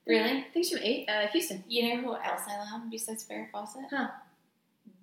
Really? 0.06 0.38
I 0.38 0.46
think 0.52 0.64
she's 0.66 0.70
from 0.72 0.82
eight, 0.82 1.08
uh, 1.08 1.28
Houston. 1.28 1.62
You 1.68 1.94
know 1.96 2.00
who 2.02 2.14
else 2.14 2.42
I 2.48 2.58
love 2.58 2.90
besides 2.90 3.24
Farrah 3.24 3.50
Fawcett? 3.50 3.82
Huh. 3.90 4.08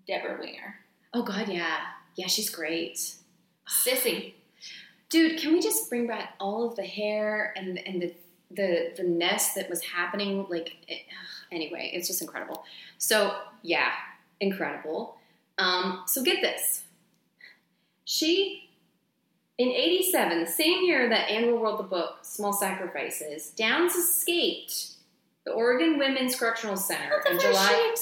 Debra 0.08 0.38
Winger. 0.40 0.76
Oh, 1.14 1.24
God, 1.24 1.48
yeah. 1.48 1.78
Yeah, 2.16 2.28
she's 2.28 2.50
great. 2.50 3.14
Sissy. 3.70 4.34
Dude, 5.10 5.40
can 5.40 5.54
we 5.54 5.62
just 5.62 5.90
bring 5.90 6.08
back 6.08 6.34
all 6.40 6.68
of 6.68 6.76
the 6.76 6.84
hair 6.86 7.54
and 7.56 7.78
and 7.80 8.02
the 8.02 8.14
the 8.52 8.94
the 8.98 9.04
nest 9.04 9.56
that 9.56 9.70
was 9.70 9.82
happening? 9.84 10.46
Like, 10.50 10.76
it, 10.88 11.02
anyway, 11.52 11.92
it's 11.94 12.08
just 12.08 12.22
incredible. 12.22 12.64
So 12.98 13.36
yeah, 13.62 13.92
incredible. 14.40 15.18
Um, 15.58 16.04
so 16.06 16.22
get 16.24 16.42
this, 16.42 16.84
she 18.06 18.70
in 19.58 19.70
'87, 19.70 20.42
the 20.42 20.46
same 20.50 20.84
year 20.86 21.10
that 21.10 21.30
Ann 21.30 21.60
wrote 21.60 21.78
the 21.78 21.84
book 21.84 22.20
Small 22.22 22.54
Sacrifices, 22.54 23.50
Downs 23.52 23.96
escaped 23.96 24.92
the 25.46 25.52
Oregon 25.54 25.98
Women's 25.98 26.36
Correctional 26.36 26.76
Center 26.76 27.24
in 27.30 27.40
July. 27.40 27.96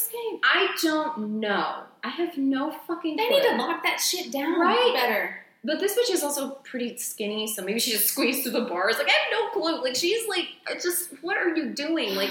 I 0.43 0.75
don't 0.81 1.39
know. 1.39 1.83
I 2.03 2.09
have 2.09 2.37
no 2.37 2.71
fucking. 2.87 3.15
They 3.15 3.27
clue. 3.27 3.37
need 3.37 3.49
to 3.49 3.55
lock 3.57 3.83
that 3.83 3.99
shit 4.01 4.31
down 4.31 4.59
Right. 4.59 4.91
better. 4.95 5.44
But 5.65 5.79
this 5.79 5.97
bitch 5.97 6.13
is 6.13 6.23
also 6.23 6.51
pretty 6.63 6.95
skinny, 6.97 7.47
so 7.47 7.63
maybe 7.63 7.79
she 7.79 7.91
just 7.91 8.09
squeezed 8.09 8.43
through 8.43 8.51
the 8.51 8.65
bars. 8.65 8.97
Like 8.99 9.07
I 9.07 9.11
have 9.11 9.31
no 9.31 9.49
clue. 9.49 9.83
Like 9.83 9.95
she's 9.95 10.27
like, 10.29 10.47
it's 10.69 10.83
just 10.83 11.09
what 11.23 11.37
are 11.37 11.55
you 11.55 11.73
doing? 11.73 12.13
Like 12.13 12.29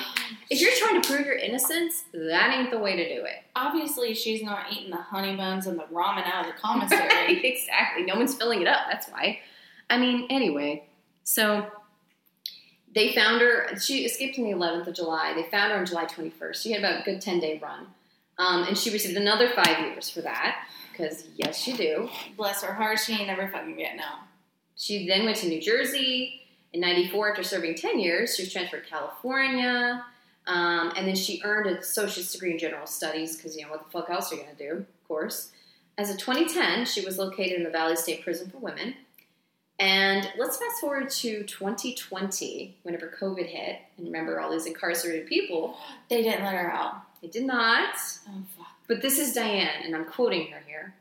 if 0.50 0.60
you're 0.60 0.70
trying 0.78 1.02
to 1.02 1.08
prove 1.08 1.26
your 1.26 1.34
innocence, 1.34 2.04
that 2.12 2.56
ain't 2.56 2.70
the 2.70 2.78
way 2.78 2.94
to 2.94 3.14
do 3.16 3.24
it. 3.24 3.42
Obviously, 3.56 4.14
she's 4.14 4.40
not 4.40 4.72
eating 4.72 4.90
the 4.90 4.98
honey 4.98 5.34
buns 5.34 5.66
and 5.66 5.76
the 5.76 5.82
ramen 5.84 6.24
out 6.24 6.46
of 6.46 6.54
the 6.54 6.58
commissary. 6.62 7.44
exactly. 7.44 8.04
No 8.04 8.14
one's 8.14 8.36
filling 8.36 8.62
it 8.62 8.68
up. 8.68 8.86
That's 8.88 9.08
why. 9.08 9.40
I 9.90 9.98
mean, 9.98 10.28
anyway. 10.30 10.84
So 11.24 11.66
they 12.94 13.12
found 13.14 13.40
her. 13.40 13.76
She 13.80 14.04
escaped 14.04 14.38
on 14.38 14.44
the 14.44 14.52
11th 14.52 14.86
of 14.86 14.94
July. 14.94 15.32
They 15.34 15.42
found 15.50 15.72
her 15.72 15.78
on 15.78 15.86
July 15.86 16.04
21st. 16.04 16.54
She 16.54 16.70
had 16.70 16.78
about 16.78 17.00
a 17.00 17.04
good 17.04 17.20
10 17.20 17.40
day 17.40 17.58
run, 17.60 17.86
um, 18.38 18.62
and 18.68 18.78
she 18.78 18.92
received 18.92 19.16
another 19.16 19.48
five 19.48 19.80
years 19.80 20.08
for 20.08 20.20
that. 20.20 20.68
Because 20.96 21.26
yes, 21.36 21.66
you 21.66 21.76
do. 21.76 22.08
Bless 22.36 22.62
her 22.62 22.72
heart, 22.72 23.00
she 23.00 23.14
ain't 23.14 23.26
never 23.26 23.48
fucking 23.48 23.76
getting 23.76 24.00
out. 24.00 24.20
She 24.76 25.06
then 25.06 25.24
went 25.24 25.38
to 25.38 25.48
New 25.48 25.60
Jersey 25.60 26.42
in 26.72 26.80
'94 26.80 27.30
after 27.30 27.42
serving 27.42 27.74
10 27.76 27.98
years. 27.98 28.36
She 28.36 28.42
was 28.42 28.52
transferred 28.52 28.84
to 28.84 28.90
California, 28.90 30.04
um, 30.46 30.92
and 30.96 31.06
then 31.06 31.16
she 31.16 31.40
earned 31.44 31.68
a 31.68 31.78
associate's 31.78 32.32
degree 32.32 32.52
in 32.52 32.58
general 32.58 32.86
studies 32.86 33.36
because 33.36 33.56
you 33.56 33.62
know 33.62 33.70
what 33.70 33.84
the 33.84 33.90
fuck 33.90 34.10
else 34.10 34.32
are 34.32 34.36
you 34.36 34.42
gonna 34.42 34.54
do? 34.56 34.78
Of 34.78 35.08
course. 35.08 35.50
As 35.96 36.10
of 36.10 36.18
2010, 36.18 36.86
she 36.86 37.04
was 37.04 37.18
located 37.18 37.52
in 37.52 37.64
the 37.64 37.70
Valley 37.70 37.96
State 37.96 38.22
Prison 38.22 38.50
for 38.50 38.58
Women. 38.58 38.94
And 39.78 40.30
let's 40.38 40.56
fast 40.56 40.80
forward 40.80 41.10
to 41.10 41.42
2020, 41.44 42.76
whenever 42.82 43.12
COVID 43.20 43.46
hit, 43.46 43.78
and 43.96 44.06
remember 44.06 44.40
all 44.40 44.50
these 44.52 44.66
incarcerated 44.66 45.26
people. 45.26 45.76
They 46.08 46.22
didn't 46.22 46.44
let 46.44 46.54
her 46.54 46.70
out. 46.70 47.02
They 47.20 47.28
did 47.28 47.44
not. 47.44 47.94
Oh 48.28 48.42
fuck. 48.56 48.63
But 48.86 49.00
this 49.00 49.18
is 49.18 49.32
Diane, 49.32 49.82
and 49.84 49.96
I'm 49.96 50.04
quoting 50.04 50.48
her 50.48 50.60
here. 50.66 50.94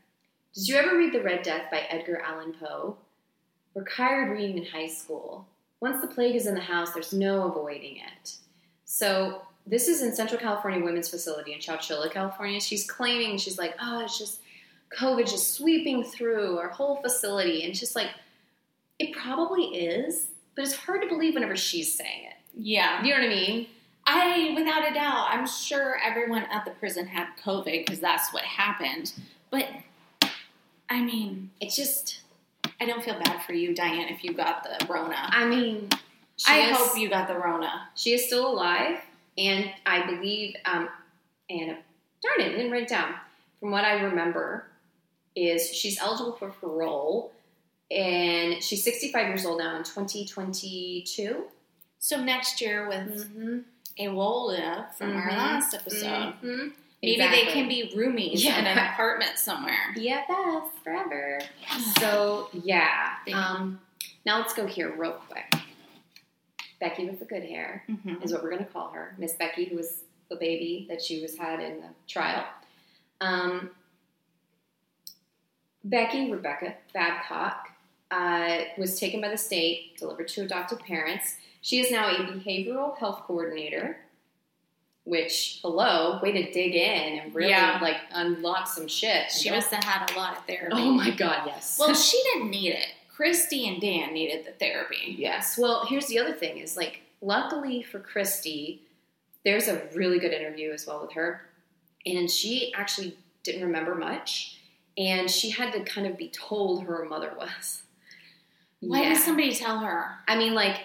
Did 0.54 0.68
you 0.68 0.76
ever 0.76 0.98
read 0.98 1.14
The 1.14 1.22
Red 1.22 1.44
Death 1.44 1.70
by 1.70 1.80
Edgar 1.90 2.22
Allan 2.22 2.54
Poe? 2.54 2.96
We're 3.74 3.86
tired 3.86 4.32
reading 4.32 4.58
in 4.58 4.66
high 4.66 4.88
school. 4.88 5.48
Once 5.82 6.00
the 6.00 6.08
plague 6.08 6.36
is 6.36 6.48
in 6.48 6.54
the 6.56 6.62
house, 6.62 6.94
there's 6.94 7.12
no 7.12 7.48
avoiding 7.48 7.98
it. 7.98 8.36
So 8.86 9.42
this 9.68 9.88
is 9.88 10.02
in 10.02 10.16
Central 10.16 10.40
California 10.40 10.84
Women's 10.84 11.10
Facility 11.10 11.54
in 11.54 11.60
Chowchilla, 11.60 12.10
California. 12.12 12.62
She's 12.62 12.90
claiming 12.90 13.38
she's 13.38 13.58
like, 13.58 13.76
oh, 13.82 14.00
it's 14.02 14.18
just 14.18 14.40
COVID 14.98 15.30
just 15.30 15.56
sweeping 15.56 16.04
through 16.04 16.58
our 16.60 16.70
whole 16.70 16.98
facility, 17.02 17.64
and 17.64 17.72
it's 17.72 17.80
just 17.80 17.96
like 17.96 18.12
it 19.00 19.14
probably 19.14 19.64
is, 19.64 20.28
but 20.56 20.64
it's 20.64 20.76
hard 20.76 21.02
to 21.02 21.08
believe 21.08 21.34
whenever 21.34 21.58
she's 21.58 21.94
saying 21.98 22.26
it. 22.26 22.36
Yeah. 22.56 23.04
You 23.04 23.14
know 23.14 23.22
what 23.22 23.26
I 23.26 23.30
mean? 23.30 23.68
I, 24.06 24.54
without 24.56 24.89
a 24.89 24.93
doubt, 24.93 25.28
I'm 25.30 25.47
sure 25.47 25.97
everyone 26.04 26.43
at 26.51 26.66
the 26.66 26.72
prison 26.72 27.08
had 27.08 27.28
COVID 27.43 27.86
because 27.86 27.99
that's 27.99 28.34
what 28.34 28.43
happened. 28.43 29.14
But, 29.49 29.68
I 30.89 31.01
mean, 31.01 31.51
It's 31.62 31.76
just, 31.76 32.22
I 32.82 32.86
don't 32.86 33.04
feel 33.04 33.18
bad 33.20 33.43
for 33.43 33.54
you, 33.54 33.74
Diane, 33.74 34.10
if 34.10 34.24
you 34.24 34.34
got 34.34 34.64
the 34.64 34.86
Rona. 34.88 35.16
I 35.18 35.45
mean, 35.45 35.89
she 36.38 36.51
I 36.51 36.72
is- 36.72 36.78
hope 36.78 36.97
you 36.97 37.10
got 37.10 37.28
the 37.28 37.38
Rona. 37.38 37.89
She 37.95 38.14
is 38.14 38.26
still 38.26 38.47
alive, 38.51 38.99
and 39.38 39.72
I 39.86 40.06
believe, 40.06 40.56
um, 40.66 40.89
and 41.49 41.78
darn 42.22 42.39
it, 42.41 42.54
I 42.54 42.58
didn't 42.58 42.72
write 42.72 42.84
it 42.84 42.89
down. 42.89 43.14
From 43.60 43.72
what 43.72 43.86
I 43.86 44.01
remember, 44.01 44.68
is 45.36 45.74
she's 45.74 45.97
eligible 45.99 46.34
for 46.34 46.49
parole, 46.49 47.32
and 47.89 48.62
she's 48.62 48.84
65 48.84 49.28
years 49.28 49.45
old 49.45 49.60
now 49.60 49.78
in 49.78 49.84
2022. 49.84 51.45
So 51.99 52.22
next 52.22 52.60
year 52.60 52.88
with 52.89 53.32
Mm-hmm. 53.34 53.60
Ewola 54.00 54.94
from 54.96 55.16
our 55.16 55.30
Mhm. 55.30 55.38
last 55.38 55.74
episode, 55.74 56.34
Mm-hmm. 56.41 56.70
maybe 57.02 57.22
they 57.22 57.46
can 57.52 57.68
be 57.68 57.91
roomies 57.96 58.44
Yeah. 58.44 58.60
in 58.60 58.66
an 58.66 58.78
apartment 58.78 59.38
somewhere. 59.38 59.94
BFF 59.96 60.72
forever. 60.84 61.39
So 62.00 62.50
yeah, 62.54 63.18
um, 63.34 63.80
Now 64.26 64.38
let's 64.38 64.54
go 64.54 64.66
here 64.66 64.89
real 64.96 65.14
quick. 65.30 65.52
Becky 66.80 67.06
with 67.10 67.20
the 67.20 67.26
good 67.26 67.44
hair 67.44 67.84
Mhm. 67.89 68.24
is 68.24 68.32
what 68.32 68.41
we're 68.41 68.50
going 68.52 68.66
to 68.66 68.72
call 68.72 68.89
her. 68.91 69.16
Miss 69.18 69.34
Becky, 69.34 69.66
who 69.66 69.76
was 69.76 70.04
the 70.30 70.36
baby 70.38 70.86
that 70.89 71.02
she 71.02 71.22
was 71.22 71.38
had 71.38 71.60
in 71.60 71.82
the 71.82 71.89
trial. 72.08 72.46
Um, 73.20 73.76
Becky 75.84 76.32
Rebecca 76.32 76.76
Babcock 76.94 77.70
uh, 78.12 78.62
was 78.78 79.00
taken 79.00 79.20
by 79.22 79.28
the 79.30 79.38
state, 79.38 79.98
delivered 79.98 80.28
to 80.30 80.41
adoptive 80.41 80.80
parents. 80.80 81.38
She 81.64 81.80
is 81.80 81.89
now 81.89 82.09
a 82.09 82.16
behavioral 82.16 82.95
health 82.97 83.22
coordinator. 83.26 83.97
Which, 85.05 85.59
hello, 85.61 86.20
way 86.22 86.32
to 86.32 86.51
dig 86.51 86.76
in 86.76 87.20
and 87.20 87.36
really 87.36 87.49
Yeah. 87.49 87.80
like 87.82 87.97
unlock 88.11 88.68
some 88.68 88.88
shit. 88.88 89.32
She 89.32 89.49
must 89.49 89.70
have 89.74 89.84
had 89.84 90.11
a 90.11 90.18
lot 90.18 90.38
of 90.38 90.45
therapy. 90.45 90.76
Oh 90.76 90.91
my 90.91 91.11
god, 91.11 91.43
yes. 91.45 91.78
Well, 91.80 91.93
she 91.93 92.22
didn't 92.24 92.51
need 92.51 92.72
it. 92.74 92.88
Christy 93.09 93.68
and 93.68 93.82
Dan 93.82 94.14
needed 94.14 94.45
the 94.45 94.51
therapy. 94.51 95.16
Yes. 95.18 95.57
Well, 95.57 95.86
here's 95.86 96.07
the 96.07 96.20
other 96.20 96.34
thing 96.34 96.57
is 96.57 96.78
like, 96.78 97.01
luckily 97.22 97.82
for 97.84 97.99
Christy, 97.99 98.82
there's 99.45 99.68
a 99.68 99.88
really 99.93 100.20
good 100.20 100.32
interview 100.32 100.72
as 100.72 100.86
well 100.88 101.01
with 101.01 101.14
her. 101.14 101.41
And 102.05 102.30
she 102.30 102.74
actually 102.74 103.18
didn't 103.43 103.64
remember 103.64 103.95
much. 103.95 104.57
And 104.97 105.30
she 105.30 105.49
had 105.49 105.74
to 105.74 105.84
kind 105.84 106.07
of 106.07 106.18
be 106.18 106.30
told 106.30 106.84
who 106.84 106.91
her 106.91 107.05
mother 107.05 107.34
was. 107.38 107.84
Why 108.80 109.03
yeah. 109.03 109.09
does 109.09 109.24
somebody 109.24 109.53
tell 109.53 109.80
her? 109.80 110.11
I 110.28 110.38
mean, 110.38 110.53
like, 110.53 110.78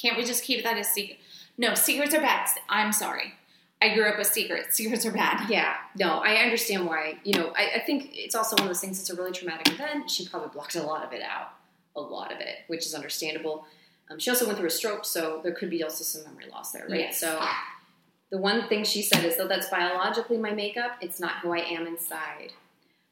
Can't 0.00 0.16
we 0.16 0.24
just 0.24 0.44
keep 0.44 0.64
that 0.64 0.78
a 0.78 0.84
secret? 0.84 1.18
No, 1.56 1.74
secrets 1.74 2.14
are 2.14 2.20
bad. 2.20 2.48
I'm 2.68 2.92
sorry. 2.92 3.34
I 3.80 3.94
grew 3.94 4.08
up 4.08 4.16
with 4.18 4.28
secrets. 4.28 4.76
Secrets 4.76 5.04
are 5.04 5.12
bad. 5.12 5.48
yeah, 5.50 5.74
no, 5.96 6.20
I 6.20 6.36
understand 6.36 6.86
why. 6.86 7.18
You 7.22 7.34
know, 7.38 7.52
I, 7.56 7.72
I 7.76 7.80
think 7.80 8.10
it's 8.14 8.34
also 8.34 8.56
one 8.56 8.62
of 8.62 8.68
those 8.68 8.80
things, 8.80 8.98
it's 8.98 9.10
a 9.10 9.14
really 9.14 9.32
traumatic 9.32 9.68
event. 9.68 10.10
She 10.10 10.26
probably 10.26 10.48
blocked 10.48 10.74
a 10.74 10.82
lot 10.82 11.04
of 11.04 11.12
it 11.12 11.22
out. 11.22 11.50
A 11.96 12.00
lot 12.00 12.32
of 12.32 12.40
it, 12.40 12.58
which 12.66 12.86
is 12.86 12.94
understandable. 12.94 13.66
Um, 14.10 14.18
she 14.18 14.30
also 14.30 14.46
went 14.46 14.58
through 14.58 14.68
a 14.68 14.70
stroke, 14.70 15.04
so 15.04 15.40
there 15.42 15.52
could 15.52 15.70
be 15.70 15.82
also 15.82 16.02
some 16.02 16.24
memory 16.24 16.50
loss 16.50 16.72
there, 16.72 16.86
right? 16.88 17.00
Yes. 17.00 17.20
So 17.20 17.40
the 18.30 18.38
one 18.38 18.68
thing 18.68 18.84
she 18.84 19.02
said 19.02 19.24
is, 19.24 19.36
though 19.36 19.46
that's 19.46 19.68
biologically 19.68 20.38
my 20.38 20.50
makeup, 20.50 20.96
it's 21.00 21.20
not 21.20 21.38
who 21.42 21.52
I 21.52 21.58
am 21.58 21.86
inside. 21.86 22.52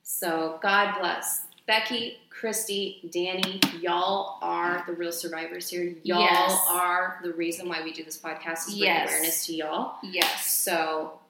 So 0.02 0.58
God 0.62 0.98
bless. 0.98 1.46
Becky, 1.66 2.18
Christy, 2.28 3.08
Danny, 3.12 3.60
y'all 3.80 4.38
are 4.42 4.82
the 4.86 4.92
real 4.92 5.12
survivors 5.12 5.68
here. 5.68 5.94
Y'all 6.02 6.20
Yes. 6.20 6.60
are 6.68 7.20
the 7.22 7.32
reason 7.32 7.68
why 7.68 7.82
we 7.82 7.92
do 7.92 8.02
this 8.02 8.18
podcast 8.18 8.66
is 8.68 8.74
bring 8.74 8.84
Yes. 8.84 9.08
awareness 9.10 9.46
to 9.46 9.54
y'all. 9.54 9.98
Yes. 10.02 10.52
So 10.52 11.20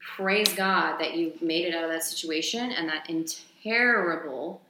praise 0.00 0.52
God 0.54 0.98
that 0.98 1.14
you 1.14 1.38
made 1.40 1.64
it 1.66 1.74
out 1.74 1.84
of 1.84 1.90
that 1.90 2.02
situation 2.02 2.72
and 2.72 2.88
that 2.88 3.08
in 3.08 3.24
terrible 3.62 4.60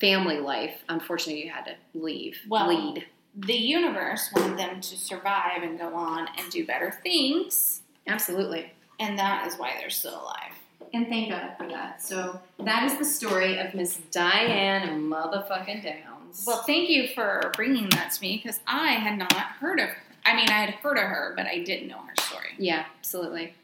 family 0.00 0.38
life, 0.38 0.82
unfortunately, 0.88 1.44
you 1.44 1.50
had 1.50 1.64
to 1.66 1.76
leave. 1.94 2.40
Well, 2.48 2.66
lead. 2.68 3.06
The 3.34 3.54
universe 3.54 4.30
wanted 4.34 4.58
them 4.58 4.80
to 4.80 4.96
survive 4.98 5.62
and 5.62 5.78
go 5.78 5.94
on 5.94 6.28
and 6.36 6.50
do 6.50 6.66
better 6.66 6.90
things, 6.90 7.82
Absolutely. 8.06 8.72
and 8.98 9.18
that 9.18 9.46
is 9.46 9.56
why 9.56 9.74
they're 9.78 9.88
still 9.88 10.20
alive. 10.20 10.52
And 10.94 11.08
thank 11.08 11.30
God 11.30 11.54
for 11.56 11.66
that. 11.68 12.02
So 12.02 12.40
that 12.60 12.84
is 12.90 12.98
the 12.98 13.04
story 13.04 13.58
of 13.58 13.74
Miss 13.74 13.96
Diane 14.10 15.02
motherfucking 15.10 15.82
Downs. 15.82 16.44
Well, 16.46 16.62
thank 16.62 16.88
you 16.90 17.08
for 17.08 17.50
bringing 17.54 17.88
that 17.90 18.12
to 18.12 18.20
me 18.20 18.40
because 18.42 18.60
I 18.66 18.92
had 18.92 19.18
not 19.18 19.32
heard 19.32 19.80
of 19.80 19.88
her. 19.88 19.96
I 20.24 20.36
mean, 20.36 20.48
I 20.48 20.52
had 20.64 20.70
heard 20.74 20.98
of 20.98 21.04
her, 21.04 21.32
but 21.36 21.46
I 21.46 21.62
didn't 21.62 21.88
know 21.88 21.98
her 21.98 22.14
story. 22.20 22.50
yeah, 22.58 22.84
absolutely. 22.98 23.54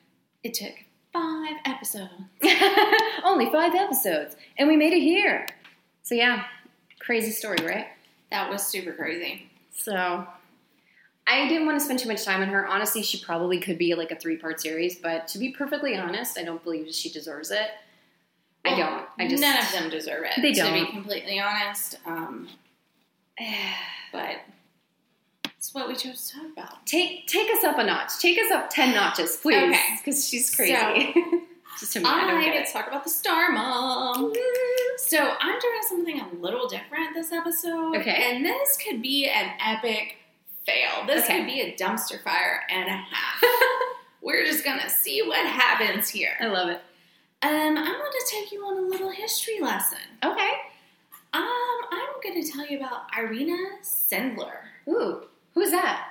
It 0.42 0.54
took 0.54 0.72
five 1.12 1.56
episodes. 1.64 2.12
Only 3.24 3.50
five 3.50 3.74
episodes, 3.74 4.36
and 4.58 4.68
we 4.68 4.76
made 4.76 4.92
it 4.92 5.00
here. 5.00 5.46
So 6.02 6.14
yeah, 6.14 6.44
crazy 7.00 7.30
story, 7.30 7.58
right? 7.64 7.86
That 8.30 8.50
was 8.50 8.66
super 8.66 8.92
crazy. 8.92 9.50
So 9.72 10.26
I 11.30 11.46
didn't 11.48 11.66
want 11.66 11.78
to 11.78 11.84
spend 11.84 11.98
too 11.98 12.08
much 12.08 12.24
time 12.24 12.40
on 12.40 12.48
her. 12.48 12.66
Honestly, 12.66 13.02
she 13.02 13.18
probably 13.22 13.60
could 13.60 13.76
be 13.78 13.94
like 13.94 14.10
a 14.10 14.16
three 14.16 14.36
part 14.36 14.60
series, 14.60 14.96
but 14.96 15.28
to 15.28 15.38
be 15.38 15.50
perfectly 15.50 15.96
honest, 15.96 16.38
I 16.38 16.42
don't 16.44 16.62
believe 16.64 16.92
she 16.94 17.10
deserves 17.10 17.50
it. 17.50 17.68
I 18.64 18.74
don't. 18.76 19.06
I 19.18 19.28
just 19.28 19.40
none 19.40 19.58
of 19.58 19.70
them 19.72 19.90
deserve 19.90 20.24
it. 20.24 20.40
They 20.42 20.52
To 20.52 20.60
don't. 20.60 20.74
To 20.78 20.84
be 20.86 20.90
completely 20.90 21.38
honest, 21.40 21.96
um, 22.06 22.48
but 24.12 24.36
it's 25.56 25.74
what 25.74 25.88
we 25.88 25.94
chose 25.96 26.28
to 26.30 26.34
talk 26.36 26.46
about. 26.52 26.86
take 26.86 27.26
take 27.26 27.50
us 27.56 27.64
up 27.64 27.78
a 27.78 27.84
notch. 27.84 28.18
Take 28.20 28.38
us 28.38 28.50
up 28.50 28.70
ten 28.70 28.94
notches, 28.94 29.36
please, 29.36 29.56
Okay. 29.70 29.96
because 29.98 30.26
she's 30.28 30.54
crazy. 30.54 30.74
So- 30.74 31.40
just 31.80 31.92
to 31.92 32.00
me, 32.00 32.06
I 32.06 32.36
I 32.38 32.44
get 32.52 32.66
to 32.66 32.72
talk 32.72 32.88
about 32.88 33.04
the 33.04 33.10
Star 33.10 33.52
Mom. 33.52 34.32
So 34.98 35.18
I'm 35.40 35.58
doing 35.60 35.80
something 35.88 36.20
a 36.20 36.28
little 36.40 36.66
different 36.68 37.14
this 37.14 37.32
episode. 37.32 37.96
Okay. 37.96 38.34
And 38.34 38.44
this 38.44 38.76
could 38.76 39.00
be 39.00 39.26
an 39.28 39.50
epic 39.64 40.16
fail. 40.68 41.06
This 41.06 41.24
Okay. 41.24 41.38
could 41.38 41.46
be 41.46 41.60
a 41.60 41.76
dumpster 41.76 42.22
fire 42.22 42.62
and 42.68 42.88
a 42.88 42.92
half. 42.92 43.42
We're 44.20 44.44
just 44.44 44.64
gonna 44.64 44.90
see 44.90 45.22
what 45.22 45.44
happens 45.46 46.08
here. 46.08 46.36
I 46.40 46.46
love 46.46 46.68
it. 46.68 46.80
Um, 47.42 47.50
I'm 47.78 47.84
gonna 47.92 48.26
take 48.30 48.52
you 48.52 48.60
on 48.64 48.76
a 48.78 48.80
little 48.88 49.10
history 49.10 49.60
lesson. 49.60 49.98
Okay. 50.24 50.50
Um, 51.32 51.44
I'm 51.92 52.08
gonna 52.22 52.44
tell 52.44 52.66
you 52.66 52.78
about 52.78 53.02
Irena 53.16 53.56
Sendler. 53.82 54.56
Ooh, 54.88 55.22
who's 55.54 55.70
that? 55.70 56.06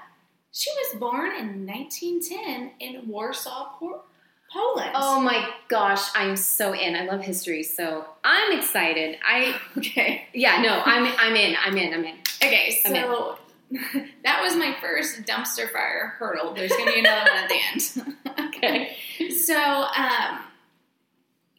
She 0.52 0.72
was 0.72 1.00
born 1.00 1.36
in 1.36 1.66
1910 1.68 2.72
in 2.80 3.08
Warsaw, 3.08 3.74
Poland. 3.78 4.92
Oh 4.96 5.20
my 5.20 5.50
gosh, 5.68 6.10
I'm 6.16 6.36
so 6.38 6.74
in. 6.74 6.96
I 6.96 7.04
love 7.06 7.22
history, 7.22 7.62
so 7.64 8.06
I'm 8.24 8.58
excited. 8.58 9.18
I 9.24 9.60
okay. 9.78 10.28
yeah, 10.34 10.62
no, 10.62 10.82
I'm 10.86 11.06
I'm 11.20 11.36
in. 11.36 11.56
I'm 11.64 11.78
in. 11.78 11.94
I'm 11.94 12.04
in. 12.06 12.16
Okay, 12.44 12.80
I'm 12.86 12.94
so 12.96 13.38
that 14.24 14.42
was 14.42 14.56
my 14.56 14.76
first 14.82 15.24
dumpster 15.24 15.70
fire 15.72 16.16
hurdle. 16.18 16.54
There's 16.54 16.72
going 16.72 16.88
to 16.88 16.94
be 16.94 17.00
another 17.00 17.30
one 17.30 17.44
at 17.44 17.50
the 17.50 17.60
end. 17.72 18.16
Okay. 18.58 18.98
So, 19.30 19.56
um, 19.56 20.40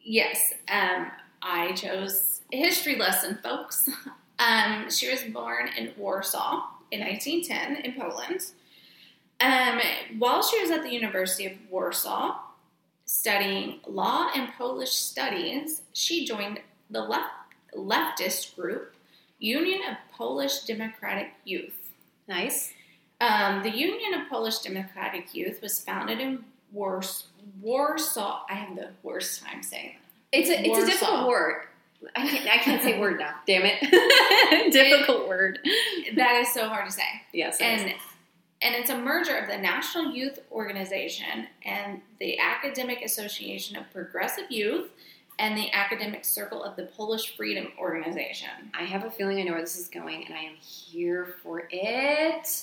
yes, 0.03 0.53
um, 0.69 1.11
I 1.43 1.73
chose 1.73 2.41
a 2.53 2.57
history 2.57 2.97
lesson, 2.97 3.39
folks. 3.43 3.89
Um, 4.41 4.91
she 4.91 5.11
was 5.11 5.23
born 5.23 5.69
in 5.77 5.93
Warsaw 5.97 6.65
in 6.91 7.01
1910 7.01 7.85
in 7.85 8.01
Poland. 8.01 8.47
Um, 9.41 9.81
while 10.19 10.43
she 10.43 10.61
was 10.61 10.71
at 10.71 10.83
the 10.83 10.93
University 10.93 11.47
of 11.47 11.53
Warsaw 11.71 12.37
studying 13.05 13.81
law 13.87 14.31
and 14.35 14.53
Polish 14.57 14.93
studies, 14.93 15.83
she 15.93 16.25
joined 16.25 16.61
the 16.91 17.01
left, 17.01 17.31
leftist 17.77 18.57
group 18.57 18.95
Union 19.39 19.81
of 19.89 19.97
Polish 20.13 20.61
Democratic 20.61 21.33
Youth. 21.45 21.78
Nice. 22.29 22.73
Um, 23.21 23.63
the 23.63 23.71
Union 23.71 24.15
of 24.21 24.29
Polish 24.29 24.59
Democratic 24.59 25.35
Youth 25.35 25.61
was 25.61 25.81
founded 25.81 26.21
in 26.21 26.45
Wars- 26.73 27.27
Warsaw. 27.61 28.43
I 28.49 28.55
have 28.55 28.77
the 28.77 28.91
worst 29.03 29.43
time 29.43 29.63
saying 29.63 29.95
that. 29.97 30.39
It's 30.39 30.51
a 30.51 30.61
it's 30.65 30.79
a 30.79 30.87
difficult 30.87 31.27
word. 31.27 31.63
I 32.15 32.29
can't, 32.29 32.49
I 32.49 32.59
can't 32.59 32.83
say 32.83 33.01
word 33.01 33.19
now. 33.19 33.35
Damn 33.47 33.63
it. 33.65 33.81
difficult 34.73 35.27
word. 35.27 35.59
that. 35.65 36.17
That 36.17 36.41
is 36.43 36.53
so 36.53 36.69
hard 36.69 36.87
to 36.87 36.93
say. 36.93 37.03
Yes. 37.33 37.59
And 37.61 37.89
is. 37.89 37.95
and 38.63 38.75
it's 38.75 38.91
a 38.91 38.97
merger 38.97 39.37
of 39.37 39.49
the 39.49 39.57
National 39.57 40.13
Youth 40.13 40.39
Organization 40.53 41.49
and 41.65 42.01
the 42.21 42.39
Academic 42.39 43.03
Association 43.03 43.77
of 43.77 43.91
Progressive 43.93 44.51
Youth 44.51 44.91
and 45.39 45.57
the 45.57 45.73
Academic 45.73 46.25
Circle 46.25 46.65
of 46.65 46.75
the 46.77 46.85
Polish 46.85 47.37
Freedom 47.37 47.69
Organization. 47.79 48.49
I 48.75 48.83
have 48.83 49.05
a 49.05 49.11
feeling 49.11 49.39
I 49.39 49.45
know 49.45 49.53
where 49.53 49.61
this 49.61 49.79
is 49.79 49.89
going, 49.89 50.25
and 50.27 50.35
I 50.35 50.41
am 50.41 50.55
here 50.57 51.37
for 51.43 51.69
it. 51.71 52.63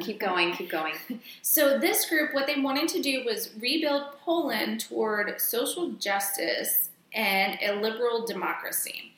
keep 0.00 0.18
going. 0.18 0.52
Keep 0.54 0.70
going. 0.70 0.94
So 1.42 1.78
this 1.78 2.08
group, 2.08 2.34
what 2.34 2.46
they 2.46 2.60
wanted 2.60 2.88
to 2.88 3.00
do 3.00 3.24
was 3.24 3.50
rebuild 3.60 4.18
Poland 4.24 4.80
toward 4.80 5.40
social 5.40 5.92
justice 5.92 6.90
and 7.14 7.58
a 7.62 7.80
liberal 7.80 8.26
democracy. 8.26 9.14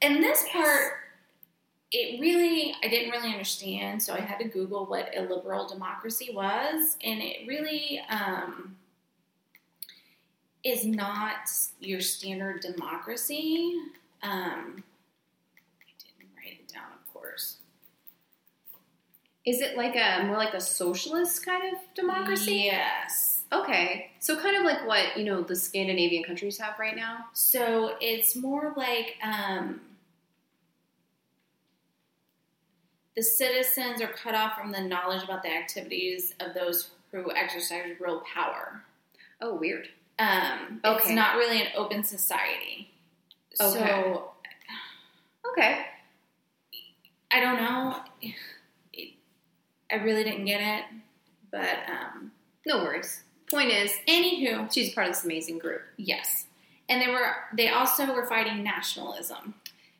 And 0.00 0.22
this 0.22 0.44
part, 0.50 0.92
it 1.90 2.20
really, 2.20 2.74
I 2.82 2.88
didn't 2.88 3.10
really 3.10 3.30
understand, 3.30 4.02
so 4.02 4.14
I 4.14 4.20
had 4.20 4.38
to 4.38 4.48
Google 4.48 4.86
what 4.86 5.10
a 5.16 5.22
liberal 5.22 5.68
democracy 5.68 6.30
was, 6.32 6.96
and 7.02 7.20
it 7.20 7.46
really 7.46 8.00
um, 8.08 8.76
is 10.64 10.86
not 10.86 11.50
your 11.80 12.00
standard 12.00 12.60
democracy. 12.60 13.74
Um, 14.22 14.82
I 15.82 15.92
didn't 15.98 16.30
write 16.36 16.60
it 16.60 16.72
down, 16.72 16.86
of 16.94 17.12
course. 17.12 17.58
Is 19.44 19.60
it 19.60 19.76
like 19.76 19.94
a 19.94 20.24
more 20.24 20.36
like 20.36 20.54
a 20.54 20.60
socialist 20.60 21.44
kind 21.44 21.74
of 21.74 21.80
democracy? 21.94 22.62
Yes. 22.64 23.42
Okay. 23.52 24.10
So 24.18 24.40
kind 24.40 24.56
of 24.56 24.64
like 24.64 24.86
what, 24.86 25.18
you 25.18 25.24
know, 25.24 25.42
the 25.42 25.54
Scandinavian 25.54 26.24
countries 26.24 26.56
have 26.58 26.78
right 26.78 26.96
now? 26.96 27.26
So 27.34 27.96
it's 28.00 28.34
more 28.34 28.72
like 28.74 29.16
um, 29.22 29.82
the 33.14 33.22
citizens 33.22 34.00
are 34.00 34.08
cut 34.08 34.34
off 34.34 34.56
from 34.58 34.72
the 34.72 34.80
knowledge 34.80 35.22
about 35.22 35.42
the 35.42 35.54
activities 35.54 36.34
of 36.40 36.54
those 36.54 36.90
who 37.12 37.30
exercise 37.36 37.94
real 38.00 38.20
power. 38.20 38.82
Oh, 39.42 39.54
weird. 39.54 39.88
Um, 40.18 40.80
It's 40.84 41.08
not 41.10 41.36
really 41.36 41.60
an 41.60 41.68
open 41.76 42.04
society. 42.04 42.92
Okay. 43.60 43.78
So 43.78 44.30
Okay. 45.52 45.86
I 47.32 47.40
don't 47.40 47.56
know. 47.56 47.96
I 49.90 49.96
really 49.96 50.24
didn't 50.24 50.44
get 50.46 50.60
it, 50.60 50.84
but 51.50 51.78
um, 51.88 52.32
No 52.66 52.78
worries. 52.78 53.22
Point 53.50 53.70
is, 53.70 53.92
anywho, 54.08 54.72
she's 54.72 54.92
part 54.94 55.06
of 55.08 55.14
this 55.14 55.24
amazing 55.24 55.58
group. 55.58 55.82
yes. 55.96 56.46
And 56.88 57.00
they 57.00 57.08
were 57.08 57.32
they 57.56 57.68
also 57.70 58.12
were 58.14 58.26
fighting 58.26 58.62
nationalism. 58.62 59.54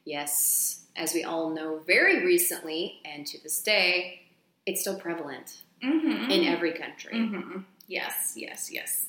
Yes, 0.04 0.82
as 0.96 1.14
we 1.14 1.24
all 1.24 1.48
know, 1.48 1.78
very 1.86 2.24
recently 2.26 3.00
and 3.06 3.26
to 3.26 3.42
this 3.42 3.60
day, 3.62 4.20
it's 4.66 4.82
still 4.82 4.98
prevalent 4.98 5.60
Mm-hmm. 5.82 6.30
in 6.30 6.44
every 6.44 6.72
country. 6.72 7.18
hmm 7.26 7.58
Yes, 7.88 8.34
yes, 8.36 8.70
yes. 8.72 9.06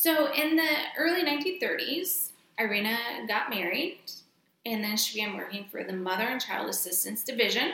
So 0.00 0.32
in 0.32 0.54
the 0.54 0.68
early 0.96 1.24
1930s, 1.24 2.28
Irena 2.56 2.96
got 3.26 3.50
married, 3.50 3.98
and 4.64 4.84
then 4.84 4.96
she 4.96 5.18
began 5.18 5.36
working 5.36 5.64
for 5.72 5.82
the 5.82 5.92
Mother 5.92 6.22
and 6.22 6.40
Child 6.40 6.68
Assistance 6.68 7.24
Division 7.24 7.72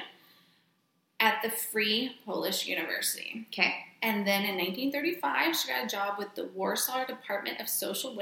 at 1.21 1.43
the 1.43 1.51
Free 1.51 2.17
Polish 2.25 2.67
University. 2.67 3.47
Okay. 3.53 3.75
And 4.01 4.27
then 4.27 4.45
in 4.45 4.57
1935, 4.57 5.55
she 5.55 5.69
got 5.69 5.85
a 5.85 5.87
job 5.87 6.15
with 6.19 6.35
the 6.35 6.47
Warsaw 6.55 7.05
Department 7.05 7.61
of 7.61 7.69
Social 7.69 8.17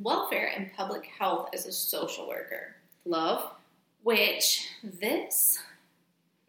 Welfare 0.00 0.50
and 0.56 0.72
Public 0.72 1.04
Health 1.04 1.50
as 1.52 1.66
a 1.66 1.72
social 1.72 2.26
worker, 2.26 2.76
Love. 3.04 3.52
which 4.02 4.66
this 4.82 5.58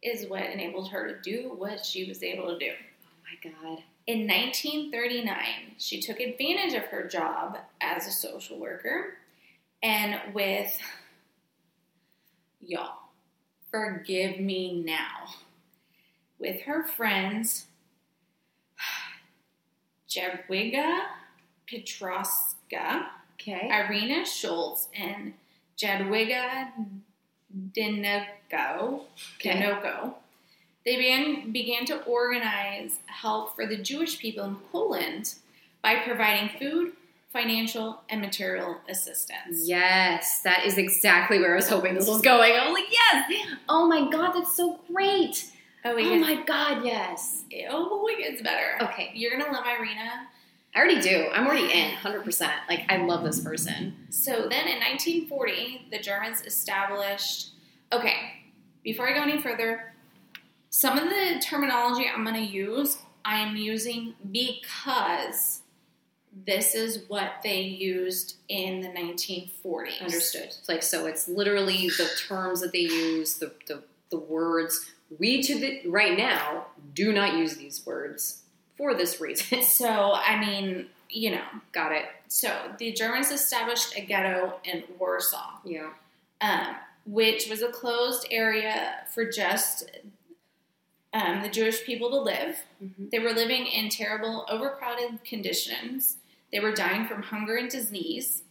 is 0.02 0.30
what 0.30 0.44
enabled 0.44 0.90
her 0.92 1.06
to 1.10 1.22
do 1.22 1.52
what 1.58 1.86
she 1.86 2.06
was 2.06 2.24
able 2.24 2.48
to 2.48 2.58
do. 2.58 2.72
Oh 2.72 3.52
my 3.52 3.52
God. 3.52 3.84
In 4.06 4.28
1939, 4.28 5.76
she 5.78 6.02
took 6.02 6.20
advantage 6.20 6.74
of 6.74 6.84
her 6.86 7.08
job 7.08 7.58
as 7.80 8.06
a 8.06 8.12
social 8.12 8.60
worker 8.60 9.16
and 9.82 10.20
with, 10.34 10.78
y'all, 12.62 12.98
forgive 13.72 14.40
me 14.40 14.82
now, 14.84 15.28
with 16.38 16.62
her 16.64 16.84
friends, 16.86 17.68
Jadwiga 20.10 21.02
Piotrowska, 21.68 23.06
Okay. 23.40 23.70
Irena 23.70 24.26
Schultz, 24.26 24.88
and 24.98 25.34
Jadwiga 25.78 26.72
Dinogo, 27.74 29.02
Okay. 29.36 29.62
Dinogo, 29.62 30.14
they 30.86 30.98
began, 30.98 31.52
began 31.52 31.86
to 31.86 32.04
organize 32.04 33.00
help 33.06 33.56
for 33.56 33.66
the 33.66 33.78
Jewish 33.78 34.20
people 34.20 34.44
in 34.44 34.56
Poland 34.72 35.36
by 35.82 35.96
providing 36.06 36.50
food, 36.60 36.94
financial, 37.32 38.02
and 38.10 38.22
material 38.22 38.78
assistance. 38.90 39.68
Yes, 39.68 40.42
that 40.44 40.66
is 40.66 40.78
exactly 40.78 41.40
where 41.40 41.54
I 41.54 41.56
was 41.56 41.70
hoping 41.70 41.94
this 41.96 42.08
was 42.08 42.22
going. 42.22 42.54
I 42.54 42.66
was 42.70 42.74
like, 42.74 42.92
yes. 42.92 43.48
Oh 43.70 43.88
my 43.88 44.10
God, 44.10 44.34
that's 44.34 44.56
so 44.56 44.80
great. 44.92 45.50
Oh, 45.86 45.98
Oh 45.98 46.16
my 46.20 46.42
God, 46.46 46.86
yes. 46.86 47.44
oh, 47.70 48.08
it 48.10 48.20
gets 48.20 48.42
better. 48.42 48.78
Okay. 48.82 49.12
You're 49.14 49.38
gonna 49.38 49.52
love 49.52 49.66
Irena. 49.66 50.28
I 50.76 50.80
already 50.80 51.02
do. 51.02 51.28
I'm 51.34 51.46
already 51.46 51.72
in, 51.72 51.92
100%. 51.92 52.50
Like, 52.68 52.86
I 52.90 52.98
love 52.98 53.24
this 53.24 53.42
person. 53.42 53.96
So 54.10 54.48
then 54.50 54.68
in 54.68 54.80
1940, 54.80 55.88
the 55.92 56.00
Germans 56.00 56.42
established. 56.42 57.50
Okay, 57.92 58.16
before 58.84 59.08
I 59.08 59.14
go 59.14 59.22
any 59.22 59.40
further, 59.40 59.93
some 60.74 60.98
of 60.98 61.08
the 61.08 61.40
terminology 61.40 62.10
I'm 62.10 62.24
going 62.24 62.36
to 62.36 62.42
use, 62.52 62.98
I 63.24 63.38
am 63.42 63.56
using 63.56 64.16
because 64.32 65.62
this 66.48 66.74
is 66.74 67.04
what 67.08 67.34
they 67.44 67.62
used 67.62 68.38
in 68.50 68.82
the 68.82 68.88
1940s. 68.88 70.02
Understood. 70.02 70.56
Like, 70.68 70.82
so 70.82 71.06
it's 71.06 71.28
literally 71.28 71.90
the 71.90 72.10
terms 72.28 72.60
that 72.62 72.72
they 72.72 72.80
use, 72.80 73.36
the, 73.36 73.52
the, 73.68 73.84
the 74.10 74.18
words. 74.18 74.90
We, 75.20 75.44
to 75.44 75.60
the 75.60 75.88
right 75.88 76.18
now, 76.18 76.66
do 76.96 77.14
not 77.14 77.36
use 77.38 77.56
these 77.56 77.86
words 77.86 78.42
for 78.76 78.96
this 78.96 79.22
reason. 79.22 79.62
So, 79.64 80.14
I 80.16 80.40
mean, 80.40 80.88
you 81.08 81.30
know, 81.34 81.44
Got 81.72 81.92
it. 81.92 82.06
so 82.30 82.50
the 82.80 82.94
Germans 82.94 83.30
established 83.30 83.96
a 83.96 84.02
ghetto 84.02 84.56
in 84.64 84.84
Warsaw. 84.98 85.52
Yeah. 85.64 85.92
um, 86.42 86.78
which 87.06 87.48
was 87.50 87.62
a 87.62 87.68
closed 87.70 88.26
area 88.32 88.94
for 89.14 89.30
just 89.30 89.92
um, 91.14 91.42
the 91.42 91.50
Jewish 91.50 91.84
people 91.84 92.10
to 92.10 92.18
live. 92.20 92.58
Mhm. 92.84 93.12
They 93.12 93.20
were 93.20 93.34
living 93.34 93.66
in 93.68 93.90
terrible, 93.90 94.46
overcrowded 94.50 95.24
conditions. 95.24 96.18
They 96.52 96.60
were 96.60 96.74
dying 96.74 97.06
from 97.06 97.24
hunger 97.24 97.56
and 97.56 97.70
disease. 97.70 98.44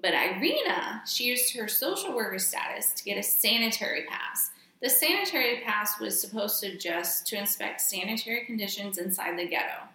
But 0.00 0.14
Irena, 0.14 1.02
she 1.06 1.24
used 1.24 1.54
her 1.56 1.66
social 1.68 2.14
worker 2.14 2.38
status 2.38 2.92
to 2.92 3.04
get 3.04 3.18
a 3.18 3.22
sanitary 3.22 4.04
pass. 4.04 4.50
The 4.80 4.88
sanitary 4.90 5.60
pass 5.64 5.98
was 5.98 6.20
supposed 6.20 6.60
to 6.60 6.76
just 6.76 7.26
to 7.28 7.36
inspect 7.36 7.80
sanitary 7.80 8.44
conditions 8.44 8.98
inside 8.98 9.38
the 9.38 9.46
ghetto. 9.46 9.88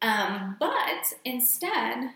Um, 0.00 0.56
but 0.60 1.12
instead, 1.24 2.12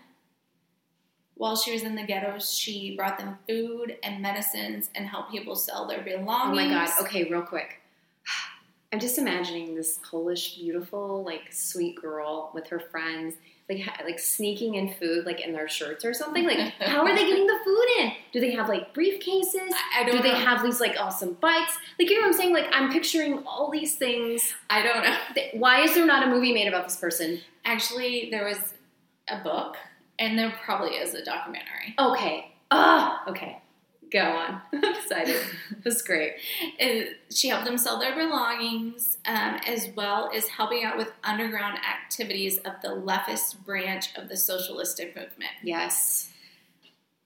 while 1.35 1.55
she 1.57 1.73
was 1.73 1.83
in 1.83 1.95
the 1.95 2.03
ghettos, 2.05 2.53
she 2.53 2.95
brought 2.95 3.17
them 3.17 3.39
food 3.47 3.97
and 4.03 4.21
medicines 4.21 4.89
and 4.95 5.07
helped 5.07 5.31
people 5.31 5.55
sell 5.55 5.85
their 5.87 6.01
belongings. 6.01 6.29
Oh 6.29 6.69
my 6.69 6.69
God. 6.69 6.89
Okay, 7.01 7.25
real 7.29 7.41
quick. 7.41 7.80
I'm 8.93 8.99
just 8.99 9.17
imagining 9.17 9.73
this 9.75 9.99
Polish, 10.03 10.55
beautiful, 10.55 11.23
like 11.23 11.51
sweet 11.51 11.95
girl 12.01 12.51
with 12.53 12.67
her 12.67 12.79
friends, 12.79 13.35
like 13.69 13.79
ha- 13.81 14.03
like 14.03 14.19
sneaking 14.19 14.75
in 14.75 14.93
food, 14.95 15.25
like 15.25 15.39
in 15.39 15.53
their 15.53 15.69
shirts 15.69 16.03
or 16.03 16.13
something. 16.13 16.45
Like, 16.45 16.57
how 16.79 17.05
are 17.05 17.15
they 17.15 17.25
getting 17.25 17.47
the 17.47 17.57
food 17.63 17.85
in? 17.99 18.11
Do 18.33 18.41
they 18.41 18.51
have 18.51 18.67
like 18.67 18.93
briefcases? 18.93 19.55
I, 19.95 20.01
I 20.01 20.03
don't 20.03 20.17
Do 20.17 20.21
they 20.23 20.33
know. 20.33 20.39
have 20.39 20.61
these 20.61 20.81
like 20.81 20.95
awesome 20.99 21.37
bikes? 21.39 21.77
Like, 21.97 22.09
you 22.09 22.15
know 22.15 22.21
what 22.27 22.33
I'm 22.33 22.33
saying? 22.33 22.53
Like, 22.53 22.67
I'm 22.73 22.91
picturing 22.91 23.43
all 23.45 23.71
these 23.71 23.95
things. 23.95 24.53
I 24.69 24.81
don't 24.83 25.03
know. 25.03 25.17
Why 25.53 25.81
is 25.83 25.93
there 25.93 26.05
not 26.05 26.27
a 26.27 26.29
movie 26.29 26.53
made 26.53 26.67
about 26.67 26.83
this 26.85 26.97
person? 26.97 27.39
Actually, 27.63 28.27
there 28.29 28.43
was 28.45 28.57
a 29.29 29.37
book, 29.41 29.77
and 30.19 30.37
there 30.37 30.53
probably 30.65 30.95
is 30.97 31.13
a 31.13 31.23
documentary. 31.23 31.95
Okay. 31.97 32.51
Ah, 32.71 33.23
okay. 33.29 33.60
Go 34.11 34.19
on. 34.19 34.61
I'm 34.73 34.95
excited. 34.95 35.37
This 35.83 35.95
is 35.95 36.01
great. 36.01 36.33
And 36.79 37.07
she 37.29 37.47
helped 37.47 37.65
them 37.65 37.77
sell 37.77 37.99
their 37.99 38.15
belongings, 38.15 39.17
um, 39.25 39.59
as 39.65 39.89
well 39.95 40.29
as 40.35 40.47
helping 40.47 40.83
out 40.83 40.97
with 40.97 41.11
underground 41.23 41.77
activities 41.77 42.57
of 42.59 42.73
the 42.83 42.89
leftist 42.89 43.63
branch 43.63 44.15
of 44.17 44.27
the 44.27 44.35
socialistic 44.35 45.15
movement. 45.15 45.51
Yes. 45.63 46.29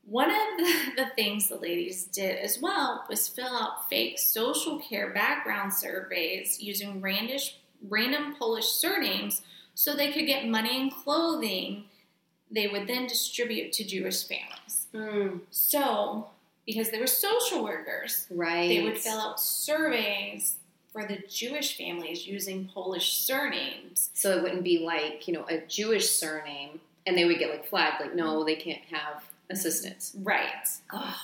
One 0.06 0.30
of 0.30 0.38
the, 0.58 0.74
the 0.98 1.06
things 1.16 1.50
the 1.50 1.56
ladies 1.56 2.04
did 2.04 2.38
as 2.38 2.62
well 2.62 3.04
was 3.10 3.28
fill 3.28 3.48
out 3.48 3.90
fake 3.90 4.20
social 4.20 4.78
care 4.80 5.12
background 5.12 5.74
surveys 5.74 6.62
using 6.62 7.02
randish, 7.02 7.54
random 7.90 8.36
Polish 8.38 8.68
surnames 8.68 9.42
so 9.74 9.96
they 9.96 10.12
could 10.12 10.28
get 10.28 10.48
money 10.48 10.80
and 10.80 10.94
clothing 10.94 11.86
they 12.52 12.68
would 12.68 12.88
then 12.88 13.08
distribute 13.08 13.74
to 13.74 13.84
Jewish 13.84 14.24
families. 14.28 14.88
Mm, 14.94 15.42
So, 15.50 16.30
because 16.66 16.90
they 16.90 17.00
were 17.00 17.08
social 17.08 17.64
workers, 17.64 18.26
right. 18.30 18.68
they 18.68 18.84
would 18.84 18.98
fill 18.98 19.20
out 19.20 19.40
surveys 19.40 20.56
for 20.92 21.06
the 21.06 21.20
Jewish 21.30 21.78
families 21.78 22.26
using 22.26 22.70
Polish 22.74 23.14
surnames. 23.14 24.10
So 24.14 24.32
it 24.32 24.42
wouldn't 24.42 24.64
be 24.64 24.80
like, 24.80 25.28
you 25.28 25.34
know, 25.34 25.46
a 25.50 25.60
Jewish 25.68 26.10
surname 26.10 26.80
and 27.06 27.18
they 27.18 27.26
would 27.26 27.38
get 27.38 27.52
like 27.52 27.68
flagged, 27.68 28.02
like, 28.02 28.16
no, 28.16 28.44
they 28.44 28.56
can't 28.56 28.82
have 28.92 29.24
assistance. 29.50 30.16
Right. 30.24 30.68
Oh. 30.92 31.16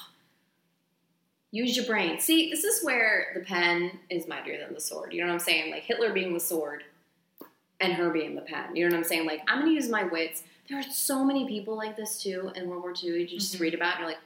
Use 1.52 1.76
your 1.76 1.86
brain. 1.86 2.20
See, 2.20 2.50
this 2.50 2.64
is 2.64 2.84
where 2.84 3.28
the 3.34 3.42
pen 3.42 4.00
is 4.10 4.28
mightier 4.28 4.58
than 4.64 4.74
the 4.74 4.80
sword. 4.80 5.14
You 5.14 5.22
know 5.22 5.28
what 5.28 5.34
I'm 5.34 5.39
saying? 5.39 5.72
Like 5.72 5.84
Hitler 5.84 6.14
being 6.14 6.34
the 6.34 6.39
sword 6.39 6.84
and 7.80 7.94
her 7.94 8.10
being 8.10 8.36
the 8.36 8.42
pen. 8.42 8.76
You 8.76 8.86
know 8.88 8.92
what 8.96 9.04
I'm 9.04 9.10
saying? 9.10 9.26
Like, 9.26 9.42
I'm 9.48 9.66
to 9.66 9.72
use 9.72 9.89
my 9.89 10.04
wits. 10.04 10.44
There 10.70 10.78
are 10.80 10.84
so 10.84 11.26
many 11.26 11.48
people 11.48 11.76
like 11.76 11.98
this 11.98 12.22
too 12.22 12.52
in 12.56 12.70
World 12.70 12.84
War 12.84 12.94
II. 13.02 13.22
You 13.22 13.28
just 13.28 13.56
Mhm. 13.56 13.60
read 13.62 13.74
about 13.74 13.96
and 13.96 14.00
you're 14.02 14.10
like, 14.10 14.20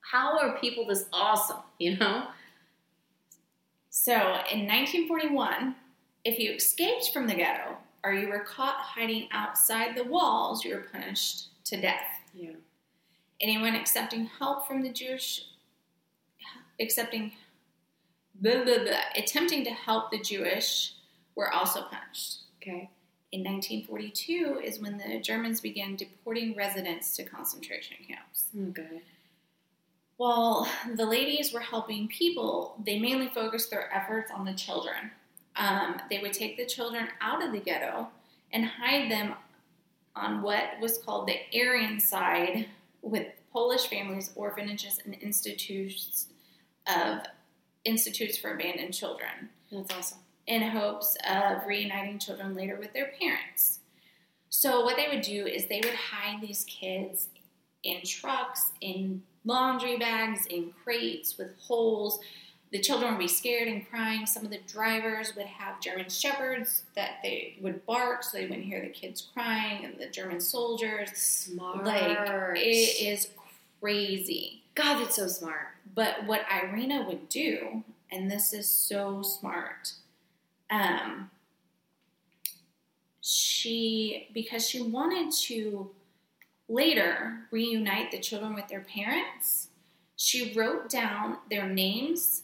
how 0.00 0.38
are 0.38 0.58
people 0.58 0.86
this 0.86 1.06
awesome? 1.12 1.58
You 1.78 1.96
know? 1.96 2.28
So, 3.90 4.14
in 4.14 4.66
1941, 4.66 5.74
if 6.24 6.38
you 6.38 6.52
escaped 6.52 7.10
from 7.12 7.26
the 7.26 7.34
ghetto 7.34 7.76
or 8.04 8.12
you 8.12 8.28
were 8.28 8.40
caught 8.40 8.76
hiding 8.76 9.28
outside 9.32 9.96
the 9.96 10.04
walls, 10.04 10.64
you 10.64 10.74
were 10.74 10.86
punished 10.92 11.48
to 11.64 11.80
death. 11.80 12.04
Yeah. 12.34 12.52
Anyone 13.40 13.74
accepting 13.74 14.26
help 14.26 14.66
from 14.66 14.82
the 14.82 14.90
Jewish, 14.90 15.46
accepting, 16.80 17.32
blah, 18.40 18.64
blah, 18.64 18.84
blah, 18.84 19.00
attempting 19.16 19.64
to 19.64 19.70
help 19.70 20.10
the 20.10 20.20
Jewish 20.20 20.94
were 21.34 21.52
also 21.52 21.82
punished. 21.82 22.38
Okay. 22.62 22.90
In 23.30 23.44
1942 23.44 24.60
is 24.64 24.80
when 24.80 24.96
the 24.96 25.20
Germans 25.20 25.60
began 25.60 25.96
deporting 25.96 26.54
residents 26.56 27.14
to 27.16 27.24
concentration 27.24 27.96
camps. 28.06 28.46
Okay. 28.70 29.02
While 30.18 30.68
the 30.96 31.06
ladies 31.06 31.52
were 31.52 31.60
helping 31.60 32.08
people, 32.08 32.76
they 32.84 32.98
mainly 32.98 33.28
focused 33.28 33.70
their 33.70 33.94
efforts 33.94 34.32
on 34.34 34.44
the 34.44 34.52
children. 34.52 35.12
Um, 35.54 36.02
they 36.10 36.18
would 36.18 36.32
take 36.32 36.56
the 36.56 36.66
children 36.66 37.06
out 37.20 37.44
of 37.44 37.52
the 37.52 37.60
ghetto 37.60 38.08
and 38.52 38.64
hide 38.64 39.08
them 39.08 39.34
on 40.16 40.42
what 40.42 40.80
was 40.80 40.98
called 40.98 41.28
the 41.28 41.36
Aryan 41.56 42.00
side 42.00 42.66
with 43.00 43.28
Polish 43.52 43.86
families, 43.86 44.32
orphanages, 44.34 44.98
and 45.04 45.14
institutes 45.22 46.26
of 46.88 47.20
institutes 47.84 48.36
for 48.36 48.54
abandoned 48.54 48.94
children 48.94 49.50
That's 49.70 49.94
awesome. 49.94 50.18
in 50.48 50.62
hopes 50.62 51.16
of 51.30 51.64
reuniting 51.64 52.18
children 52.18 52.56
later 52.56 52.76
with 52.76 52.92
their 52.92 53.12
parents. 53.20 53.78
So, 54.50 54.84
what 54.84 54.96
they 54.96 55.06
would 55.06 55.22
do 55.22 55.46
is 55.46 55.66
they 55.66 55.80
would 55.84 55.94
hide 55.94 56.40
these 56.40 56.64
kids 56.64 57.28
in 57.84 58.02
trucks, 58.04 58.72
in 58.80 59.22
laundry 59.48 59.96
bags, 59.96 60.46
in 60.46 60.72
crates 60.84 61.36
with 61.36 61.58
holes. 61.58 62.20
The 62.70 62.78
children 62.78 63.12
would 63.12 63.18
be 63.18 63.28
scared 63.28 63.66
and 63.66 63.88
crying. 63.88 64.26
Some 64.26 64.44
of 64.44 64.50
the 64.50 64.60
drivers 64.68 65.34
would 65.34 65.46
have 65.46 65.80
German 65.80 66.10
shepherds 66.10 66.82
that 66.94 67.12
they 67.22 67.56
would 67.62 67.84
bark 67.86 68.22
so 68.22 68.36
they 68.36 68.46
wouldn't 68.46 68.66
hear 68.66 68.82
the 68.82 68.90
kids 68.90 69.26
crying, 69.32 69.84
and 69.86 69.98
the 69.98 70.06
German 70.06 70.38
soldiers. 70.38 71.10
Smart. 71.16 71.84
Like, 71.84 72.18
it 72.56 73.02
is 73.02 73.28
crazy. 73.80 74.62
God, 74.74 75.00
that's 75.00 75.16
so 75.16 75.26
smart. 75.26 75.68
But 75.94 76.26
what 76.26 76.42
Irena 76.52 77.04
would 77.08 77.28
do, 77.30 77.82
and 78.12 78.30
this 78.30 78.52
is 78.52 78.68
so 78.68 79.22
smart, 79.22 79.94
um, 80.70 81.30
she 83.22 84.28
because 84.32 84.68
she 84.68 84.80
wanted 84.80 85.32
to 85.32 85.90
later 86.68 87.40
reunite 87.50 88.10
the 88.10 88.18
children 88.18 88.54
with 88.54 88.68
their 88.68 88.80
parents, 88.80 89.68
she 90.16 90.52
wrote 90.54 90.90
down 90.90 91.38
their 91.50 91.66
names 91.68 92.42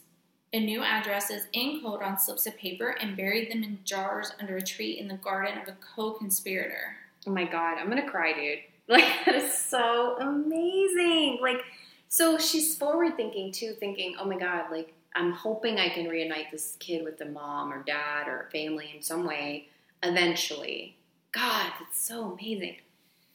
and 0.53 0.65
new 0.65 0.81
addresses 0.81 1.47
in 1.51 1.81
code 1.81 2.01
on 2.01 2.17
slips 2.17 2.47
of 2.47 2.57
paper 2.57 2.95
and 3.01 3.17
buried 3.17 3.51
them 3.51 3.63
in 3.63 3.79
jars 3.83 4.31
under 4.39 4.55
a 4.55 4.61
tree 4.61 4.97
in 4.97 5.07
the 5.07 5.15
garden 5.15 5.57
of 5.61 5.67
a 5.67 5.75
co-conspirator. 5.95 6.95
Oh 7.27 7.31
my 7.31 7.43
god, 7.43 7.77
I'm 7.77 7.89
gonna 7.89 8.09
cry, 8.09 8.33
dude. 8.33 8.59
Like 8.87 9.25
that 9.25 9.33
is 9.33 9.51
so 9.51 10.15
amazing. 10.19 11.39
Like, 11.41 11.63
so 12.07 12.37
she's 12.37 12.77
forward 12.77 13.17
thinking 13.17 13.51
too, 13.51 13.73
thinking, 13.79 14.15
oh 14.19 14.25
my 14.25 14.37
god, 14.37 14.69
like 14.69 14.93
I'm 15.15 15.31
hoping 15.31 15.79
I 15.79 15.89
can 15.89 16.07
reunite 16.07 16.51
this 16.51 16.77
kid 16.79 17.03
with 17.03 17.17
the 17.17 17.25
mom 17.25 17.73
or 17.73 17.81
dad 17.81 18.27
or 18.27 18.47
family 18.51 18.91
in 18.95 19.01
some 19.01 19.25
way 19.25 19.69
eventually. 20.03 20.95
God, 21.31 21.71
that's 21.79 22.05
so 22.05 22.31
amazing. 22.31 22.75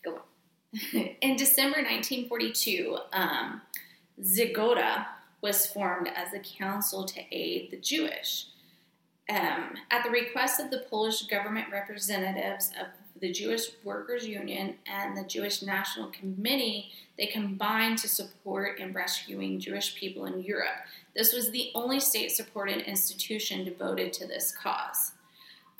Go 0.04 0.12
on. 0.12 0.20
in 0.92 1.36
December 1.36 1.78
1942, 1.78 2.98
um, 3.12 3.60
was 5.40 5.66
formed 5.66 6.08
as 6.14 6.32
a 6.34 6.38
council 6.38 7.04
to 7.04 7.20
aid 7.30 7.70
the 7.70 7.76
Jewish. 7.78 8.46
Um, 9.28 9.74
at 9.90 10.02
the 10.02 10.10
request 10.10 10.60
of 10.60 10.70
the 10.70 10.84
Polish 10.90 11.22
government 11.22 11.68
representatives 11.70 12.72
of 12.80 12.88
the 13.20 13.32
Jewish 13.32 13.68
Workers 13.84 14.26
Union 14.26 14.74
and 14.86 15.16
the 15.16 15.24
Jewish 15.24 15.62
National 15.62 16.08
Committee, 16.08 16.90
they 17.16 17.26
combined 17.26 17.98
to 17.98 18.08
support 18.08 18.78
in 18.78 18.92
rescuing 18.92 19.60
Jewish 19.60 19.94
people 19.94 20.24
in 20.26 20.42
Europe. 20.42 20.86
This 21.14 21.32
was 21.32 21.50
the 21.50 21.70
only 21.74 22.00
state 22.00 22.32
supported 22.32 22.78
institution 22.88 23.64
devoted 23.64 24.12
to 24.14 24.26
this 24.26 24.54
cause. 24.54 25.12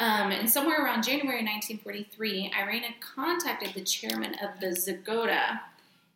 Um, 0.00 0.32
and 0.32 0.48
somewhere 0.48 0.82
around 0.82 1.02
January 1.02 1.44
1943, 1.44 2.52
Irena 2.58 2.86
contacted 3.00 3.74
the 3.74 3.82
chairman 3.82 4.34
of 4.42 4.58
the 4.58 4.68
Zegota, 4.68 5.60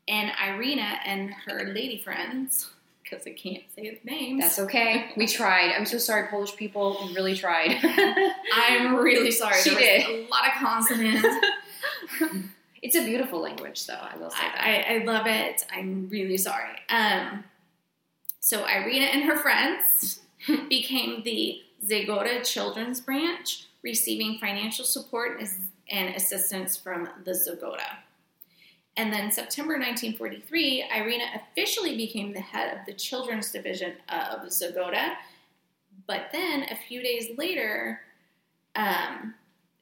and 0.09 0.33
Irena 0.43 0.99
and 1.05 1.35
her 1.47 1.71
lady 1.75 1.99
friends, 1.99 2.71
because 3.03 3.27
I 3.27 3.33
can't 3.33 3.63
say 3.77 4.01
the 4.03 4.11
names. 4.11 4.43
That's 4.43 4.59
okay. 4.61 5.11
We 5.19 5.27
tried. 5.27 5.75
I'm 5.77 5.85
so 5.85 5.99
sorry, 5.99 6.29
Polish 6.29 6.57
people. 6.57 6.97
We 7.05 7.15
really 7.15 7.35
tried. 7.35 7.79
I'm 8.55 8.97
really 8.97 9.31
sorry. 9.31 9.61
She 9.61 9.75
did. 9.75 10.07
a 10.07 10.29
lot 10.31 10.47
of 10.47 10.53
consonants. 10.59 11.29
it's 12.83 12.97
a 12.97 13.05
beautiful 13.05 13.41
language, 13.41 13.87
though. 13.87 14.01
I 14.01 14.17
will 14.17 14.31
say 14.31 14.41
that. 14.41 14.61
I, 14.61 14.95
I, 14.95 15.01
I 15.01 15.05
love 15.05 15.27
it. 15.27 15.67
I'm 15.71 16.09
really 16.09 16.39
sorry. 16.39 16.71
Um, 16.89 17.45
so 18.41 18.65
Irena 18.65 19.07
and 19.07 19.25
her 19.25 19.37
friends 19.37 20.21
became 20.71 21.23
the 21.23 21.61
Zegota 21.87 22.43
Children's 22.45 23.01
Branch, 23.01 23.67
receiving 23.85 24.39
financial 24.39 24.85
support 24.85 25.41
and 25.91 26.15
assistance 26.17 26.77
from 26.77 27.09
the 27.25 27.33
Zegota. 27.33 27.99
And 28.97 29.13
then 29.13 29.31
September 29.31 29.75
1943, 29.75 30.87
Irena 30.95 31.25
officially 31.35 31.97
became 31.97 32.33
the 32.33 32.41
head 32.41 32.77
of 32.77 32.87
the 32.87 32.95
children's 32.95 33.53
division 33.53 33.93
of 34.09 34.49
Zegota. 34.49 35.15
But 36.07 36.29
then 36.33 36.65
a 36.71 36.77
few 36.77 37.03
days 37.03 37.37
later, 37.37 38.01
um, 38.75 39.35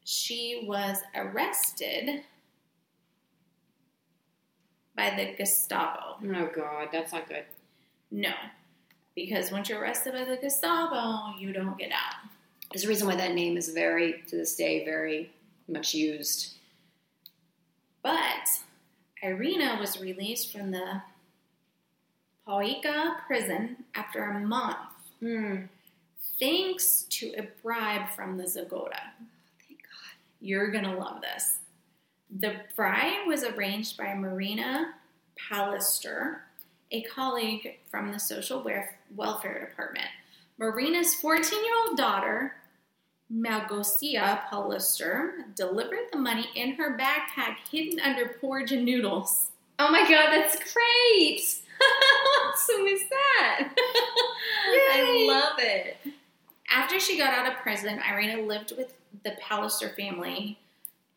she 0.05 0.65
was 0.67 0.99
arrested 1.15 2.23
by 4.97 5.11
the 5.11 5.35
Gestapo. 5.37 6.17
oh 6.25 6.51
God, 6.55 6.89
that's 6.91 7.13
not 7.13 7.29
good. 7.29 7.45
No, 8.11 8.33
because 9.15 9.53
once 9.53 9.69
you're 9.69 9.81
arrested 9.81 10.13
by 10.15 10.25
the 10.25 10.37
Gestapo, 10.37 11.39
you 11.39 11.53
don't 11.53 11.79
get 11.79 11.93
out. 11.93 12.32
There's 12.73 12.85
a 12.85 12.89
reason 12.89 13.07
why 13.07 13.17
that 13.17 13.35
name 13.35 13.57
is 13.57 13.69
very, 13.69 14.23
to 14.29 14.37
this 14.37 14.57
day, 14.57 14.85
very 14.85 15.31
much 15.69 15.95
used. 15.95 16.55
But 18.03 18.49
Irena 19.23 19.77
was 19.79 20.01
released 20.01 20.53
from 20.53 20.71
the 20.71 21.03
Pawiak 22.47 23.27
prison 23.27 23.85
after 23.95 24.25
a 24.25 24.41
month, 24.41 24.77
Hmm. 25.21 25.67
thanks 26.41 27.03
to 27.11 27.33
a 27.37 27.43
bribe 27.63 28.09
from 28.11 28.37
the 28.37 28.45
Zegota. 28.45 28.99
Thank 29.69 29.83
God. 29.83 30.17
You're 30.41 30.71
gonna 30.73 30.97
love 30.99 31.21
this. 31.21 31.59
The 32.31 32.63
bribe 32.75 33.27
was 33.29 33.45
arranged 33.45 33.97
by 33.97 34.15
Marina 34.15 34.95
Palester, 35.39 36.41
a 36.91 37.03
colleague 37.03 37.79
from 37.91 38.11
the 38.11 38.19
Social 38.19 38.61
Welfare 39.15 39.61
Department. 39.69 40.09
Marina's 40.59 41.15
14 41.15 41.65
year 41.65 41.75
old 41.87 41.97
daughter, 41.97 42.57
Malgosia 43.33 44.43
Palester, 44.49 45.55
delivered 45.57 46.11
the 46.13 46.19
money 46.19 46.47
in 46.55 46.75
her 46.75 46.99
backpack 46.99 47.57
hidden 47.71 47.99
under 48.01 48.37
porridge 48.41 48.73
and 48.73 48.85
noodles. 48.85 49.47
Oh 49.79 49.91
my 49.91 50.03
God, 50.03 50.31
that's 50.31 50.57
great. 50.73 51.41
song 52.57 52.89
is 52.89 53.03
that? 53.09 53.69
I 53.77 55.27
love 55.29 55.59
it. 55.59 55.97
After 56.71 57.01
she 57.01 57.19
got 57.19 57.33
out 57.33 57.51
of 57.51 57.59
prison, 57.59 58.01
Irena 58.09 58.43
lived 58.43 58.73
with 58.77 58.95
the 59.25 59.37
Palester 59.43 59.95
family. 59.95 60.59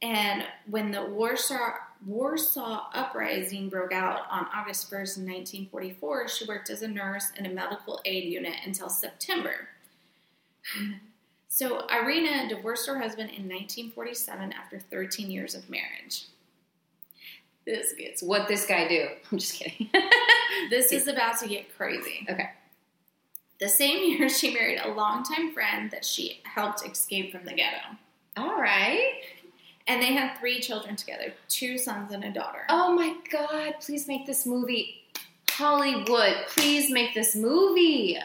And 0.01 0.45
when 0.69 0.91
the 0.91 1.05
Warsaw, 1.05 1.73
Warsaw 2.05 2.87
Uprising 2.93 3.69
broke 3.69 3.93
out 3.93 4.21
on 4.29 4.47
August 4.53 4.91
1st, 4.91 5.17
1944, 5.17 6.27
she 6.27 6.45
worked 6.45 6.69
as 6.69 6.81
a 6.81 6.87
nurse 6.87 7.31
in 7.37 7.45
a 7.45 7.49
medical 7.49 8.01
aid 8.05 8.25
unit 8.25 8.55
until 8.65 8.89
September. 8.89 9.69
So 11.55 11.87
Irena 11.89 12.49
divorced 12.49 12.85
her 12.85 12.99
husband 12.99 13.29
in 13.29 13.47
1947 13.47 14.51
after 14.51 14.77
13 14.77 15.31
years 15.31 15.55
of 15.55 15.69
marriage. 15.69 16.25
This 17.65 17.93
gets 17.93 18.21
what 18.21 18.49
this 18.49 18.65
guy 18.65 18.89
do. 18.89 19.07
I'm 19.31 19.37
just 19.37 19.53
kidding. 19.53 19.89
this 20.69 20.91
is 20.91 21.07
about 21.07 21.39
to 21.39 21.47
get 21.47 21.73
crazy. 21.77 22.27
Okay. 22.29 22.49
The 23.61 23.69
same 23.69 24.03
year, 24.03 24.27
she 24.27 24.53
married 24.53 24.81
a 24.83 24.91
longtime 24.91 25.53
friend 25.53 25.89
that 25.91 26.03
she 26.03 26.41
helped 26.43 26.85
escape 26.85 27.31
from 27.31 27.45
the 27.45 27.53
ghetto. 27.53 27.95
All 28.35 28.59
right. 28.59 29.21
And 29.87 30.01
they 30.01 30.11
had 30.11 30.37
three 30.37 30.59
children 30.59 30.97
together 30.97 31.31
two 31.47 31.77
sons 31.77 32.11
and 32.11 32.25
a 32.25 32.33
daughter. 32.33 32.65
Oh 32.67 32.93
my 32.93 33.15
God, 33.31 33.75
please 33.79 34.09
make 34.09 34.25
this 34.25 34.45
movie. 34.45 35.03
Hollywood, 35.51 36.35
please 36.49 36.91
make 36.91 37.13
this 37.13 37.33
movie. 37.33 38.17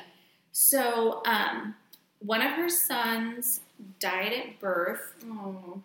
So, 0.51 1.22
um, 1.26 1.76
one 2.21 2.43
of 2.43 2.53
her 2.53 2.68
sons 2.68 3.61
died 3.99 4.33
at 4.33 4.59
birth, 4.61 5.14
Oh. 5.27 5.83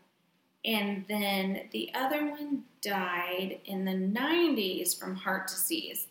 and 0.63 1.05
then 1.07 1.67
the 1.71 1.91
other 1.95 2.25
one 2.25 2.63
died 2.81 3.59
in 3.65 3.85
the 3.85 3.91
90s 3.93 4.97
from 4.97 5.15
heart 5.15 5.47
disease. 5.47 6.07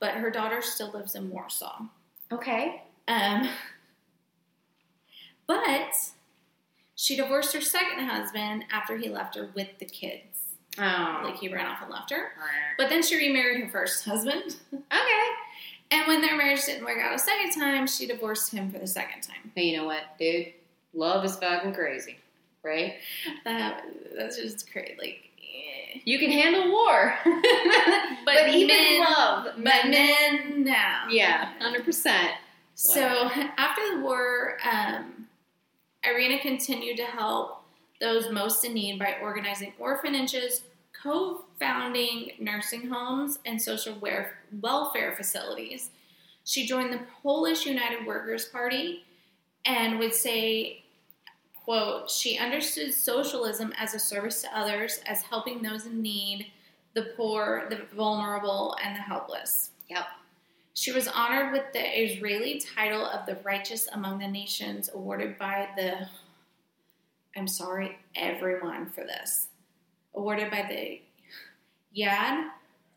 But 0.00 0.14
her 0.14 0.30
daughter 0.30 0.62
still 0.62 0.90
lives 0.92 1.14
in 1.14 1.30
Warsaw. 1.30 1.82
Okay. 2.30 2.82
Um, 3.08 3.48
but 5.46 5.94
she 6.94 7.16
divorced 7.16 7.54
her 7.54 7.60
second 7.60 8.06
husband 8.06 8.64
after 8.70 8.96
he 8.96 9.08
left 9.08 9.34
her 9.36 9.50
with 9.54 9.68
the 9.78 9.84
kids. 9.86 10.22
Oh. 10.78 11.22
Like 11.24 11.38
he 11.38 11.48
ran 11.52 11.66
off 11.66 11.82
and 11.82 11.90
left 11.90 12.10
her. 12.10 12.32
But 12.76 12.88
then 12.90 13.02
she 13.02 13.16
remarried 13.16 13.62
her 13.64 13.68
first 13.70 14.04
husband. 14.04 14.56
okay. 14.72 15.26
And 15.90 16.06
when 16.06 16.20
their 16.20 16.36
marriage 16.36 16.64
didn't 16.66 16.84
work 16.84 16.98
out 16.98 17.14
a 17.14 17.18
second 17.18 17.52
time, 17.52 17.86
she 17.86 18.06
divorced 18.06 18.52
him 18.52 18.70
for 18.70 18.78
the 18.78 18.86
second 18.86 19.22
time. 19.22 19.50
Hey, 19.54 19.64
you 19.64 19.76
know 19.78 19.86
what, 19.86 20.02
dude? 20.18 20.52
Love 20.94 21.24
is 21.24 21.36
fucking 21.36 21.72
crazy, 21.74 22.18
right? 22.62 22.94
That 23.44 23.84
that's 24.16 24.36
just 24.36 24.70
crazy. 24.70 24.96
Like, 24.98 25.20
eh. 25.40 26.00
You 26.04 26.18
can 26.18 26.30
handle 26.30 26.70
war, 26.70 27.14
but, 27.24 27.34
But 28.24 28.48
even 28.50 28.68
men- 28.76 29.00
love, 29.00 29.46
but 29.56 29.88
men, 29.88 30.64
now, 30.64 31.04
yeah, 31.10 31.52
hundred 31.58 31.84
percent. 31.84 32.32
So 32.74 33.02
after 33.56 33.82
the 33.96 34.00
war, 34.02 34.56
um, 34.70 35.26
Irena 36.04 36.38
continued 36.38 36.96
to 36.98 37.04
help 37.04 37.62
those 38.00 38.30
most 38.30 38.64
in 38.64 38.74
need 38.74 38.98
by 38.98 39.16
organizing 39.20 39.72
orphanages, 39.78 40.62
co-founding 41.58 42.32
nursing 42.38 42.88
homes, 42.88 43.38
and 43.44 43.60
social 43.60 43.96
welfare 44.60 45.14
facilities. 45.16 45.90
She 46.44 46.66
joined 46.66 46.92
the 46.92 47.00
Polish 47.22 47.66
United 47.66 48.06
Workers 48.06 48.46
Party 48.46 49.04
and 49.64 49.98
would 49.98 50.14
say, 50.14 50.84
quote, 51.64 52.10
she 52.10 52.38
understood 52.38 52.94
socialism 52.94 53.72
as 53.76 53.94
a 53.94 53.98
service 53.98 54.42
to 54.42 54.58
others, 54.58 55.00
as 55.06 55.22
helping 55.22 55.62
those 55.62 55.86
in 55.86 56.00
need, 56.00 56.52
the 56.94 57.12
poor, 57.16 57.66
the 57.68 57.82
vulnerable, 57.94 58.76
and 58.82 58.96
the 58.96 59.00
helpless. 59.00 59.70
Yep. 59.88 60.06
She 60.74 60.92
was 60.92 61.08
honored 61.08 61.52
with 61.52 61.64
the 61.72 62.02
Israeli 62.02 62.62
title 62.74 63.04
of 63.04 63.26
the 63.26 63.36
Righteous 63.44 63.88
Among 63.92 64.18
the 64.20 64.28
Nations, 64.28 64.88
awarded 64.94 65.36
by 65.36 65.68
the, 65.76 66.08
I'm 67.36 67.48
sorry, 67.48 67.98
everyone 68.14 68.86
for 68.86 69.04
this, 69.04 69.48
awarded 70.14 70.50
by 70.50 70.64
the 70.68 71.00
Yad 71.96 72.48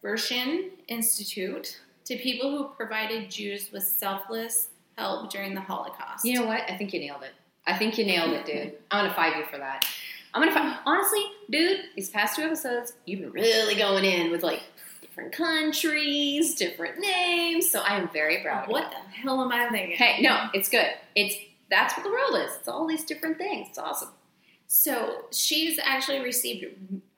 Vashem 0.03 0.69
Institute 0.87 1.79
to 2.05 2.17
people 2.17 2.51
who 2.57 2.69
provided 2.75 3.29
Jews 3.29 3.69
with 3.71 3.83
selfless 3.83 4.69
help 4.97 5.31
during 5.31 5.53
the 5.55 5.61
Holocaust. 5.61 6.25
You 6.25 6.39
know 6.39 6.45
what? 6.45 6.61
I 6.69 6.77
think 6.77 6.93
you 6.93 6.99
nailed 6.99 7.23
it. 7.23 7.31
I 7.65 7.77
think 7.77 7.97
you 7.97 8.05
nailed 8.05 8.31
it, 8.33 8.45
dude. 8.45 8.73
I'm 8.89 9.05
gonna 9.05 9.13
fight 9.15 9.37
you 9.37 9.45
for 9.45 9.57
that. 9.57 9.85
I'm 10.33 10.41
gonna 10.41 10.53
fight. 10.53 10.79
Honestly, 10.85 11.23
dude, 11.49 11.81
these 11.95 12.09
past 12.09 12.35
two 12.35 12.43
episodes, 12.43 12.93
you've 13.05 13.21
been 13.21 13.31
really 13.31 13.75
going 13.75 14.03
in 14.03 14.31
with 14.31 14.43
like 14.43 14.61
different 15.01 15.31
countries, 15.33 16.55
different 16.55 16.99
names. 16.99 17.71
So 17.71 17.81
I 17.81 17.97
am 17.97 18.09
very 18.09 18.41
proud. 18.41 18.63
of 18.63 18.69
you. 18.69 18.73
what 18.73 18.91
the 18.91 18.97
hell 19.11 19.41
am 19.41 19.51
I 19.51 19.69
thinking? 19.69 19.97
Hey, 19.97 20.21
no, 20.21 20.47
it's 20.53 20.69
good. 20.69 20.87
It's 21.15 21.35
that's 21.69 21.95
what 21.95 22.03
the 22.03 22.09
world 22.09 22.35
is. 22.45 22.55
It's 22.57 22.67
all 22.67 22.87
these 22.87 23.05
different 23.05 23.37
things. 23.37 23.67
It's 23.69 23.77
awesome. 23.77 24.09
So 24.67 25.25
she's 25.31 25.79
actually 25.83 26.21
received 26.21 26.65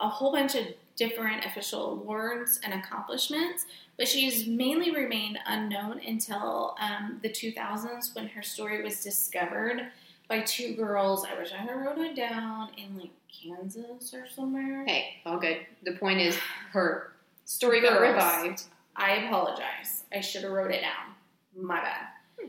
a 0.00 0.08
whole 0.08 0.32
bunch 0.32 0.54
of 0.54 0.66
different 0.96 1.44
official 1.44 1.92
awards 1.92 2.60
and 2.62 2.72
accomplishments, 2.74 3.66
but 3.96 4.08
she's 4.08 4.46
mainly 4.46 4.90
remained 4.90 5.38
unknown 5.46 6.00
until 6.06 6.76
um, 6.80 7.18
the 7.22 7.28
2000s 7.28 8.14
when 8.14 8.28
her 8.28 8.42
story 8.42 8.82
was 8.82 9.02
discovered 9.02 9.88
by 10.28 10.40
two 10.40 10.74
girls. 10.74 11.24
I 11.24 11.38
wish 11.38 11.52
I 11.52 11.56
had 11.56 11.74
wrote 11.74 11.98
it 11.98 12.16
down 12.16 12.70
in 12.76 12.98
like 12.98 13.10
Kansas 13.28 14.14
or 14.14 14.26
somewhere. 14.34 14.84
Hey, 14.86 15.16
all 15.26 15.38
good. 15.38 15.58
The 15.84 15.92
point 15.92 16.20
is, 16.20 16.36
her 16.72 17.12
story 17.44 17.80
got 17.80 18.00
revived. 18.00 18.64
I 18.96 19.16
apologize. 19.24 20.04
I 20.12 20.20
should 20.20 20.42
have 20.42 20.52
wrote 20.52 20.70
it 20.70 20.80
down. 20.80 21.14
My 21.56 21.80
bad. 21.80 22.48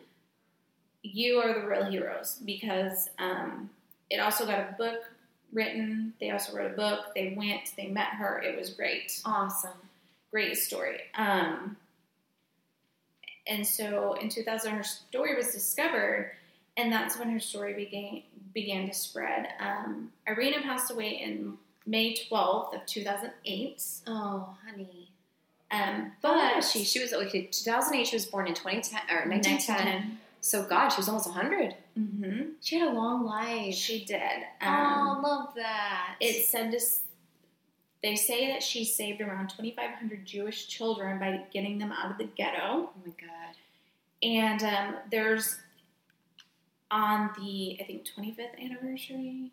You 1.01 1.37
are 1.37 1.53
the 1.53 1.67
real 1.67 1.85
heroes 1.85 2.39
because 2.45 3.09
um, 3.19 3.69
it 4.09 4.19
also 4.19 4.45
got 4.45 4.59
a 4.59 4.75
book 4.77 5.03
written. 5.55 6.13
They 6.19 6.29
also 6.29 6.55
wrote 6.55 6.71
a 6.71 6.75
book. 6.75 7.15
They 7.15 7.33
went. 7.35 7.73
They 7.75 7.87
met 7.87 8.09
her. 8.09 8.39
It 8.41 8.59
was 8.59 8.69
great. 8.69 9.19
Awesome. 9.25 9.71
Great 10.31 10.57
story. 10.57 10.99
Um, 11.15 11.77
and 13.47 13.65
so 13.65 14.13
in 14.21 14.29
2000, 14.29 14.71
her 14.71 14.83
story 14.83 15.35
was 15.35 15.51
discovered, 15.51 16.31
and 16.77 16.91
that's 16.91 17.17
when 17.17 17.29
her 17.31 17.39
story 17.39 17.73
began 17.73 18.21
began 18.53 18.87
to 18.87 18.93
spread. 18.93 19.47
Um, 19.59 20.11
Irena 20.27 20.61
passed 20.61 20.91
away 20.91 21.09
in 21.23 21.57
May 21.85 22.15
12th 22.15 22.73
of 22.75 22.85
2008. 22.85 23.83
Oh, 24.07 24.55
honey. 24.69 25.09
Um, 25.71 26.11
But 26.21 26.55
but 26.55 26.61
she 26.63 26.83
she 26.83 26.99
was 26.99 27.13
okay. 27.13 27.43
2008. 27.51 28.07
She 28.07 28.15
was 28.15 28.25
born 28.25 28.47
in 28.47 28.53
2010 28.53 28.99
or 29.15 29.29
1910. 29.29 30.19
So 30.45 30.61
God, 30.63 30.89
she 30.89 30.97
was 30.97 31.07
almost 31.09 31.25
100. 31.25 31.75
hmm 31.95 32.41
She 32.61 32.77
had 32.77 32.89
a 32.89 32.91
long 32.93 33.25
life. 33.25 33.73
She 33.73 34.05
did. 34.05 34.21
oh, 34.61 34.67
Um, 34.67 35.23
love 35.23 35.55
that. 35.55 36.17
it 36.19 36.45
said 36.45 36.71
this. 36.71 37.01
They 38.03 38.15
say 38.15 38.51
that 38.51 38.61
she 38.61 38.85
saved 38.85 39.21
around 39.21 39.49
2,500 39.49 40.23
Jewish 40.23 40.67
children 40.67 41.17
by 41.17 41.41
getting 41.51 41.79
them 41.79 41.91
out 41.91 42.11
of 42.11 42.19
the 42.19 42.25
ghetto. 42.25 42.59
oh 42.61 42.89
my 43.03 43.11
God. 43.19 43.55
And 44.21 44.61
um, 44.63 44.95
there's 45.09 45.55
on 46.91 47.31
the 47.39 47.77
I 47.81 47.83
think 47.85 48.05
25th 48.15 48.63
anniversary. 48.63 49.51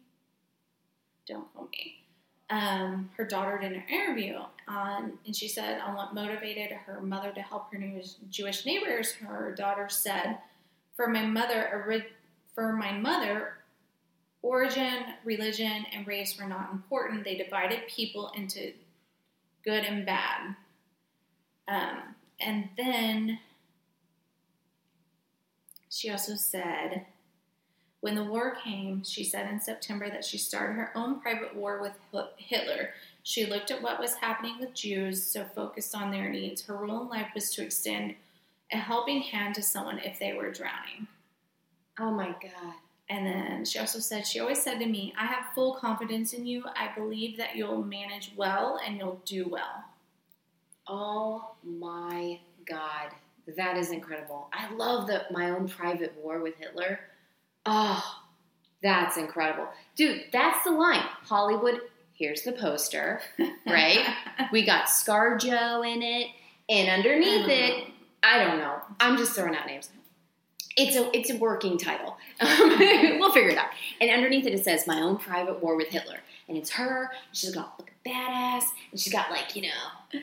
Don't 1.26 1.50
quote 1.54 1.70
me. 1.70 2.04
Um, 2.50 3.08
her 3.16 3.24
daughter 3.24 3.56
did 3.58 3.72
an 3.72 3.84
interview 3.88 4.36
on, 4.68 5.12
and 5.24 5.34
she 5.34 5.48
said 5.48 5.80
on 5.80 5.94
what 5.94 6.12
motivated 6.14 6.70
her 6.72 7.00
mother 7.00 7.32
to 7.32 7.40
help 7.40 7.72
her 7.72 7.78
new 7.78 8.02
Jewish 8.28 8.66
neighbors. 8.66 9.12
Her 9.12 9.54
daughter 9.56 9.88
said, 9.88 10.36
"For 10.94 11.08
my 11.08 11.24
mother, 11.24 12.04
for 12.54 12.72
my 12.72 12.92
mother, 12.92 13.54
origin, 14.42 15.04
religion, 15.24 15.86
and 15.92 16.06
race 16.06 16.38
were 16.38 16.48
not 16.48 16.72
important. 16.72 17.24
They 17.24 17.36
divided 17.36 17.86
people 17.88 18.30
into 18.34 18.72
good 19.64 19.84
and 19.84 20.04
bad." 20.04 20.56
Um, 21.68 22.14
and 22.40 22.68
then 22.76 23.38
she 25.88 26.10
also 26.10 26.34
said, 26.34 27.06
when 28.00 28.16
the 28.16 28.24
war 28.24 28.56
came, 28.64 29.04
she 29.04 29.22
said 29.22 29.48
in 29.48 29.60
September 29.60 30.10
that 30.10 30.24
she 30.24 30.36
started 30.36 30.74
her 30.74 30.90
own 30.96 31.20
private 31.20 31.54
war 31.54 31.80
with 31.80 31.92
Hitler. 32.36 32.90
She 33.22 33.46
looked 33.46 33.70
at 33.70 33.80
what 33.80 34.00
was 34.00 34.14
happening 34.14 34.58
with 34.58 34.74
Jews, 34.74 35.24
so 35.24 35.44
focused 35.44 35.94
on 35.94 36.10
their 36.10 36.28
needs. 36.28 36.62
Her 36.62 36.76
role 36.76 37.02
in 37.02 37.08
life 37.08 37.28
was 37.32 37.50
to 37.50 37.62
extend 37.62 38.16
a 38.72 38.76
helping 38.76 39.22
hand 39.22 39.54
to 39.56 39.62
someone 39.62 39.98
if 39.98 40.18
they 40.18 40.32
were 40.32 40.50
drowning. 40.50 41.06
Oh 41.98 42.10
my 42.10 42.28
God. 42.28 42.74
And 43.08 43.26
then 43.26 43.64
she 43.64 43.78
also 43.78 43.98
said, 43.98 44.26
she 44.26 44.40
always 44.40 44.62
said 44.62 44.78
to 44.78 44.86
me, 44.86 45.12
I 45.18 45.26
have 45.26 45.52
full 45.54 45.74
confidence 45.74 46.32
in 46.32 46.46
you. 46.46 46.64
I 46.76 46.90
believe 46.96 47.36
that 47.36 47.56
you'll 47.56 47.82
manage 47.82 48.32
well 48.36 48.80
and 48.84 48.96
you'll 48.96 49.20
do 49.26 49.46
well. 49.48 49.84
Oh 50.86 51.52
my 51.62 52.40
God. 52.66 53.10
That 53.56 53.76
is 53.76 53.90
incredible. 53.90 54.48
I 54.52 54.72
love 54.74 55.08
the 55.08 55.24
my 55.30 55.50
own 55.50 55.68
private 55.68 56.14
war 56.22 56.40
with 56.40 56.56
Hitler. 56.56 57.00
Oh, 57.66 58.22
that's 58.82 59.16
incredible. 59.16 59.68
Dude, 59.96 60.24
that's 60.32 60.64
the 60.64 60.70
line. 60.70 61.02
Hollywood, 61.24 61.80
here's 62.14 62.42
the 62.42 62.52
poster, 62.52 63.20
right? 63.66 64.06
we 64.52 64.64
got 64.64 64.86
ScarJo 64.86 65.86
in 65.92 66.02
it, 66.02 66.28
and 66.68 66.88
underneath 66.88 67.48
it, 67.48 67.82
uh-huh. 67.82 67.91
I 68.22 68.44
don't 68.44 68.58
know. 68.58 68.76
I'm 69.00 69.16
just 69.16 69.32
throwing 69.32 69.54
out 69.54 69.66
names. 69.66 69.90
It's 70.76 70.96
a 70.96 71.10
it's 71.16 71.28
a 71.30 71.36
working 71.36 71.76
title. 71.76 72.16
we'll 72.40 73.32
figure 73.32 73.50
it 73.50 73.58
out. 73.58 73.68
And 74.00 74.10
underneath 74.10 74.46
it, 74.46 74.54
it 74.54 74.64
says 74.64 74.86
"My 74.86 75.00
Own 75.02 75.18
Private 75.18 75.62
War 75.62 75.76
with 75.76 75.88
Hitler," 75.88 76.20
and 76.48 76.56
it's 76.56 76.70
her. 76.70 77.10
She's 77.32 77.54
got 77.54 77.78
like 77.78 77.92
a 78.04 78.08
badass, 78.08 78.64
and 78.90 78.98
she's 78.98 79.12
got 79.12 79.30
like 79.30 79.54
you 79.54 79.62
know, 79.62 80.20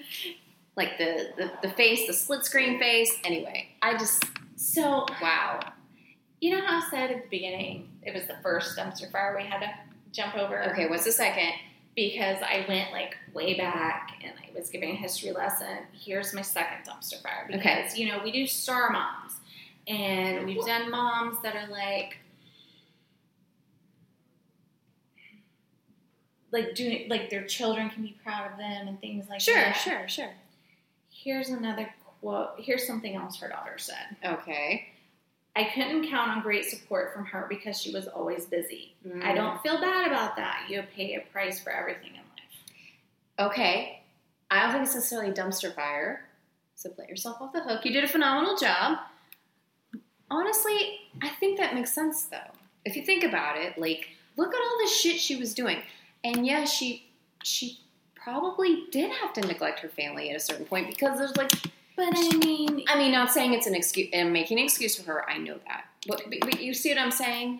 like 0.75 0.97
the 0.97 1.29
the, 1.37 1.51
the 1.61 1.69
face, 1.75 2.07
the 2.07 2.13
split 2.13 2.45
screen 2.45 2.79
face. 2.79 3.15
Anyway, 3.23 3.69
I 3.83 3.95
just 3.97 4.23
So, 4.55 5.05
wow. 5.21 5.59
you 6.41 6.51
know 6.57 6.65
how 6.65 6.79
I 6.79 6.89
said 6.89 7.11
at 7.11 7.23
the 7.23 7.29
beginning 7.29 7.89
it 8.01 8.13
was 8.13 8.25
the 8.25 8.35
first 8.41 8.75
dumpster 8.77 9.11
fire 9.11 9.35
we 9.37 9.43
had 9.45 9.59
to 9.59 9.69
jump 10.11 10.35
over? 10.35 10.63
Okay, 10.71 10.87
what's 10.89 11.05
the 11.05 11.11
second? 11.11 11.51
Because 12.07 12.37
I 12.41 12.65
went 12.69 12.91
like 12.93 13.17
way 13.33 13.55
back 13.57 14.11
and 14.23 14.31
I 14.31 14.57
was 14.57 14.69
giving 14.69 14.91
a 14.91 14.95
history 14.95 15.31
lesson. 15.33 15.79
Here's 15.91 16.33
my 16.33 16.41
second 16.41 16.85
dumpster 16.89 17.21
fire 17.21 17.45
because 17.47 17.91
Okay. 17.91 18.01
you 18.01 18.07
know 18.07 18.21
we 18.23 18.31
do 18.31 18.47
star 18.47 18.89
moms 18.89 19.33
and 19.87 20.45
we've 20.45 20.65
done 20.65 20.89
moms 20.89 21.41
that 21.43 21.55
are 21.57 21.67
like 21.69 22.17
like 26.51 26.73
doing 26.73 27.07
like 27.09 27.29
their 27.29 27.45
children 27.45 27.89
can 27.89 28.01
be 28.03 28.17
proud 28.23 28.51
of 28.51 28.57
them 28.57 28.87
and 28.87 28.99
things 29.01 29.27
like 29.29 29.41
Sure, 29.41 29.55
that. 29.55 29.73
sure, 29.73 30.07
sure. 30.07 30.31
Here's 31.11 31.49
another 31.49 31.93
quote. 32.21 32.51
Here's 32.57 32.87
something 32.87 33.15
else 33.15 33.39
her 33.41 33.49
daughter 33.49 33.77
said. 33.77 34.15
Okay. 34.25 34.87
I 35.55 35.65
couldn't 35.65 36.09
count 36.09 36.31
on 36.31 36.41
great 36.41 36.65
support 36.65 37.13
from 37.13 37.25
her 37.25 37.45
because 37.49 37.81
she 37.81 37.91
was 37.91 38.07
always 38.07 38.45
busy. 38.45 38.95
Mm. 39.05 39.23
I 39.23 39.33
don't 39.33 39.61
feel 39.61 39.79
bad 39.79 40.07
about 40.07 40.35
that. 40.35 40.67
You 40.69 40.83
pay 40.95 41.15
a 41.15 41.21
price 41.31 41.59
for 41.59 41.71
everything 41.71 42.11
in 42.11 42.15
life. 42.15 43.51
Okay. 43.51 44.01
I 44.51 44.61
don't 44.61 44.71
think 44.71 44.85
it's 44.85 44.95
necessarily 44.95 45.31
a 45.31 45.33
dumpster 45.33 45.73
fire. 45.73 46.25
So 46.75 46.89
let 46.97 47.09
yourself 47.09 47.41
off 47.41 47.51
the 47.51 47.61
hook. 47.61 47.83
You 47.83 47.91
did 47.91 48.03
a 48.03 48.07
phenomenal 48.07 48.55
job. 48.57 48.99
Honestly, 50.31 50.99
I 51.21 51.29
think 51.29 51.59
that 51.59 51.75
makes 51.75 51.93
sense 51.93 52.23
though. 52.25 52.37
If 52.85 52.95
you 52.95 53.03
think 53.03 53.23
about 53.23 53.57
it, 53.57 53.77
like 53.77 54.07
look 54.37 54.53
at 54.53 54.61
all 54.61 54.77
the 54.81 54.89
shit 54.89 55.19
she 55.19 55.35
was 55.35 55.53
doing. 55.53 55.81
And 56.23 56.45
yeah, 56.45 56.65
she 56.65 57.09
she 57.43 57.79
probably 58.15 58.85
did 58.91 59.11
have 59.11 59.33
to 59.33 59.41
neglect 59.41 59.79
her 59.79 59.89
family 59.89 60.29
at 60.29 60.35
a 60.35 60.39
certain 60.39 60.65
point 60.65 60.87
because 60.87 61.17
there's 61.17 61.35
like 61.35 61.51
But 61.99 62.13
I 62.17 62.37
mean, 62.37 62.83
I 62.87 62.97
mean, 62.97 63.11
not 63.11 63.29
saying 63.29 63.53
it's 63.53 63.67
an 63.67 63.75
excuse. 63.75 64.07
I'm 64.13 64.31
making 64.31 64.57
an 64.57 64.63
excuse 64.63 64.95
for 64.95 65.03
her. 65.03 65.29
I 65.29 65.37
know 65.37 65.59
that. 65.67 65.83
But, 66.07 66.23
but, 66.29 66.61
you 66.61 66.73
see 66.73 66.89
what 66.93 66.97
I'm 66.97 67.11
saying? 67.11 67.59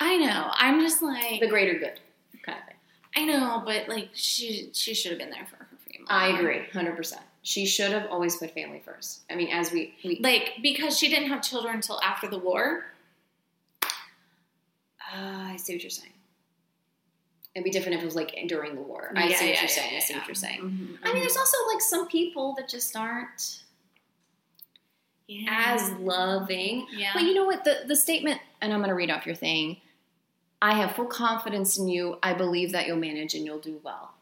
I 0.00 0.16
know. 0.16 0.50
I'm 0.54 0.80
just 0.80 1.02
like 1.02 1.38
The 1.38 1.46
greater 1.46 1.78
good 1.78 2.00
kind 2.42 2.58
of 2.58 2.64
thing. 2.66 2.76
I 3.14 3.24
know, 3.24 3.62
but 3.64 3.88
like 3.88 4.08
she 4.12 4.70
she 4.72 4.92
should 4.92 5.12
have 5.12 5.20
been 5.20 5.30
there 5.30 5.46
for 5.46 5.56
her 5.56 5.68
family. 5.88 6.06
I 6.08 6.36
agree, 6.36 6.64
hundred 6.72 6.96
percent. 6.96 7.22
She 7.42 7.64
should 7.64 7.92
have 7.92 8.10
always 8.10 8.34
put 8.36 8.50
family 8.54 8.82
first. 8.84 9.20
I 9.30 9.36
mean, 9.36 9.50
as 9.52 9.70
we, 9.70 9.94
we 10.04 10.18
Like 10.20 10.54
because 10.62 10.98
she 10.98 11.08
didn't 11.08 11.28
have 11.28 11.40
children 11.42 11.76
until 11.76 12.00
after 12.02 12.28
the 12.28 12.38
war. 12.38 12.86
Uh, 13.84 15.52
I 15.52 15.56
see 15.58 15.74
what 15.74 15.82
you're 15.84 15.90
saying. 15.90 16.10
It'd 17.54 17.62
be 17.64 17.70
different 17.70 17.94
if 17.94 18.02
it 18.02 18.04
was 18.04 18.16
like 18.16 18.36
during 18.48 18.74
the 18.74 18.82
war. 18.82 19.12
I 19.14 19.28
Yeah, 19.28 19.36
see 19.36 19.44
what 19.46 19.54
yeah, 19.54 19.60
you're 19.60 19.62
yeah, 19.62 19.66
saying. 19.68 19.96
I 19.96 20.00
see 20.00 20.14
what 20.14 20.26
you're 20.26 20.34
saying. 20.34 20.60
Mhm, 20.60 20.98
I 21.04 21.12
mean, 21.12 21.16
mhm. 21.16 21.20
there's 21.20 21.36
also 21.36 21.56
like 21.72 21.80
some 21.80 22.08
people 22.08 22.54
that 22.58 22.68
just 22.68 22.96
aren't. 22.96 23.62
Yeah. 25.28 25.74
as 25.76 25.90
loving. 25.92 26.86
yeah. 26.96 27.10
But 27.14 27.22
you 27.22 27.34
know 27.34 27.44
what? 27.44 27.64
The 27.64 27.80
the 27.86 27.96
statement, 27.96 28.40
and 28.60 28.72
I'm 28.72 28.80
going 28.80 28.88
to 28.90 28.94
read 28.94 29.10
off 29.10 29.26
your 29.26 29.34
thing. 29.34 29.78
I 30.62 30.74
have 30.74 30.92
full 30.96 31.06
confidence 31.06 31.78
in 31.78 31.88
you. 31.88 32.18
I 32.22 32.32
believe 32.32 32.72
that 32.72 32.86
you'll 32.86 32.96
manage 32.96 33.34
and 33.34 33.44
you'll 33.44 33.58
do 33.58 33.78
well. 33.84 34.12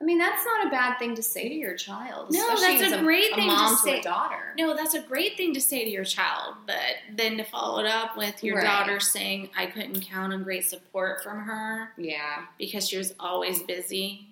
I 0.00 0.04
mean, 0.04 0.16
that's 0.18 0.44
not 0.44 0.66
a 0.68 0.70
bad 0.70 0.96
thing 0.98 1.16
to 1.16 1.22
say 1.24 1.48
to 1.48 1.54
your 1.54 1.74
child. 1.76 2.28
No, 2.30 2.48
that's 2.56 2.82
as 2.82 2.92
a 2.92 3.02
great 3.02 3.32
a 3.32 3.34
thing 3.34 3.50
to 3.50 3.76
say. 3.76 3.98
a 3.98 4.02
daughter. 4.02 4.54
No, 4.56 4.76
that's 4.76 4.94
a 4.94 5.02
great 5.02 5.36
thing 5.36 5.52
to 5.54 5.60
say 5.60 5.84
to 5.84 5.90
your 5.90 6.04
child, 6.04 6.54
but 6.66 6.76
then 7.16 7.36
to 7.38 7.42
follow 7.44 7.80
it 7.80 7.86
up 7.86 8.16
with 8.16 8.44
your 8.44 8.58
Right. 8.58 8.64
daughter 8.64 9.00
saying, 9.00 9.50
I 9.56 9.66
couldn't 9.66 10.00
count 10.02 10.32
on 10.32 10.44
great 10.44 10.68
support 10.68 11.22
from 11.24 11.40
her 11.40 11.92
Yeah, 11.98 12.44
because 12.58 12.88
she 12.88 12.96
was 12.96 13.12
always 13.18 13.62
busy. 13.64 14.28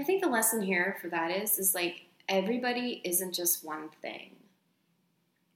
I 0.00 0.02
think 0.02 0.22
the 0.22 0.28
lesson 0.28 0.60
here 0.60 0.98
for 1.00 1.08
that 1.08 1.30
is 1.30 1.56
is 1.58 1.72
like 1.74 2.02
everybody 2.28 3.00
isn't 3.04 3.32
just 3.32 3.64
one 3.64 3.90
thing. 4.02 4.33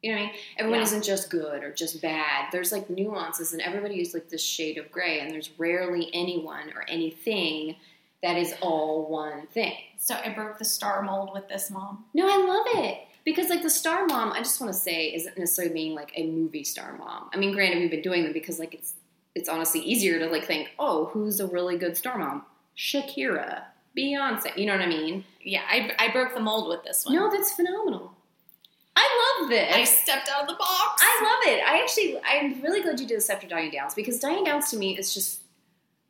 You 0.02 0.12
know 0.12 0.18
what 0.20 0.28
I 0.28 0.30
mean? 0.32 0.40
Everyone 0.58 0.78
Yeah. 0.80 0.84
isn't 0.84 1.02
just 1.04 1.28
good 1.30 1.62
or 1.64 1.72
just 1.72 2.00
bad. 2.00 2.50
There's 2.52 2.70
like 2.72 2.88
nuances, 2.88 3.52
and 3.52 3.60
everybody 3.62 4.00
is 4.00 4.14
like 4.14 4.28
this 4.28 4.42
shade 4.44 4.78
of 4.78 4.90
gray. 4.92 5.20
And 5.20 5.30
there's 5.30 5.50
rarely 5.58 6.08
anyone 6.12 6.72
or 6.74 6.84
anything 6.88 7.76
that 8.22 8.36
is 8.36 8.54
all 8.60 9.06
one 9.08 9.46
thing. 9.48 9.74
So 9.96 10.14
I 10.14 10.30
broke 10.30 10.58
the 10.58 10.64
star 10.64 11.02
mold 11.02 11.30
with 11.34 11.48
this 11.48 11.70
mom. 11.70 12.04
No, 12.14 12.26
I 12.26 12.36
love 12.46 12.84
it 12.84 12.98
because 13.24 13.48
like 13.48 13.62
the 13.62 13.70
star 13.70 14.06
mom, 14.06 14.32
I 14.32 14.38
just 14.38 14.60
want 14.60 14.72
to 14.72 14.78
say 14.78 15.14
isn't 15.14 15.36
necessarily 15.38 15.72
being 15.74 15.94
like 15.94 16.12
a 16.16 16.26
movie 16.26 16.64
star 16.64 16.96
mom. 16.96 17.30
I 17.32 17.36
mean, 17.36 17.52
granted, 17.52 17.78
we've 17.80 17.90
been 17.90 18.02
doing 18.02 18.22
them 18.24 18.32
because 18.32 18.58
like 18.58 18.74
it's 18.74 18.94
it's 19.34 19.48
honestly 19.48 19.80
easier 19.80 20.18
to 20.20 20.26
like 20.26 20.44
think, 20.46 20.70
oh, 20.78 21.06
who's 21.06 21.38
a 21.40 21.46
really 21.46 21.76
good 21.78 21.96
star 21.96 22.18
mom? 22.18 22.44
Shakira, 22.76 23.62
Beyonce. 23.96 24.56
You 24.56 24.66
know 24.66 24.72
what 24.72 24.82
I 24.82 24.86
mean? 24.86 25.24
Yeah, 25.42 25.62
I, 25.68 25.92
I 25.98 26.08
broke 26.12 26.34
the 26.34 26.40
mold 26.40 26.68
with 26.68 26.82
this 26.84 27.04
one. 27.04 27.14
No, 27.14 27.30
that's 27.30 27.52
phenomenal. 27.52 28.12
I 29.00 29.38
love 29.40 29.48
this. 29.48 29.72
I 29.72 29.84
stepped 29.84 30.28
out 30.28 30.42
of 30.42 30.48
the 30.48 30.54
box. 30.54 31.00
I 31.00 31.20
love 31.22 31.54
it. 31.54 31.62
I 31.64 31.80
actually, 31.80 32.18
I'm 32.26 32.60
really 32.60 32.82
glad 32.82 32.98
you 32.98 33.06
did 33.06 33.18
this 33.18 33.30
after 33.30 33.46
Diane 33.46 33.70
Downs 33.70 33.94
because 33.94 34.18
Diane 34.18 34.42
Downs 34.42 34.70
to 34.72 34.76
me 34.76 34.98
is 34.98 35.14
just 35.14 35.40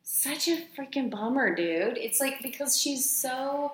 such 0.01 0.47
a 0.47 0.65
freaking 0.75 1.11
bummer, 1.11 1.53
dude. 1.53 1.97
It's 1.97 2.19
like 2.19 2.41
because 2.41 2.81
she's 2.81 3.07
so 3.07 3.73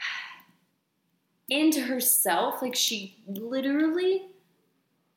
into 1.50 1.82
herself, 1.82 2.62
like 2.62 2.74
she 2.74 3.16
literally 3.26 4.22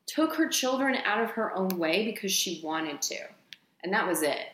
took 0.04 0.34
her 0.34 0.48
children 0.48 0.96
out 1.06 1.24
of 1.24 1.30
her 1.30 1.56
own 1.56 1.70
way 1.70 2.04
because 2.04 2.32
she 2.32 2.60
wanted 2.62 3.00
to, 3.02 3.18
and 3.82 3.94
that 3.94 4.06
was 4.06 4.22
it. 4.22 4.52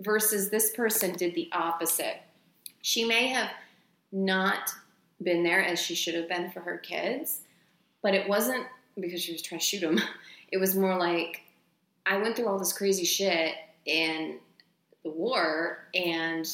Versus 0.00 0.50
this 0.50 0.72
person 0.72 1.12
did 1.12 1.34
the 1.36 1.48
opposite. 1.52 2.22
She 2.82 3.04
may 3.04 3.28
have 3.28 3.50
not 4.10 4.70
been 5.22 5.44
there 5.44 5.64
as 5.64 5.78
she 5.78 5.94
should 5.94 6.14
have 6.14 6.28
been 6.28 6.50
for 6.50 6.60
her 6.60 6.78
kids, 6.78 7.42
but 8.02 8.14
it 8.14 8.28
wasn't 8.28 8.66
because 9.00 9.22
she 9.22 9.32
was 9.32 9.42
trying 9.42 9.60
to 9.60 9.64
shoot 9.64 9.82
him. 9.82 10.00
It 10.50 10.56
was 10.56 10.74
more 10.74 10.96
like 10.96 11.42
I 12.06 12.16
went 12.16 12.34
through 12.34 12.48
all 12.48 12.58
this 12.58 12.72
crazy 12.72 13.04
shit 13.04 13.52
in 13.84 14.38
the 15.04 15.10
war, 15.10 15.86
and 15.94 16.50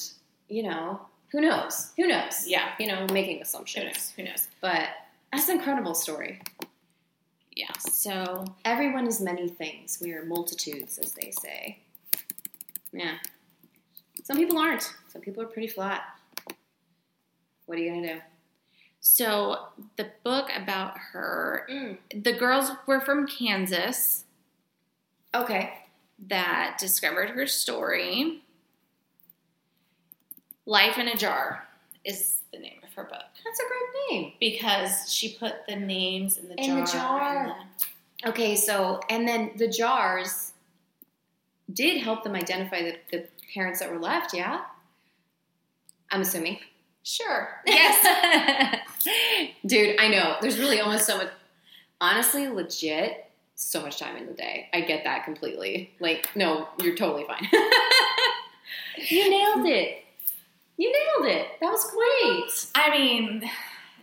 you 0.48 0.64
know, 0.64 1.00
who 1.30 1.40
knows? 1.40 1.92
Who 1.96 2.08
knows? 2.08 2.44
Yeah. 2.46 2.72
you 2.80 2.88
know, 2.88 3.06
making 3.12 3.40
assumptions. 3.40 3.84
Who 3.84 3.88
knows? 3.94 4.12
Who 4.16 4.22
knows? 4.24 4.48
But 4.60 4.88
that's 5.32 5.48
an 5.48 5.58
incredible 5.58 5.94
story. 5.94 6.40
Yeah. 7.52 7.72
So 7.78 8.44
Everyone 8.64 9.06
is 9.06 9.20
many 9.20 9.48
things. 9.48 9.98
We 10.02 10.12
are 10.12 10.24
multitudes, 10.24 10.98
as 10.98 11.12
they 11.12 11.30
say. 11.30 11.78
Yeah. 12.92 13.14
Some 14.24 14.36
people 14.36 14.58
aren't. 14.58 14.92
Some 15.12 15.22
people 15.22 15.42
are 15.42 15.46
pretty 15.46 15.68
flat. 15.68 16.02
What 17.66 17.78
are 17.78 17.80
you 17.80 17.90
gonna 17.94 18.14
do? 18.14 18.20
So 19.14 19.68
the 19.96 20.10
book 20.24 20.48
about 20.56 20.96
her, 20.96 21.66
Mm. 21.70 21.98
the 22.24 22.32
girls 22.32 22.70
were 22.86 23.00
from 23.02 23.26
Kansas 23.26 24.24
Okay. 25.34 25.84
that 26.18 26.78
discovered 26.78 27.30
her 27.30 27.46
story. 27.46 28.42
Life 30.64 30.96
in 30.96 31.08
a 31.08 31.16
Jar 31.16 31.68
is 32.02 32.40
the 32.50 32.58
name 32.58 32.80
of 32.82 32.94
her 32.94 33.04
book 33.04 33.24
That's 33.44 33.60
a 33.60 33.64
great 33.68 34.10
name. 34.22 34.32
because 34.40 35.12
she 35.12 35.34
put 35.36 35.66
the 35.68 35.76
names 35.76 36.38
in 36.38 36.48
the 36.48 36.54
In 36.58 36.64
jar. 36.64 36.86
the 36.86 36.92
jar. 36.92 37.66
the- 38.22 38.28
Okay, 38.30 38.56
so 38.56 39.00
and 39.10 39.28
then 39.28 39.52
the 39.56 39.68
jars 39.68 40.52
did 41.70 42.00
help 42.02 42.22
them 42.24 42.34
identify 42.34 42.80
the, 42.80 42.98
the 43.10 43.28
parents 43.52 43.80
that 43.80 43.90
were 43.90 43.98
left, 43.98 44.32
yeah? 44.32 44.64
I'm 46.10 46.22
assuming. 46.22 46.58
Sure. 47.04 47.48
Yes. 47.66 48.80
Dude, 49.66 50.00
I 50.00 50.08
know. 50.08 50.36
There's 50.40 50.58
really 50.58 50.80
almost 50.80 51.06
so 51.06 51.18
much 51.18 51.28
honestly, 52.00 52.48
legit, 52.48 53.30
so 53.54 53.80
much 53.80 53.98
time 53.98 54.16
in 54.16 54.26
the 54.26 54.32
day. 54.32 54.68
I 54.72 54.80
get 54.80 55.04
that 55.04 55.24
completely. 55.24 55.92
Like, 56.00 56.28
no, 56.34 56.68
you're 56.82 56.96
totally 56.96 57.24
fine. 57.24 57.48
you 59.08 59.30
nailed 59.30 59.66
it. 59.66 60.04
You 60.76 60.92
nailed 60.92 61.32
it. 61.32 61.48
That 61.60 61.70
was 61.70 61.90
great. 61.90 62.70
I 62.74 62.90
mean, 62.90 63.48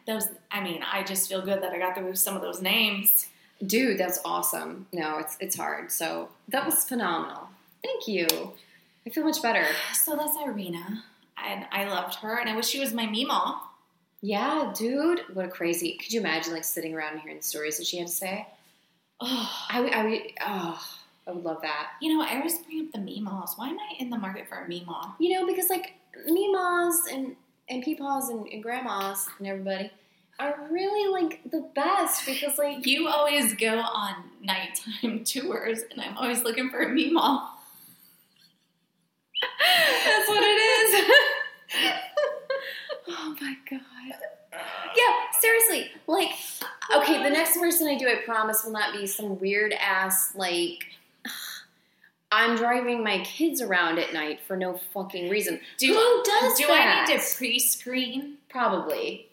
those. 0.07 0.27
I 0.51 0.63
mean, 0.63 0.83
I 0.89 1.03
just 1.03 1.27
feel 1.27 1.41
good 1.41 1.61
that 1.61 1.73
I 1.73 1.79
got 1.79 1.95
through 1.97 2.15
some 2.15 2.35
of 2.35 2.41
those 2.41 2.61
names. 2.61 3.27
Dude, 3.65 3.97
that's 3.97 4.19
awesome. 4.23 4.87
No, 4.93 5.17
it's 5.17 5.35
it's 5.41 5.57
hard. 5.57 5.91
So 5.91 6.29
that 6.47 6.65
was 6.65 6.85
phenomenal. 6.85 7.49
Thank 7.83 8.07
you. 8.07 8.53
I 9.05 9.09
feel 9.09 9.25
much 9.25 9.41
better. 9.41 9.65
So 9.93 10.15
that's 10.15 10.37
Irena, 10.37 11.03
and 11.45 11.65
I 11.71 11.85
loved 11.87 12.15
her, 12.15 12.37
and 12.39 12.49
I 12.49 12.55
wish 12.55 12.67
she 12.67 12.79
was 12.79 12.93
my 12.93 13.05
Meemaw. 13.05 13.57
Yeah, 14.21 14.71
dude. 14.75 15.21
What 15.33 15.45
a 15.45 15.49
crazy. 15.49 15.97
Could 15.97 16.13
you 16.13 16.19
imagine 16.19 16.53
like 16.53 16.63
sitting 16.63 16.93
around 16.93 17.13
and 17.13 17.21
hearing 17.21 17.37
the 17.37 17.43
stories 17.43 17.77
that 17.77 17.87
she 17.87 17.97
had 17.97 18.07
to 18.07 18.13
say? 18.13 18.47
Oh, 19.19 19.65
I 19.69 19.81
would, 19.81 19.93
I 19.93 20.03
would, 20.03 20.21
oh, 20.41 20.87
I 21.27 21.31
would 21.31 21.43
love 21.43 21.61
that. 21.61 21.91
you 22.01 22.15
know, 22.15 22.23
I 22.23 22.37
always 22.37 22.59
bring 22.59 22.81
up 22.81 22.91
the 22.93 22.99
Meemaws. 22.99 23.57
Why 23.57 23.69
am 23.69 23.79
I 23.79 23.95
in 23.99 24.09
the 24.09 24.17
market 24.17 24.47
for 24.47 24.63
a 24.63 24.67
Meemaw? 24.67 25.13
You 25.19 25.39
know, 25.39 25.47
because 25.47 25.69
like 25.69 25.93
Mimas 26.27 26.97
and, 27.11 27.35
and 27.69 27.83
Peepaws 27.83 28.29
and, 28.29 28.47
and 28.47 28.61
Grandmas 28.63 29.27
and 29.37 29.47
everybody 29.47 29.91
are 30.39 30.67
really 30.71 31.11
like 31.11 31.41
the 31.51 31.67
best 31.75 32.25
because 32.25 32.57
like, 32.57 32.85
You 32.85 33.07
always 33.07 33.53
go 33.53 33.79
on 33.79 34.15
nighttime 34.41 35.23
tours, 35.25 35.81
and 35.91 36.01
I'm 36.01 36.17
always 36.17 36.43
looking 36.43 36.69
for 36.69 36.81
a 36.81 36.89
Meemaw. 36.89 37.47
That's 40.05 40.27
what 40.29 40.43
it 40.43 40.57
is. 40.57 41.11
oh 43.09 43.35
my 43.41 43.55
god. 43.69 43.79
Yeah, 44.95 45.39
seriously. 45.39 45.91
Like, 46.07 46.31
okay, 46.95 47.23
the 47.23 47.29
next 47.29 47.57
person 47.57 47.87
I 47.87 47.97
do, 47.97 48.07
I 48.07 48.15
promise, 48.25 48.63
will 48.63 48.71
not 48.71 48.93
be 48.93 49.07
some 49.07 49.39
weird 49.39 49.73
ass, 49.73 50.33
like, 50.35 50.85
I'm 52.31 52.55
driving 52.55 53.03
my 53.03 53.19
kids 53.19 53.61
around 53.61 53.99
at 53.99 54.13
night 54.13 54.39
for 54.47 54.55
no 54.55 54.79
fucking 54.93 55.29
reason. 55.29 55.59
Do, 55.77 55.87
Who 55.87 56.23
does 56.23 56.57
do 56.57 56.67
that? 56.67 57.05
I 57.07 57.11
need 57.11 57.19
to 57.19 57.35
pre-screen? 57.35 58.37
Probably. 58.49 59.27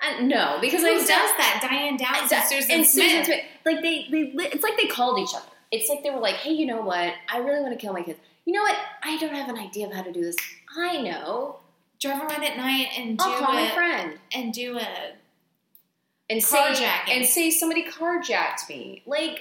Uh, 0.00 0.22
no, 0.22 0.58
because 0.60 0.82
Who 0.82 0.88
I 0.88 0.94
does 0.94 1.06
that? 1.06 1.60
Diane 1.68 1.96
Downs 1.96 2.32
and 2.32 2.44
Susan 2.44 2.70
and 2.70 2.86
Smith. 2.86 3.10
Susan 3.10 3.24
Smith. 3.24 3.44
Like 3.64 3.82
they, 3.82 4.06
they, 4.10 4.32
it's 4.46 4.62
like 4.62 4.76
they 4.76 4.86
called 4.86 5.18
each 5.18 5.34
other. 5.34 5.46
It's 5.70 5.88
like 5.88 6.02
they 6.02 6.10
were 6.10 6.20
like, 6.20 6.34
"Hey, 6.34 6.52
you 6.52 6.66
know 6.66 6.82
what? 6.82 7.14
I 7.32 7.38
really 7.38 7.62
want 7.62 7.72
to 7.72 7.78
kill 7.78 7.92
my 7.92 8.02
kids. 8.02 8.18
You 8.44 8.52
know 8.54 8.62
what? 8.62 8.76
I 9.02 9.18
don't 9.18 9.34
have 9.34 9.48
an 9.48 9.58
idea 9.58 9.86
of 9.86 9.92
how 9.92 10.02
to 10.02 10.12
do 10.12 10.22
this. 10.22 10.36
I 10.76 11.00
know. 11.00 11.60
Drive 12.00 12.20
around 12.22 12.42
at 12.42 12.56
night 12.56 12.88
and 12.98 13.16
do 13.16 13.24
I'll 13.24 13.38
call 13.38 13.52
my 13.54 13.60
a, 13.70 13.74
friend 13.74 14.18
and 14.34 14.52
do 14.52 14.76
a 14.78 15.12
and 16.28 16.42
say 16.42 16.56
Carjacking. 16.58 17.10
and 17.16 17.26
say 17.26 17.50
somebody 17.50 17.84
carjacked 17.84 18.68
me. 18.68 19.02
Like 19.06 19.40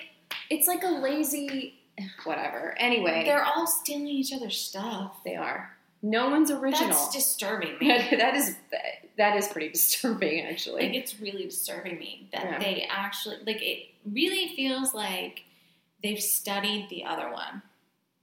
it's 0.49 0.67
like 0.67 0.83
a 0.83 0.87
lazy 0.89 1.73
whatever. 2.23 2.75
Anyway, 2.77 3.23
They're 3.25 3.43
all 3.43 3.65
stealing 3.67 4.07
each 4.07 4.33
other's 4.33 4.57
stuff. 4.57 5.17
they 5.25 5.35
are. 5.35 5.75
No 6.03 6.29
one's 6.29 6.49
original. 6.51 6.89
That's 6.89 7.09
disturbing 7.13 7.77
me. 7.79 7.87
that 8.17 8.35
is 8.35 8.55
that 9.17 9.35
is 9.35 9.47
pretty 9.47 9.69
disturbing, 9.73 10.41
actually. 10.45 10.83
like 10.83 10.93
it's 10.95 11.19
really 11.19 11.45
disturbing 11.45 11.97
me 11.97 12.27
that 12.33 12.43
Yeah. 12.43 12.59
they 12.59 12.87
actually 12.89 13.37
like 13.45 13.61
it 13.61 13.87
really 14.05 14.53
feels 14.55 14.93
like 14.93 15.43
they've 16.03 16.21
studied 16.21 16.87
the 16.91 17.05
other 17.05 17.31
one. 17.31 17.63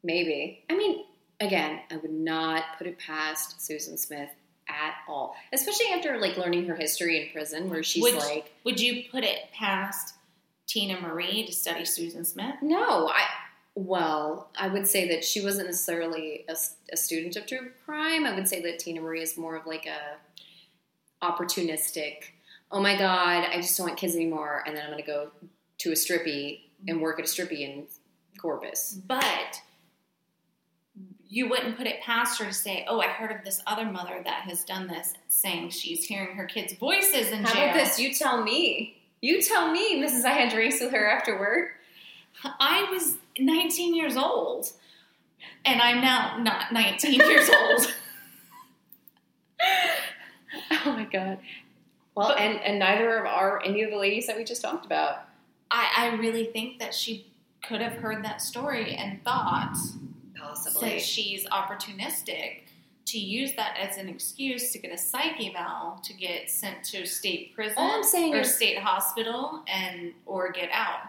Maybe. 0.03 0.65
I 0.71 0.77
mean, 0.77 1.05
again, 1.41 1.81
I 1.91 1.97
would 1.97 2.13
not 2.13 2.65
put 2.79 2.87
it 2.87 2.99
past 2.99 3.61
Susan 3.65 3.97
Smith 3.99 4.31
at 4.69 4.95
all, 5.09 5.35
especially 5.53 5.87
after 5.95 6.19
like 6.21 6.37
learning 6.37 6.67
her 6.67 6.77
history 6.77 7.23
in 7.23 7.33
prison, 7.33 7.71
where 7.71 7.83
she's 7.83 8.03
Would- 8.03 8.17
like, 8.17 8.53
Would 8.65 8.81
you 8.81 9.05
put 9.11 9.25
it 9.25 9.51
past 9.53 10.15
Tina 10.67 11.01
Marie 11.01 11.47
to 11.47 11.53
study 11.53 11.85
Susan 11.85 12.25
Smith? 12.25 12.57
no, 12.63 13.09
I. 13.09 13.23
Well, 13.75 14.51
I 14.59 14.67
would 14.67 14.89
say 14.89 15.07
that 15.11 15.23
she 15.25 15.41
wasn't 15.41 15.69
necessarily 15.69 16.45
a, 16.49 16.57
a 16.93 16.97
student 16.97 17.37
of 17.37 17.47
true 17.47 17.71
crime. 17.87 18.27
I 18.27 18.35
would 18.35 18.49
say 18.49 18.61
that 18.63 18.81
Tina 18.81 19.01
Marie 19.01 19.23
is 19.23 19.39
more 19.39 19.55
of 19.55 19.67
like 19.69 19.87
a 19.87 20.17
opportunistic. 21.25 22.25
Oh 22.73 22.81
my 22.81 22.97
God, 22.99 23.47
I 23.49 23.57
just 23.57 23.77
don't 23.79 23.87
want 23.87 23.99
kids 23.99 24.15
anymore, 24.17 24.65
and 24.67 24.77
then 24.77 24.83
I'm 24.85 24.91
going 24.91 25.03
to 25.03 25.07
go 25.07 25.31
to 25.79 25.91
a 25.91 25.95
strippy 25.95 26.61
and 26.87 27.01
work 27.01 27.19
at 27.21 27.25
a 27.25 27.29
strippy 27.29 27.61
in 27.61 27.87
Corpus. 28.41 28.99
But 29.07 29.61
you 31.29 31.49
wouldn't 31.49 31.77
put 31.77 31.87
it 31.87 32.01
past 32.01 32.39
her 32.41 32.47
to 32.47 32.53
say, 32.53 32.85
"Oh, 32.89 33.01
I 33.01 33.07
heard 33.09 33.31
of 33.31 33.45
this 33.45 33.63
other 33.67 33.85
mother 33.85 34.21
that 34.25 34.43
has 34.43 34.65
done 34.65 34.87
this, 34.89 35.15
saying 35.29 35.71
she's 35.71 36.05
hearing 36.05 36.35
her 36.37 36.47
kids' 36.47 36.73
voices 36.75 37.29
in 37.29 37.45
How 37.45 37.53
jail." 37.55 37.65
about 37.65 37.75
this? 37.75 37.99
You 37.99 38.13
tell 38.15 38.43
me. 38.43 38.97
You 39.21 39.43
tell 39.43 39.71
me, 39.73 39.97
Mrs. 40.03 40.25
I 40.25 40.31
had 40.31 40.51
drinks 40.53 40.81
with 40.81 40.93
her 40.93 41.09
after 41.11 41.39
work. 41.39 41.71
I 42.45 42.87
was 42.91 43.17
19 43.39 43.95
years 43.95 44.17
old, 44.17 44.71
and 45.65 45.81
I'm 45.83 46.01
now 46.01 46.39
not 46.39 46.73
19 46.73 47.15
years 47.15 47.49
old. 47.51 47.95
Oh 50.85 50.93
my 50.93 51.05
god. 51.05 51.39
Well, 52.15 52.29
But- 52.29 52.39
and 52.39 52.59
and 52.61 52.79
neither 52.79 53.27
are 53.27 53.63
any 53.65 53.83
of 53.83 53.91
the 53.91 53.97
ladies 53.97 54.27
that 54.27 54.37
we 54.37 54.45
just 54.45 54.63
talked 54.63 54.87
about. 54.87 55.25
I, 55.71 55.89
I 55.97 56.15
really 56.17 56.47
think 56.47 56.79
that 56.79 56.95
she 56.95 57.27
could 57.63 57.81
have 57.83 57.95
heard 57.95 58.25
that 58.25 58.41
story 58.41 58.95
and 58.95 59.23
thought 59.25 59.77
Possibly. 60.41 60.99
she's 61.01 61.47
opportunistic 61.47 62.63
to 63.07 63.19
use 63.19 63.55
that 63.57 63.77
as 63.81 63.97
an 63.97 64.09
excuse 64.09 64.71
to 64.73 64.79
get 64.79 64.93
a 64.93 64.99
psych 64.99 65.41
eval 65.41 65.99
to 66.05 66.13
get 66.13 66.51
sent 66.51 66.85
to 66.85 67.07
state 67.07 67.55
prison 67.55 67.75
All 67.79 67.91
I'm 67.97 68.05
saying 68.05 68.35
or 68.35 68.41
is- 68.41 68.55
state 68.55 68.79
hospital 68.79 69.63
and 69.67 70.13
or 70.27 70.51
get 70.53 70.69
out. 70.73 71.01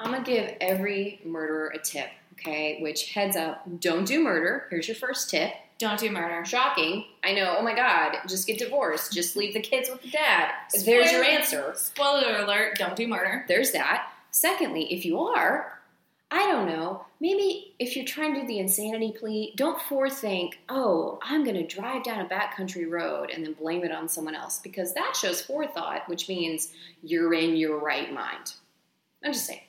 I'm 0.00 0.10
gonna 0.12 0.24
give 0.24 0.56
every 0.60 1.20
murderer 1.24 1.68
a 1.74 1.78
tip, 1.78 2.08
okay? 2.32 2.80
Which 2.80 3.12
heads 3.12 3.36
up, 3.36 3.62
don't 3.80 4.06
do 4.06 4.22
murder. 4.24 4.66
Here's 4.70 4.88
your 4.88 4.94
first 4.96 5.28
tip. 5.30 5.52
Don't 5.78 5.98
do 6.00 6.10
murder. 6.10 6.44
Shocking. 6.44 7.04
I 7.24 7.32
know. 7.32 7.54
Oh 7.58 7.62
my 7.62 7.74
god. 7.74 8.16
Just 8.28 8.46
get 8.46 8.58
divorced. 8.58 9.12
Just 9.12 9.34
leave 9.36 9.54
the 9.54 9.60
kids 9.60 9.88
with 9.88 10.02
the 10.02 10.10
dad. 10.10 10.52
There's 10.84 11.10
your 11.12 11.24
answer. 11.24 11.72
Spoiler 11.76 12.36
alert, 12.38 12.76
don't 12.76 12.96
do 12.96 13.06
murder. 13.06 13.44
There's 13.48 13.72
that. 13.72 14.10
Secondly, 14.30 14.92
if 14.92 15.04
you 15.06 15.20
are, 15.20 15.79
I 16.32 16.46
don't 16.46 16.66
know, 16.66 17.04
maybe 17.20 17.74
if 17.80 17.96
you're 17.96 18.04
trying 18.04 18.34
to 18.34 18.42
do 18.42 18.46
the 18.46 18.60
insanity 18.60 19.12
plea, 19.18 19.52
don't 19.56 19.80
forethink, 19.80 20.52
oh, 20.68 21.18
I'm 21.22 21.42
going 21.42 21.56
to 21.56 21.66
drive 21.66 22.04
down 22.04 22.24
a 22.24 22.28
backcountry 22.28 22.88
road 22.88 23.30
and 23.30 23.44
then 23.44 23.54
blame 23.54 23.82
it 23.82 23.90
on 23.90 24.08
someone 24.08 24.36
else 24.36 24.60
because 24.60 24.94
that 24.94 25.16
shows 25.16 25.42
forethought, 25.42 26.08
which 26.08 26.28
means 26.28 26.72
you're 27.02 27.34
in 27.34 27.56
your 27.56 27.78
right 27.78 28.12
mind. 28.12 28.54
I'm 29.24 29.32
just 29.32 29.46
saying. 29.46 29.60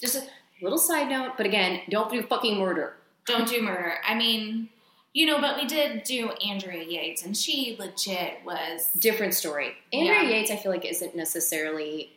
Just 0.00 0.16
a 0.16 0.26
little 0.60 0.78
side 0.78 1.08
note, 1.08 1.34
but 1.36 1.46
again, 1.46 1.82
don't 1.88 2.10
do 2.10 2.20
fucking 2.22 2.58
murder. 2.58 2.94
Don't 3.26 3.48
do 3.48 3.62
murder. 3.62 3.94
I 4.04 4.14
mean, 4.14 4.68
you 5.12 5.24
know, 5.24 5.40
but 5.40 5.56
we 5.56 5.66
did 5.66 6.02
do 6.02 6.30
Andrea 6.32 6.82
Yates, 6.82 7.24
and 7.24 7.36
she 7.36 7.76
legit 7.78 8.44
was. 8.44 8.90
Different 8.98 9.34
story. 9.34 9.72
Andrea 9.92 10.22
Yeah. 10.22 10.28
Yates, 10.28 10.50
I 10.50 10.56
feel 10.56 10.70
like, 10.70 10.84
isn't 10.84 11.16
necessarily. 11.16 12.12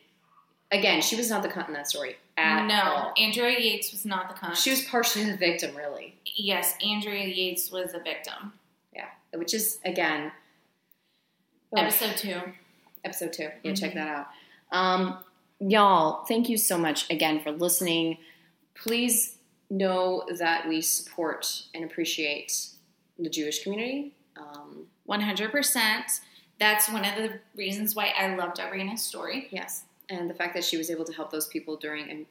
Again, 0.72 1.02
she 1.02 1.16
was 1.16 1.30
not 1.32 1.42
the 1.42 1.50
cunt 1.50 1.68
in 1.68 1.74
that 1.74 1.88
story 1.90 2.16
at 2.38 2.68
no, 2.68 2.82
all. 2.84 3.14
Andrea 3.18 3.58
Yates 3.60 3.92
was 3.92 4.06
not 4.06 4.30
the 4.30 4.36
cunt. 4.36 4.56
She 4.56 4.70
was 4.70 4.84
partially 4.84 5.24
the 5.26 5.36
victim, 5.38 5.76
really. 5.76 6.16
yes, 6.36 6.76
Andrea 6.86 7.26
Yates 7.26 7.72
was 7.72 7.94
a 7.96 8.00
victim. 8.00 8.54
Yeah, 8.94 9.08
which 9.34 9.54
is 9.54 9.80
again 9.84 10.32
Episode 11.76 12.18
two. 12.18 12.42
episode 13.04 13.34
two. 13.34 13.50
Yeah, 13.64 13.74
check 13.74 13.92
Mhm. 13.92 13.96
that 13.96 14.08
out. 14.08 14.28
Um, 14.72 15.24
y'all, 15.60 16.26
thank 16.26 16.50
you 16.50 16.58
so 16.58 16.78
much 16.78 17.10
again 17.10 17.40
for 17.42 17.52
listening. 17.52 18.18
Please 18.76 19.38
know 19.70 20.26
that 20.38 20.68
we 20.68 20.82
support 20.82 21.64
and 21.76 21.84
appreciate 21.84 22.70
the 23.20 23.30
Jewish 23.30 23.62
community. 23.64 24.14
Um, 24.36 24.88
100%. 25.08 26.22
That's 26.60 26.90
one 26.90 27.06
of 27.06 27.16
the 27.16 27.40
reasons 27.56 27.96
why 27.96 28.14
I 28.18 28.36
loved 28.36 28.60
Irena's 28.60 29.04
story. 29.04 29.48
yes, 29.52 29.84
and 30.10 30.30
the 30.30 30.34
fact 30.34 30.54
that 30.56 30.64
she 30.64 30.78
was 30.78 30.90
able 30.90 31.06
to 31.06 31.14
help 31.14 31.32
those 31.32 31.48
people 31.48 31.76
during 31.78 32.10
an 32.10 32.26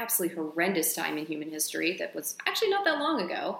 absolutely 0.00 0.36
horrendous 0.36 0.94
time 0.94 1.18
in 1.18 1.26
human 1.26 1.50
history 1.50 1.96
that 1.98 2.14
was 2.14 2.36
actually 2.46 2.70
not 2.70 2.84
that 2.84 2.98
long 2.98 3.20
ago. 3.20 3.58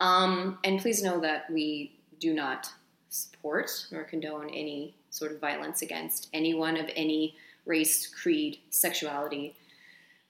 Um, 0.00 0.58
and 0.64 0.80
please 0.80 1.02
know 1.02 1.20
that 1.20 1.50
we 1.50 1.92
do 2.18 2.34
not 2.34 2.70
support 3.08 3.70
nor 3.90 4.04
condone 4.04 4.48
any 4.50 4.94
sort 5.10 5.32
of 5.32 5.40
violence 5.40 5.82
against 5.82 6.28
anyone 6.32 6.76
of 6.76 6.88
any 6.96 7.36
race, 7.66 8.06
creed, 8.06 8.58
sexuality, 8.70 9.54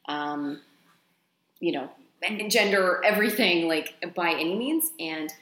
um, 0.07 0.61
you 1.61 1.73
know, 1.73 1.91
gender, 2.49 3.01
everything, 3.05 3.69
like 3.69 3.95
by 4.15 4.31
any 4.33 4.57
means. 4.57 4.91
And 4.99 5.33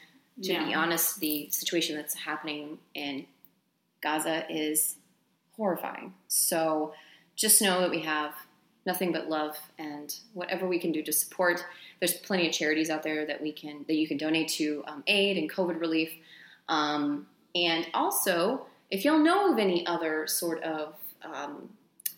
to 0.43 0.65
be 0.65 0.75
honest, 0.75 1.19
the 1.21 1.49
situation 1.51 1.97
that's 1.97 2.15
happening 2.15 2.79
in 2.95 3.27
Gaza 4.01 4.45
is 4.51 4.97
horrifying. 5.57 6.15
So 6.29 6.93
just 7.39 7.63
know 7.63 7.81
that 7.81 7.91
we 7.91 8.01
have 8.01 8.35
nothing 8.85 9.13
but 9.13 9.29
love 9.29 9.57
and 9.79 10.15
whatever 10.35 10.67
we 10.67 10.79
can 10.79 10.93
do 10.93 11.03
to 11.03 11.13
support. 11.13 11.65
There's 12.01 12.15
plenty 12.15 12.49
of 12.49 12.53
charities 12.53 12.91
out 12.91 13.03
there 13.03 13.25
that 13.27 13.41
we 13.41 13.53
can 13.53 13.85
that 13.87 13.95
you 13.95 14.07
can 14.07 14.19
donate 14.19 14.49
to 14.49 14.83
um, 14.87 15.03
aid 15.07 15.39
and 15.39 15.51
COVID 15.51 15.81
relief. 15.81 16.11
Um, 16.69 17.27
and 17.55 17.87
also, 17.95 18.67
if 18.91 19.05
y'all 19.05 19.19
know 19.19 19.53
of 19.53 19.59
any 19.59 19.87
other 19.87 20.27
sort 20.27 20.63
of 20.63 20.97
um, 21.23 21.71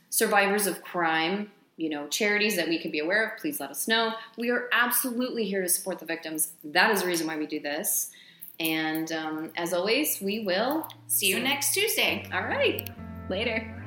survivors 0.09 0.67
of 0.67 0.83
crime, 0.83 1.51
you 1.77 1.89
know, 1.89 2.09
charities 2.09 2.57
that 2.57 2.69
we 2.69 2.79
could 2.79 2.93
be 2.93 2.99
aware 2.99 3.27
of, 3.27 3.39
please 3.41 3.61
let 3.61 3.71
us 3.71 3.87
know. 3.87 4.13
We 4.37 4.51
are 4.51 4.69
absolutely 4.73 5.45
here 5.45 5.63
to 5.63 5.69
support 5.69 5.99
the 5.99 6.07
victims. 6.07 6.53
That 6.65 6.91
is 6.91 7.03
the 7.03 7.07
reason 7.07 7.27
why 7.27 7.37
we 7.37 7.47
do 7.47 7.61
this. 7.61 8.11
And 8.59 9.11
um, 9.13 9.53
as 9.57 9.73
always, 9.73 10.21
we 10.21 10.41
will 10.41 10.87
See 11.07 11.29
you 11.29 11.41
next 11.41 11.73
Tuesday. 11.73 12.29
all 12.33 12.43
right. 12.43 12.91
Later. 13.31 13.80